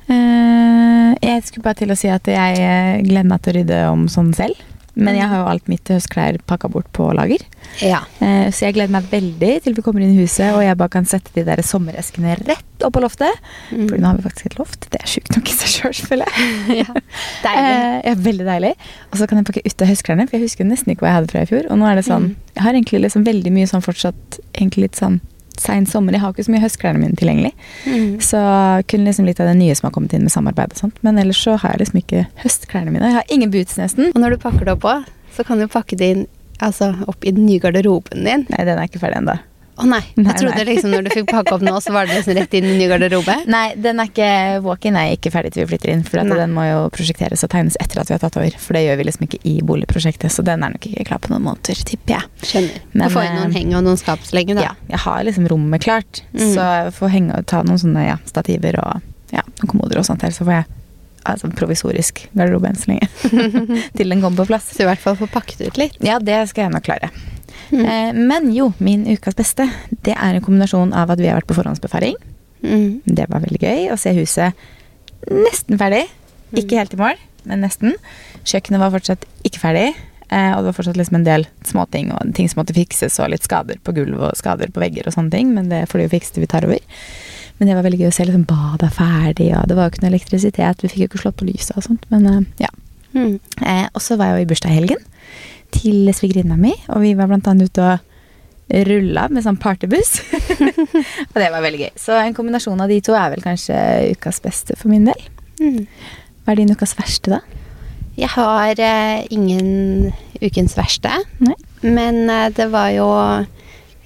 Uh, 0.07 1.17
jeg 1.19 1.43
skulle 1.49 1.65
bare 1.65 1.81
til 1.81 1.91
å 1.91 1.99
si 1.99 2.13
at 2.13 2.31
jeg 2.31 2.61
glemmer 2.61 3.09
gleder 3.09 3.31
meg 3.33 3.43
til 3.43 3.51
å 3.51 3.57
rydde 3.59 3.81
om 3.91 4.07
sånn 4.13 4.31
selv. 4.39 4.61
Men 4.97 5.19
jeg 5.19 5.29
har 5.29 5.43
jo 5.43 5.49
alt 5.51 5.67
mitt 5.69 5.91
høstklær 5.93 6.39
pakka 6.49 6.71
bort 6.73 6.87
på 6.97 7.11
lager. 7.13 7.43
Ja. 7.85 7.99
Eh, 8.25 8.47
så 8.55 8.65
jeg 8.67 8.77
gleder 8.79 8.95
meg 8.95 9.11
veldig 9.11 9.51
til 9.65 9.77
vi 9.77 9.85
kommer 9.85 10.01
inn 10.01 10.15
i 10.15 10.23
huset 10.23 10.55
og 10.55 10.63
jeg 10.65 10.79
bare 10.81 10.93
kan 10.95 11.05
sette 11.09 11.35
de 11.35 11.45
der 11.45 11.61
sommereskene 11.67 12.37
rett 12.47 12.85
opp 12.87 12.95
på 12.97 13.03
loftet. 13.05 13.37
Mm. 13.73 13.87
For 13.91 14.01
nå 14.01 14.09
har 14.09 14.17
vi 14.17 14.25
faktisk 14.25 14.49
et 14.51 14.59
loft. 14.61 14.89
Det 14.93 15.03
er 15.03 15.13
sjukt 15.13 15.37
nok 15.37 15.53
i 15.53 15.57
seg 15.59 15.75
sjøl, 15.75 16.01
føler 16.09 16.33
jeg. 16.33 16.81
ja. 16.83 16.89
Deilig. 17.45 17.77
Eh, 17.77 18.01
ja, 18.09 18.17
veldig 18.31 18.49
deilig. 18.49 18.73
Og 19.13 19.21
så 19.21 19.29
kan 19.29 19.43
jeg 19.43 19.49
pakke 19.51 19.65
ut 19.69 19.85
av 19.85 19.93
høstklærne, 19.93 20.29
for 20.31 20.39
jeg 20.39 20.49
husker 20.49 20.69
nesten 20.69 20.95
ikke 20.95 21.05
hva 21.05 21.13
jeg 21.13 21.19
hadde 21.21 21.33
fra 21.35 21.45
i 21.45 21.51
fjor. 21.53 21.69
Og 21.71 21.81
nå 21.83 21.89
er 21.93 22.01
det 22.01 22.07
sånn 22.09 22.15
Mm. 22.27 22.35
Jeg 22.57 22.63
har 22.65 22.73
egentlig 22.73 22.99
liksom 23.05 23.25
veldig 23.27 23.51
mye 23.53 23.69
sånn 23.69 23.83
fortsatt 23.85 24.39
egentlig 24.57 24.87
litt 24.87 24.97
sånn 24.97 25.19
sein 25.63 25.87
sommer. 25.89 26.17
Jeg 26.17 26.23
har 26.23 26.35
ikke 26.35 26.47
så 26.47 26.55
mye 26.55 26.65
høstklærne 26.65 27.03
mine 27.03 27.19
tilgjengelig. 27.19 27.53
Mm. 27.87 28.17
Så 28.25 28.41
kun 28.91 29.07
liksom 29.09 29.29
litt 29.29 29.43
av 29.43 29.51
det 29.51 29.59
nye 29.61 29.77
som 29.79 29.89
har 29.89 29.95
kommet 29.97 30.15
inn 30.17 30.27
med 30.27 30.35
samarbeid 30.35 30.77
og 30.77 30.83
sånt. 30.85 31.03
Men 31.07 31.21
ellers 31.23 31.43
så 31.43 31.57
har 31.61 31.75
jeg 31.75 31.85
liksom 31.85 32.01
ikke 32.03 32.25
høstklærne 32.45 32.95
mine. 32.95 33.11
Jeg 33.11 33.21
har 33.21 33.37
ingen 33.37 33.53
boots 33.55 33.79
nesten. 33.81 34.13
Og 34.13 34.23
når 34.23 34.37
du 34.37 34.43
pakker 34.47 34.67
det 34.67 34.77
opp 34.77 34.89
òg, 34.89 35.11
så 35.37 35.45
kan 35.47 35.61
du 35.61 35.69
pakke 35.71 35.99
det 35.99 36.13
inn 36.15 36.25
altså, 36.65 36.93
opp 37.11 37.25
i 37.25 37.35
den 37.37 37.47
nye 37.49 37.63
garderoben 37.63 38.25
din. 38.25 38.47
Nei, 38.53 38.65
den 38.69 38.79
er 38.79 38.89
ikke 38.89 39.03
ferdig 39.03 39.21
ennå. 39.23 39.37
Å 39.77 39.85
nei. 39.85 40.01
Nei, 40.17 40.25
Jeg 40.31 40.41
trodde 40.41 40.57
nei. 40.57 40.65
liksom 40.71 40.93
når 40.95 41.05
du 41.05 41.11
fikk 41.13 41.27
pakke 41.29 41.53
opp 41.53 41.65
nå, 41.65 41.75
så 41.85 41.93
var 41.93 42.09
det 42.09 42.17
liksom 42.17 42.37
rett 42.39 42.55
inn 42.57 42.65
i 42.71 42.77
nye 42.79 42.89
garderobe. 42.89 43.35
Nei, 43.55 43.67
den 43.77 44.01
er 44.01 44.09
ikke 44.09 44.29
walk-in 44.65 44.97
er 44.97 45.11
ikke 45.19 45.33
ferdig 45.35 45.53
til 45.53 45.65
vi 45.67 45.69
flytter 45.75 45.93
inn. 45.93 46.05
For 46.07 46.23
at 46.23 46.31
den 46.33 46.55
må 46.57 46.65
jo 46.65 46.79
prosjekteres 46.95 47.45
og 47.45 47.53
tegnes 47.53 47.77
etter 47.83 48.01
at 48.01 48.09
vi 48.09 48.17
har 48.17 48.23
tatt 48.23 48.39
over. 48.41 48.57
For 48.63 48.79
det 48.79 48.87
gjør 48.87 49.01
vi 49.03 49.07
liksom 49.11 49.27
ikke 49.29 49.41
i 49.53 49.59
boligprosjektet, 49.69 50.33
så 50.33 50.45
den 50.47 50.65
er 50.65 50.73
nok 50.73 50.89
ikke 50.89 51.05
klar 51.11 51.21
på 51.21 51.35
noen 51.35 51.45
måneder, 51.45 51.83
tipper 51.91 52.17
jeg. 52.17 52.31
Skjønner. 52.41 52.81
Men, 52.95 53.05
får 53.11 53.17
få 53.19 53.27
inn 53.27 53.37
noen 53.37 53.53
eh, 53.53 53.59
heng 53.61 53.77
og 53.77 53.85
noen 53.91 54.01
skap 54.01 54.25
da. 54.33 54.47
Ja, 54.65 54.73
jeg 54.95 55.03
har 55.05 55.29
liksom 55.29 55.51
rommet 55.53 55.85
klart, 55.85 56.23
Mm. 56.37 56.51
så 56.55 56.65
jeg 56.65 56.97
får 56.97 57.13
henge 57.13 57.37
og 57.39 57.47
ta 57.49 57.63
noen 57.65 57.79
sånne 57.81 58.03
ja, 58.07 58.17
stativer 58.29 58.77
og 58.81 59.05
ja, 59.33 59.43
kommoder 59.67 60.01
og 60.01 60.05
sånt 60.09 60.25
her, 60.25 60.33
så 60.35 60.45
får 60.45 60.53
jeg 60.59 60.67
altså, 61.27 61.51
provisorisk 61.57 62.27
garderobe 62.37 62.71
enn 62.71 62.79
så 62.81 62.93
lenge. 62.93 63.09
til 63.99 64.13
den 64.13 64.23
kommer 64.25 64.45
på 64.45 64.51
plass. 64.53 64.69
Så 64.73 64.85
i 64.85 64.89
hvert 64.91 65.03
fall 65.03 65.19
få 65.19 65.29
pakket 65.33 65.67
ut 65.69 65.81
litt. 65.81 65.99
Ja, 66.05 66.19
det 66.23 66.39
skal 66.53 66.67
jeg 66.69 66.77
nok 66.77 66.87
klare. 66.89 67.13
Mm. 67.73 67.85
Eh, 67.85 68.11
men 68.33 68.51
jo, 68.55 68.71
min 68.79 69.07
ukas 69.11 69.37
beste, 69.39 69.69
det 70.07 70.15
er 70.15 70.37
en 70.37 70.45
kombinasjon 70.45 70.95
av 70.97 71.13
at 71.15 71.23
vi 71.23 71.31
har 71.31 71.41
vært 71.41 71.51
på 71.51 71.59
forhåndsbefaring. 71.59 72.19
Mm. 72.63 73.03
Det 73.05 73.29
var 73.31 73.45
veldig 73.45 73.63
gøy 73.63 73.89
å 73.93 74.01
se 74.01 74.15
huset 74.17 74.67
nesten 75.31 75.81
ferdig. 75.81 76.05
Ikke 76.57 76.79
helt 76.79 76.95
i 76.95 77.01
mål, 77.01 77.19
men 77.49 77.65
nesten. 77.65 77.97
Kjøkkenet 78.47 78.83
var 78.83 78.93
fortsatt 78.95 79.27
ikke 79.47 79.63
ferdig. 79.63 79.89
Eh, 80.27 80.53
og 80.57 80.63
det 80.63 80.71
var 80.71 80.77
fortsatt 80.81 80.99
liksom 80.99 81.21
en 81.21 81.27
del 81.27 81.47
småting 81.67 82.11
og 82.15 82.35
ting 82.35 82.49
som 82.51 82.61
måtte 82.63 82.75
fikses, 82.77 83.19
og 83.23 83.31
litt 83.31 83.47
skader 83.47 83.79
på 83.87 83.95
gulv 83.95 84.29
og 84.29 84.39
skader 84.39 84.73
på 84.75 84.83
vegger 84.83 85.07
og 85.07 85.15
sånne 85.15 85.35
ting. 85.35 85.53
Men 85.55 85.71
det 85.73 85.85
får 85.91 86.03
de 86.03 86.09
jo 86.09 86.15
fikse 86.17 86.35
til 86.35 86.47
vi 86.47 86.51
tar 86.51 86.67
over. 86.67 87.03
Men 87.59 87.71
det 87.71 87.77
var 87.79 87.87
veldig 87.87 88.01
gøy 88.03 88.11
å 88.11 88.15
se 88.15 88.27
liksom 88.27 88.49
badet 88.49 88.91
er 88.91 88.97
ferdig, 88.97 89.51
og 89.57 89.69
det 89.69 89.77
var 89.79 89.87
jo 89.87 89.95
ikke 89.95 90.05
noe 90.05 90.13
elektrisitet. 90.13 90.83
Vi 90.83 90.91
fikk 90.93 91.05
jo 91.05 91.11
ikke 91.11 91.23
slått 91.25 91.39
på 91.41 91.49
lyset 91.49 91.79
og 91.79 91.87
sånt, 91.87 92.09
men 92.13 92.27
eh, 92.31 92.67
ja. 92.67 92.73
Mm. 93.17 93.39
Eh, 93.65 93.87
og 93.95 94.03
så 94.05 94.19
var 94.21 94.33
jeg 94.33 94.43
jo 94.43 94.45
i 94.45 94.49
bursdag 94.51 94.75
i 94.75 94.81
helgen 94.81 95.05
til 95.77 96.11
svigerinna 96.17 96.59
mi, 96.61 96.75
og 96.91 97.03
vi 97.05 97.15
var 97.19 97.31
blant 97.31 97.49
annet 97.51 97.71
ute 97.71 97.87
og 97.87 98.13
rulla 98.89 99.27
med 99.31 99.45
sånn 99.45 99.59
partybuss. 99.63 100.19
og 101.31 101.37
det 101.39 101.51
var 101.53 101.63
veldig 101.63 101.83
gøy. 101.85 101.93
Så 102.01 102.17
en 102.19 102.35
kombinasjon 102.37 102.83
av 102.83 102.91
de 102.91 102.99
to 103.05 103.15
er 103.15 103.31
vel 103.35 103.45
kanskje 103.45 103.77
ukas 104.17 104.43
beste 104.45 104.77
for 104.79 104.91
min 104.93 105.07
del. 105.07 105.29
Mm. 105.61 105.85
Hva 106.43 106.55
er 106.55 106.61
din 106.61 106.75
ukas 106.75 106.97
verste, 106.99 107.39
da? 107.39 107.63
Jeg 108.17 108.33
har 108.33 108.81
eh, 108.81 109.27
ingen 109.35 110.13
ukens 110.41 110.77
verste, 110.79 111.13
Nei. 111.45 111.57
men 111.85 112.25
eh, 112.33 112.49
det 112.57 112.71
var 112.73 112.89
jo 112.95 113.09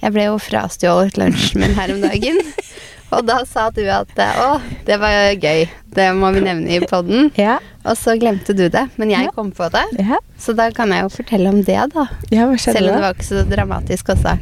Jeg 0.01 0.11
ble 0.15 0.25
jo 0.25 0.39
frastjålet 0.41 1.19
lunsjen 1.21 1.61
min 1.61 1.75
her 1.77 1.93
om 1.93 2.01
dagen. 2.03 2.41
Og 3.15 3.27
da 3.27 3.41
sa 3.47 3.67
du 3.75 3.83
at 3.91 4.11
eh, 4.19 4.39
å, 4.41 4.57
det 4.87 4.97
var 4.99 5.35
gøy. 5.35 5.67
Det 5.95 6.07
må 6.17 6.31
vi 6.35 6.43
nevne 6.43 6.75
i 6.75 6.81
poden. 6.83 7.29
Ja. 7.39 7.59
Og 7.85 7.95
så 7.97 8.13
glemte 8.21 8.53
du 8.53 8.67
det, 8.69 8.83
men 9.01 9.09
jeg 9.09 9.25
Ja. 9.25 9.31
kom 9.33 9.51
på 9.51 9.65
det. 9.73 9.81
Ja, 9.99 10.17
Så 10.37 10.53
da 10.55 10.69
kan 10.71 10.89
jeg 10.93 11.01
jo 11.01 11.09
fortelle 11.09 11.49
om 11.49 11.63
det, 11.63 11.79
da. 11.93 12.07
ja 12.31 12.45
Selv 12.57 12.77
om 12.77 12.93
det 12.93 13.01
var 13.01 13.13
ikke 13.13 13.25
så 13.25 13.43
dramatisk 13.49 14.09
også. 14.13 14.37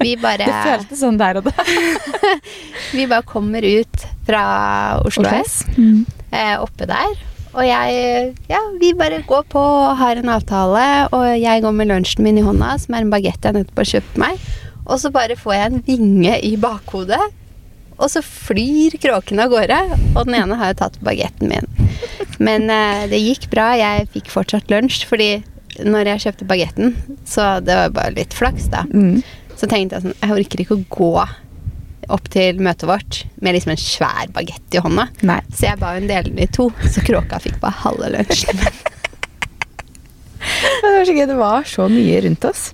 Vi 0.00 0.14
bare, 0.22 0.38
Det 0.46 0.54
føltes 0.64 1.00
sånn 1.00 1.18
der 1.18 1.36
og 1.38 1.44
da. 1.44 1.50
vi 2.92 3.06
bare 3.10 3.22
kommer 3.26 3.62
ut 3.64 4.06
fra 4.26 5.00
Oslo 5.04 5.24
S, 5.42 5.64
Mm. 5.76 6.04
eh, 6.32 6.56
oppe 6.62 6.86
der. 6.86 7.16
Og 7.56 7.64
jeg 7.64 8.34
Ja, 8.50 8.58
vi 8.80 8.92
bare 8.92 9.22
går 9.26 9.44
på 9.48 9.58
og 9.58 9.96
har 9.96 10.16
en 10.16 10.28
avtale, 10.28 11.08
og 11.12 11.24
jeg 11.40 11.62
går 11.62 11.72
med 11.74 11.88
lunsjen 11.88 12.22
min 12.22 12.38
i 12.38 12.42
hånda, 12.42 12.78
som 12.78 12.94
er 12.94 13.00
en 13.00 13.10
bagett 13.10 13.40
jeg 13.42 13.52
nettopp 13.54 13.76
har 13.82 13.84
kjøpt 13.84 14.16
meg. 14.18 14.38
Og 14.86 14.98
så 15.00 15.10
bare 15.10 15.34
får 15.36 15.54
jeg 15.54 15.72
en 15.72 15.82
vinge 15.86 16.38
i 16.44 16.56
bakhodet, 16.56 17.18
og 17.96 18.10
så 18.12 18.22
flyr 18.24 18.96
kråken 19.00 19.40
av 19.42 19.52
gårde. 19.52 19.78
Og 20.14 20.26
den 20.28 20.36
ene 20.38 20.58
har 20.60 20.72
jo 20.72 20.80
tatt 20.82 20.98
bagetten 21.04 21.50
min. 21.52 21.68
Men 22.42 22.68
eh, 22.72 23.06
det 23.10 23.22
gikk 23.22 23.48
bra. 23.52 23.70
Jeg 23.78 24.08
fikk 24.14 24.30
fortsatt 24.32 24.70
lunsj, 24.72 25.04
fordi 25.08 25.30
når 25.84 26.12
jeg 26.12 26.24
kjøpte 26.26 26.48
bagetten, 26.48 26.94
så 27.28 27.56
det 27.64 27.76
var 27.76 27.96
bare 27.96 28.16
litt 28.16 28.36
flaks, 28.36 28.70
da. 28.72 28.84
Mm. 28.92 29.20
Så 29.56 29.68
tenkte 29.68 29.96
jeg 29.96 30.04
sånn 30.04 30.16
Jeg 30.20 30.36
orker 30.36 30.62
ikke 30.62 30.76
å 30.76 30.86
gå 30.92 31.12
opp 32.12 32.28
til 32.30 32.60
møtet 32.62 32.86
vårt 32.86 33.22
med 33.42 33.56
liksom 33.56 33.72
en 33.74 33.80
svær 33.80 34.28
bagett 34.34 34.76
i 34.76 34.82
hånda. 34.82 35.08
Nei. 35.26 35.40
Så 35.50 35.66
jeg 35.66 35.80
ba 35.80 35.96
hun 35.96 36.06
dele 36.06 36.30
den 36.30 36.44
i 36.44 36.48
to, 36.52 36.68
så 36.86 37.02
kråka 37.04 37.40
fikk 37.42 37.58
bare 37.62 37.80
halve 37.82 38.12
lunsjen. 38.14 38.62
Det 40.46 40.92
var 40.92 41.02
så 41.08 41.14
gøy. 41.16 41.26
Det 41.26 41.36
var 41.40 41.64
så 41.66 41.88
mye 41.90 42.20
rundt 42.22 42.44
oss. 42.46 42.68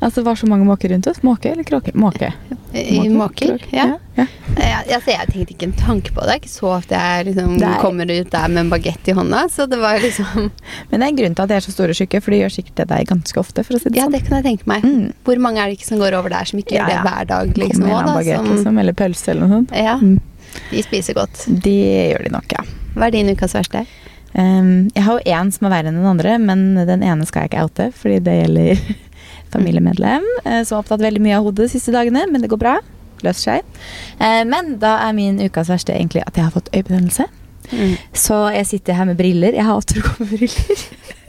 Altså, 0.00 0.20
det 0.22 0.24
var 0.30 0.34
så 0.40 0.46
mange 0.48 0.64
måker 0.64 0.88
rundt 0.88 1.06
oss. 1.10 1.18
Måke 1.22 1.50
eller 1.52 1.62
kråke? 1.68 1.92
Måke. 1.94 2.32
I 2.72 3.08
måker. 3.12 3.58
ja. 3.70 3.84
Ja. 4.16 4.24
ja. 4.24 4.26
Jeg, 4.56 4.94
altså, 4.96 5.10
jeg 5.12 5.28
tenkte 5.28 5.52
ikke 5.54 5.66
en 5.68 5.74
tanke 5.76 6.12
på 6.14 6.20
det. 6.22 6.26
Det 6.26 6.32
er 6.34 6.40
ikke 6.40 6.52
så 6.52 6.70
ofte 6.78 6.96
jeg 6.96 7.26
liksom 7.28 7.58
kommer 7.82 8.08
ut 8.10 8.30
der 8.32 8.48
med 8.48 8.62
en 8.64 8.70
bagett 8.72 9.10
i 9.12 9.14
hånda. 9.16 9.42
Så 9.52 9.66
det 9.68 9.78
var 9.82 9.98
liksom 10.00 10.50
Men 10.90 11.00
det 11.00 11.04
er 11.04 11.08
en 11.10 11.18
grunn 11.20 11.34
til 11.36 11.44
at 11.44 11.52
de 11.52 11.58
er 11.58 11.66
så 11.66 11.74
store 11.74 11.92
og 11.92 12.00
tjukke, 12.00 12.20
for 12.24 12.32
de 12.34 12.40
gjør 12.40 12.54
sikkert 12.56 12.80
det 12.80 12.88
deg 12.94 13.10
ganske 13.12 13.40
ofte. 13.44 13.64
for 13.66 13.76
å 13.76 13.82
si 13.82 13.90
det 13.92 14.00
Ja, 14.00 14.06
sånn. 14.08 14.16
det 14.16 14.22
kan 14.26 14.38
jeg 14.40 14.46
tenke 14.48 14.70
meg. 14.72 14.86
Mm. 14.88 15.12
Hvor 15.28 15.42
mange 15.44 15.60
er 15.60 15.68
det 15.70 15.78
ikke 15.78 15.90
som 15.92 16.00
går 16.00 16.16
over 16.20 16.32
der 16.32 16.48
som 16.48 16.62
ikke 16.64 16.74
Ja, 16.78 16.86
gjør 16.86 16.94
det 16.96 17.04
hver 17.10 17.30
dag? 17.34 17.52
Liksom, 17.64 17.84
også, 17.90 18.00
da, 18.06 18.14
baguette, 18.16 18.36
som- 18.46 18.52
liksom, 18.56 18.78
eller 18.84 18.98
pølse 19.02 19.28
eller 19.34 19.46
noe 19.46 19.58
sånt. 19.60 19.76
Ja, 19.76 19.96
Mm. 20.00 20.20
de 20.70 20.82
spiser 20.82 21.14
godt. 21.14 21.44
Det 21.62 21.76
gjør 22.14 22.24
de 22.24 22.30
nok, 22.38 22.52
ja. 22.56 22.64
Hva 22.96 23.06
er 23.06 23.10
din 23.18 23.28
ukas 23.36 23.52
verste? 23.54 23.84
Um, 24.32 24.88
jeg 24.94 25.02
har 25.02 25.18
jo 25.18 25.30
én 25.32 25.52
som 25.52 25.66
er 25.66 25.70
verre 25.74 25.90
enn 25.90 25.96
den 25.98 26.06
andre, 26.06 26.38
men 26.38 26.74
den 26.86 27.02
ene 27.02 27.26
skal 27.26 27.42
jeg 27.44 27.50
ikke 27.50 27.64
oute, 27.66 27.86
fordi 27.92 28.18
det 28.22 28.34
gjelder 28.44 28.82
familiemedlem 29.52 30.26
eh, 30.44 30.62
som 30.64 30.76
har 30.76 30.84
opptatt 30.84 31.04
veldig 31.04 31.22
mye 31.24 31.38
av 31.38 31.46
hodet 31.46 31.66
de 31.66 31.74
siste 31.74 31.94
dagene, 31.94 32.26
men 32.30 32.42
det 32.42 32.50
går 32.52 32.60
bra. 32.62 32.78
Løser 33.24 33.42
seg. 33.60 33.78
Eh, 34.18 34.42
men 34.48 34.76
da 34.82 34.96
er 35.06 35.16
min 35.16 35.40
ukas 35.42 35.72
verste 35.72 35.94
egentlig 35.96 36.24
at 36.26 36.36
jeg 36.36 36.46
har 36.48 36.54
fått 36.56 36.72
øyebetennelse. 36.74 37.28
Mm. 37.70 37.96
Så 38.16 38.42
jeg 38.56 38.66
sitter 38.66 38.98
her 38.98 39.08
med 39.10 39.18
briller. 39.20 39.54
Jeg 39.54 39.66
har 39.66 39.80
gått 39.80 40.20
med 40.22 40.34
briller. 40.34 40.86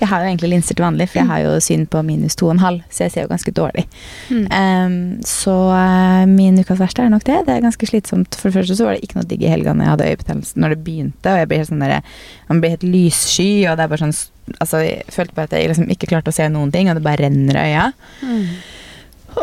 Jeg 0.00 0.08
har 0.08 0.22
jo 0.22 0.28
egentlig 0.30 0.48
linser 0.50 0.76
til 0.76 0.84
vanlig, 0.84 1.06
for 1.10 1.20
jeg 1.20 1.28
har 1.28 1.42
jo 1.44 1.50
syn 1.62 1.84
på 1.90 2.00
minus 2.06 2.36
2,5, 2.40 2.78
så 2.90 3.04
jeg 3.04 3.12
ser 3.12 3.26
jo 3.26 3.30
ganske 3.30 3.52
dårlig. 3.54 3.84
Mm. 4.32 4.46
Um, 4.48 4.94
så 5.28 5.54
eh, 5.76 6.24
min 6.30 6.58
ukas 6.58 6.80
verste 6.80 7.04
er 7.04 7.12
nok 7.12 7.26
det. 7.28 7.42
Det 7.46 7.54
er 7.54 7.64
ganske 7.64 7.88
slitsomt. 7.88 8.38
For 8.40 8.48
det 8.48 8.58
første 8.58 8.78
så 8.78 8.88
var 8.88 8.96
det 8.96 9.04
ikke 9.04 9.20
noe 9.20 9.28
digg 9.28 9.44
i 9.44 9.52
helga 9.52 9.74
når 9.74 9.84
jeg 9.84 9.92
hadde 9.92 10.08
øyebetennelse 10.12 10.60
når 10.64 10.74
det 10.74 10.80
begynte, 10.86 11.32
og 11.32 11.42
jeg 11.42 11.50
blir 11.50 11.62
helt 11.62 11.70
sånn 11.70 11.84
der, 11.84 12.16
man 12.48 12.62
blir 12.62 12.74
helt 12.74 12.88
lyssky, 12.88 13.50
og 13.68 13.76
det 13.76 13.84
er 13.84 13.92
bare 13.92 14.04
sånn 14.06 14.16
Altså, 14.60 14.76
jeg 14.84 15.02
følte 15.08 15.34
bare 15.34 15.48
at 15.48 15.52
jeg 15.56 15.68
liksom 15.70 15.90
ikke 15.90 16.06
klarte 16.10 16.28
å 16.30 16.36
se 16.36 16.48
noen 16.52 16.70
ting, 16.72 16.88
og 16.90 16.96
det 16.98 17.02
bare 17.04 17.24
renner 17.24 17.56
i 17.56 17.66
øya. 17.72 17.86
Mm. 18.22 18.46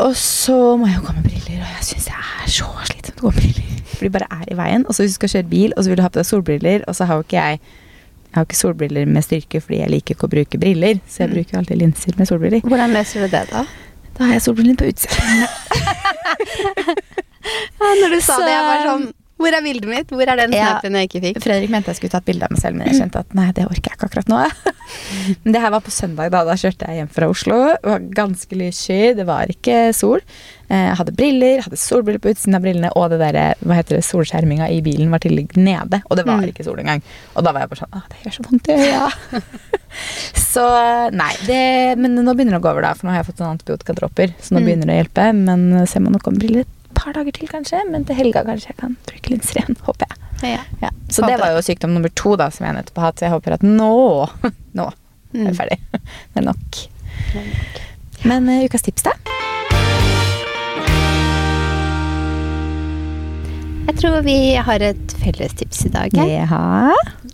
Og 0.05 0.15
så 0.15 0.77
må 0.77 0.87
jeg 0.87 0.95
jo 0.99 1.05
gå 1.07 1.13
med 1.17 1.23
briller, 1.25 1.61
og 1.65 1.71
jeg 1.77 1.83
syns 1.89 2.05
det 2.05 2.13
er 2.15 2.51
så 2.53 2.67
slitsomt 2.87 3.17
å 3.19 3.25
gå 3.25 3.31
med 3.35 3.41
briller. 3.43 3.79
For 3.91 4.05
de 4.07 4.11
bare 4.15 4.27
er 4.31 4.45
i 4.53 4.57
veien. 4.61 4.85
Og 4.87 4.93
så 4.95 5.03
hvis 5.03 5.15
du 5.15 5.19
skal 5.19 5.33
kjøre 5.35 5.49
bil, 5.51 5.73
og 5.75 5.83
så 5.83 5.89
vil 5.91 5.97
du 5.99 6.03
ha 6.05 6.09
på 6.13 6.21
deg 6.21 6.29
solbriller, 6.29 6.85
og 6.87 6.95
så 6.95 7.05
har 7.09 7.15
jo 7.19 7.25
ikke 7.27 7.41
jeg 7.47 7.59
jeg 8.31 8.37
har 8.39 8.45
ikke 8.47 8.55
solbriller 8.61 9.05
med 9.11 9.23
styrke 9.25 9.59
fordi 9.59 9.81
jeg 9.81 9.91
liker 9.91 10.15
ikke 10.15 10.23
å 10.23 10.31
bruke 10.31 10.57
briller. 10.61 11.01
Så 11.11 11.17
jeg 11.25 11.27
Mm. 11.29 11.33
bruker 11.35 11.57
alltid 11.59 11.77
linser 11.81 12.13
med 12.17 12.27
solbriller. 12.29 12.61
Hvordan 12.63 12.93
løser 12.95 13.25
du 13.25 13.27
det, 13.27 13.41
da? 13.51 13.65
Da 14.17 14.23
har 14.23 14.31
jeg 14.37 14.41
solbrillene 14.45 14.77
på 14.79 14.87
utsiden. 14.87 15.47
Når 17.81 18.09
du 18.15 18.21
sa 18.21 18.35
Så- 18.37 18.45
det, 18.45 18.53
jeg 18.53 18.63
var 18.69 18.85
sånn 18.87 19.05
Hvor 19.41 19.57
er 19.57 19.63
bildet 19.65 19.89
mitt? 19.89 20.11
Hvor 20.13 20.21
er 20.29 20.37
den 20.43 20.53
Ja. 20.53 20.79
jeg 20.83 21.09
ikke 21.09 21.21
fikk? 21.23 21.41
Fredrik 21.43 21.69
mente 21.73 21.89
jeg 21.91 21.97
skulle 21.99 22.13
tatt 22.13 22.25
bilde 22.29 22.45
av 22.45 22.51
meg 22.53 22.61
selv, 22.61 22.77
men 22.77 22.87
jeg 22.91 23.01
kjente 23.01 23.19
at 23.25 23.33
nei, 23.37 23.49
det 23.57 23.65
orker 23.65 23.89
jeg 23.91 23.97
ikke 23.97 24.07
akkurat 24.11 24.29
nå. 24.31 24.39
men 25.43 25.53
det 25.55 25.61
her 25.63 25.71
var 25.73 25.81
på 25.85 25.91
søndag, 25.93 26.29
da. 26.31 26.43
Da 26.47 26.53
kjørte 26.59 26.87
jeg 26.87 27.01
hjem 27.01 27.09
fra 27.11 27.29
Oslo. 27.31 27.59
Det 27.81 27.89
var 27.89 27.99
ganske 28.21 28.57
lyssky, 28.59 28.99
det 29.17 29.25
var 29.27 29.49
ikke 29.53 29.77
sol. 29.97 30.21
Eh, 30.71 30.87
Jeg 30.91 30.95
hadde 31.01 31.15
briller, 31.17 31.61
hadde 31.65 31.77
solbriller 31.81 32.21
på 32.23 32.31
utsiden 32.31 32.55
av 32.55 32.61
brillene, 32.63 32.91
og 32.95 33.09
det 33.11 33.19
der, 33.19 33.55
hva 33.65 33.75
heter 33.81 33.97
det, 33.99 34.05
solskjerminga 34.07 34.69
i 34.71 34.79
bilen 34.85 35.09
var 35.11 35.19
tillegg 35.19 35.57
nede. 35.57 36.01
Og 36.09 36.15
det 36.17 36.25
var 36.25 36.39
Mm. 36.41 36.49
ikke 36.53 36.63
sol 36.63 36.79
engang. 36.79 37.01
Og 37.35 37.43
da 37.43 37.51
var 37.51 37.61
jeg 37.65 37.69
bare 37.73 37.81
sånn 37.81 37.91
Å, 37.97 38.03
det 38.07 38.21
gjør 38.23 38.37
så 38.37 38.45
vondt 38.47 38.69
i 38.69 38.77
øya. 38.79 39.11
så 40.51 40.65
nei, 41.13 41.31
det, 41.47 41.97
men 41.99 42.15
nå 42.15 42.33
begynner 42.35 42.55
det 42.55 42.61
å 42.61 42.65
gå 42.65 42.71
over, 42.71 42.81
da, 42.85 42.93
for 42.95 43.07
nå 43.07 43.13
har 43.15 43.23
jeg 43.23 43.31
fått 43.31 43.41
sånne 43.41 43.57
antibiotikadråper. 43.57 44.33
Så 44.41 44.53
nå 44.55 44.61
Mm. 44.61 44.65
begynner 44.67 44.87
det 44.87 44.95
å 44.95 44.99
hjelpe. 45.03 45.25
Men 45.35 45.87
ser 45.87 45.99
man 46.01 46.13
nok 46.13 46.27
om 46.27 46.37
briller 46.39 46.65
par 47.01 47.17
dager 47.17 47.35
til, 47.35 47.49
kanskje. 47.51 47.81
Men 47.91 48.05
til 48.07 48.17
helga 48.17 48.43
kanskje 48.47 48.71
jeg 48.71 48.79
kan 48.81 48.97
bruke 49.09 49.33
linser 49.33 49.61
igjen, 49.61 49.79
håper 49.87 50.07
jeg. 50.07 50.17
Ja. 50.55 50.63
Ja, 50.81 50.89
så 51.13 51.27
det 51.29 51.37
var 51.41 51.53
jo 51.53 51.61
sykdom 51.65 51.93
nummer 51.93 52.09
to 52.17 52.33
da, 52.39 52.49
som 52.53 52.65
jeg 52.65 52.77
nettopp 52.79 53.01
har 53.01 53.11
hatt. 53.11 53.21
Så 53.21 53.27
jeg 53.27 53.35
håper 53.35 53.57
at 53.59 53.65
nå 53.67 53.91
Nå 54.79 54.87
er 54.87 55.37
vi 55.37 55.45
jeg 55.47 55.57
ferdig. 55.59 55.77
Det 56.33 56.41
er 56.41 56.47
nok. 56.47 56.81
Men 58.27 58.49
uh, 58.49 58.65
ukas 58.65 58.83
tips, 58.85 59.05
da? 59.07 59.15
Jeg 63.91 63.97
tror 63.99 64.21
vi 64.23 64.35
har 64.55 64.83
et 64.85 65.15
felles 65.19 65.55
tips 65.59 65.85
i 65.87 65.91
dag. 65.91 66.15
Ja. 66.15 66.61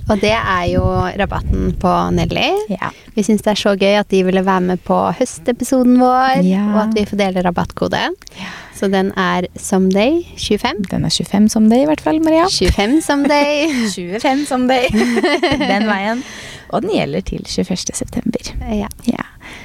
Og 0.10 0.22
det 0.22 0.32
er 0.32 0.64
jo 0.72 0.84
rabatten 1.20 1.74
på 1.82 1.94
Nelly. 2.16 2.52
ja. 2.70 2.90
Vi 3.18 3.24
syns 3.26 3.42
det 3.42 3.52
er 3.56 3.60
så 3.60 3.72
gøy 3.76 3.96
at 4.00 4.08
de 4.14 4.20
ville 4.24 4.44
være 4.46 4.62
med 4.62 4.80
på 4.86 4.96
høstepisoden 5.18 5.98
vår, 6.00 6.44
Ja. 6.46 6.62
og 6.76 6.82
at 6.84 6.94
vi 6.96 7.06
får 7.10 7.18
dele 7.18 7.42
rabattkode. 7.44 7.98
Ja. 8.40 8.52
Så 8.78 8.88
den 8.94 9.10
er 9.18 9.48
Someday25. 9.58 10.86
Den 10.92 11.06
er 11.06 11.10
25 11.10 11.50
Someday, 11.50 11.82
i 11.82 11.86
hvert 11.90 12.02
fall, 12.02 12.20
Maria. 12.24 12.46
25 12.48 13.02
Someday. 13.02 13.68
25 13.96 14.46
Someday. 14.46 14.88
Den 15.74 15.88
veien. 15.90 16.24
Og 16.70 16.82
den 16.84 16.92
gjelder 16.94 17.22
til 17.22 17.44
21. 17.48 17.78
september. 17.96 18.54
ja. 18.70 18.88
Ja. 19.08 19.24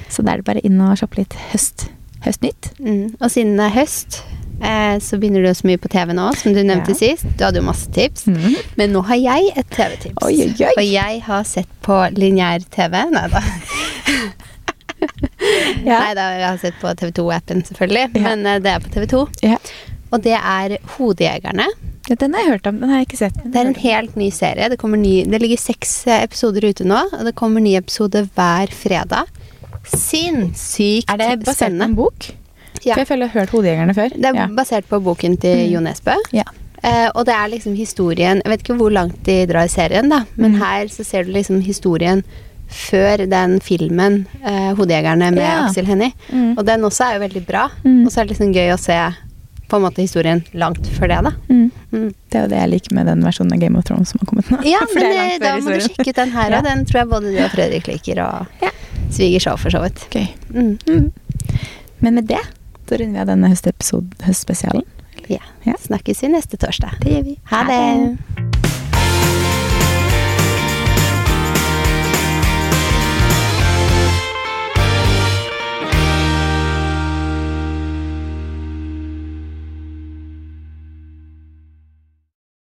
Så 0.09 0.21
da 0.23 0.31
er 0.33 0.41
det 0.41 0.45
bare 0.45 0.61
inn 0.65 0.79
og 0.81 0.97
shoppe 0.97 1.17
litt 1.21 1.33
høst, 1.51 1.87
høstnytt. 2.25 2.71
Mm. 2.79 3.15
Og 3.19 3.31
siden 3.31 3.57
det 3.59 3.65
er 3.69 3.75
høst, 3.81 4.21
eh, 4.63 4.95
så 5.03 5.17
begynner 5.19 5.43
du 5.45 5.51
så 5.53 5.67
mye 5.67 5.77
på 5.81 5.89
TV 5.93 6.13
nå, 6.17 6.29
som 6.39 6.53
du 6.55 6.61
nevnte 6.63 6.93
Ja. 6.95 6.99
sist. 7.01 7.25
Du 7.37 7.43
hadde 7.45 7.59
jo 7.61 7.65
masse 7.67 7.91
tips. 7.91 8.25
Mm. 8.27 8.55
Men 8.79 8.93
nå 8.95 9.03
har 9.09 9.19
jeg 9.21 9.51
et 9.57 9.69
TV-tips. 9.69 10.23
Og 10.23 10.83
jeg 10.85 11.21
har 11.27 11.43
sett 11.43 11.69
på 11.85 11.99
lineær-TV. 12.17 12.99
Nei 13.13 13.27
da. 13.33 13.43
Ja. 15.83 15.97
Nei 15.99 16.13
da, 16.15 16.27
jeg 16.37 16.45
har 16.47 16.59
sett 16.61 16.77
på 16.79 16.87
TV2-appen, 16.95 17.63
selvfølgelig. 17.67 18.05
Ja. 18.15 18.21
Men 18.23 18.45
eh, 18.47 18.59
det 18.63 18.71
er 18.71 18.83
på 18.83 18.91
TV2. 18.93 19.23
Ja. 19.43 19.57
Og 20.13 20.21
det 20.23 20.37
er 20.37 20.77
Hodejegerne. 20.95 21.65
ja. 22.07 22.15
Den 22.19 22.33
har 22.35 22.43
jeg 22.45 22.51
hørt 22.53 22.67
om. 22.69 22.79
Den 22.79 22.89
har 22.93 23.01
jeg 23.01 23.09
ikke 23.09 23.19
sett. 23.19 23.39
Det 23.43 23.59
er 23.59 23.67
en 23.71 23.75
helt 23.83 24.15
ny 24.19 24.29
serie. 24.31 24.69
Det, 24.71 24.77
ny, 24.83 25.13
det 25.27 25.41
ligger 25.43 25.59
seks 25.59 25.91
eh, 26.07 26.23
episoder 26.23 26.69
ute 26.69 26.87
nå, 26.87 27.01
og 27.17 27.25
det 27.27 27.35
kommer 27.39 27.63
ny 27.63 27.75
episode 27.79 28.23
hver 28.37 28.71
fredag. 28.71 29.27
Sinnssykt 29.83 31.09
spennende. 31.09 31.33
Er 31.33 31.37
det 31.37 31.45
basert 31.47 31.75
på 31.75 31.89
en 31.89 31.95
bok? 31.99 32.29
Ja. 32.83 32.93
For 32.95 32.99
jeg 33.03 33.07
føler 33.07 33.25
jeg 33.27 33.31
har 33.33 33.39
hørt 33.41 33.49
Hodejegerne 33.55 33.93
før. 33.95 34.09
Det 34.15 34.25
er 34.25 34.35
ja. 34.35 34.47
basert 34.47 34.87
på 34.89 34.99
boken 35.03 35.37
til 35.39 35.57
Mm. 35.67 35.71
Jo 35.73 35.79
Nesbø. 35.85 36.15
Ja. 36.33 36.43
Uh, 36.83 37.09
og 37.15 37.25
det 37.25 37.33
er 37.33 37.47
liksom 37.47 37.75
historien 37.79 38.41
Jeg 38.43 38.51
vet 38.51 38.59
ikke 38.65 38.75
hvor 38.75 38.91
langt 38.91 39.21
de 39.23 39.45
drar 39.47 39.63
i 39.65 39.71
serien, 39.71 40.09
da, 40.09 40.25
men 40.35 40.51
Mm. 40.55 40.59
her 40.59 40.85
så 40.91 41.05
ser 41.05 41.23
du 41.23 41.31
liksom 41.31 41.61
historien 41.63 42.23
før 42.67 43.23
den 43.29 43.59
filmen 43.61 44.25
uh, 44.43 44.73
'Hodejegerne' 44.75 45.31
med 45.31 45.37
Ja. 45.43 45.67
Aksel 45.67 45.85
Hennie. 45.85 46.11
Mm. 46.31 46.57
Og 46.57 46.65
den 46.65 46.81
også 46.83 47.03
er 47.05 47.13
jo 47.13 47.19
veldig 47.27 47.45
bra. 47.47 47.69
Mm. 47.85 48.05
Og 48.05 48.11
så 48.11 48.19
er 48.19 48.25
det 48.25 48.31
liksom 48.35 48.53
gøy 48.53 48.73
å 48.73 48.79
se 48.79 48.97
på 49.69 49.77
en 49.77 49.81
måte 49.83 50.01
historien 50.01 50.43
langt 50.53 50.85
før 50.97 51.07
det, 51.07 51.19
da. 51.23 51.31
Mm. 51.49 51.71
Mm. 51.93 52.13
Det 52.29 52.35
er 52.37 52.41
jo 52.43 52.49
det 52.49 52.57
jeg 52.59 52.69
liker 52.69 52.93
med 52.95 53.05
den 53.07 53.23
versjonen 53.23 53.53
av 53.53 53.59
Game 53.59 53.77
of 53.77 53.85
Thrones 53.85 54.09
som 54.09 54.19
har 54.19 54.25
kommet 54.27 54.49
nå. 54.51 54.59
Ja, 54.65 54.79
men 54.95 55.03
det 55.03 55.39
da 55.41 55.55
må 55.57 55.69
du 55.73 55.79
sjekke 55.79 56.09
ut 56.09 56.15
den 56.15 56.31
her 56.31 56.49
Ja. 56.57 56.61
Den 56.61 56.83
tror 56.85 56.99
jeg 56.99 57.09
både 57.09 57.31
du 57.31 57.39
og 57.43 57.51
Fredrik 57.51 57.87
liker, 57.87 58.19
og 58.25 58.45
Ja. 58.61 58.69
svigers 59.09 59.47
òg, 59.47 59.57
for 59.59 59.69
så 59.69 59.81
vidt. 59.81 60.03
Gøy. 60.11 60.27
Men 62.01 62.15
med 62.15 62.27
det 62.27 62.41
så 62.89 62.99
runder 62.99 63.19
vi 63.19 63.23
av 63.23 63.31
denne 63.31 63.51
høstepisoden, 63.53 64.13
høstspesialen. 64.27 64.85
Ja. 65.31 65.43
Ja. 65.63 65.77
Snakkes 65.79 66.23
vi 66.23 66.33
neste 66.33 66.59
torsdag. 66.59 66.99
Det 67.03 67.17
gjør 67.17 67.27
vi. 67.31 67.39
Ha 67.53 67.63
det! 67.69 68.72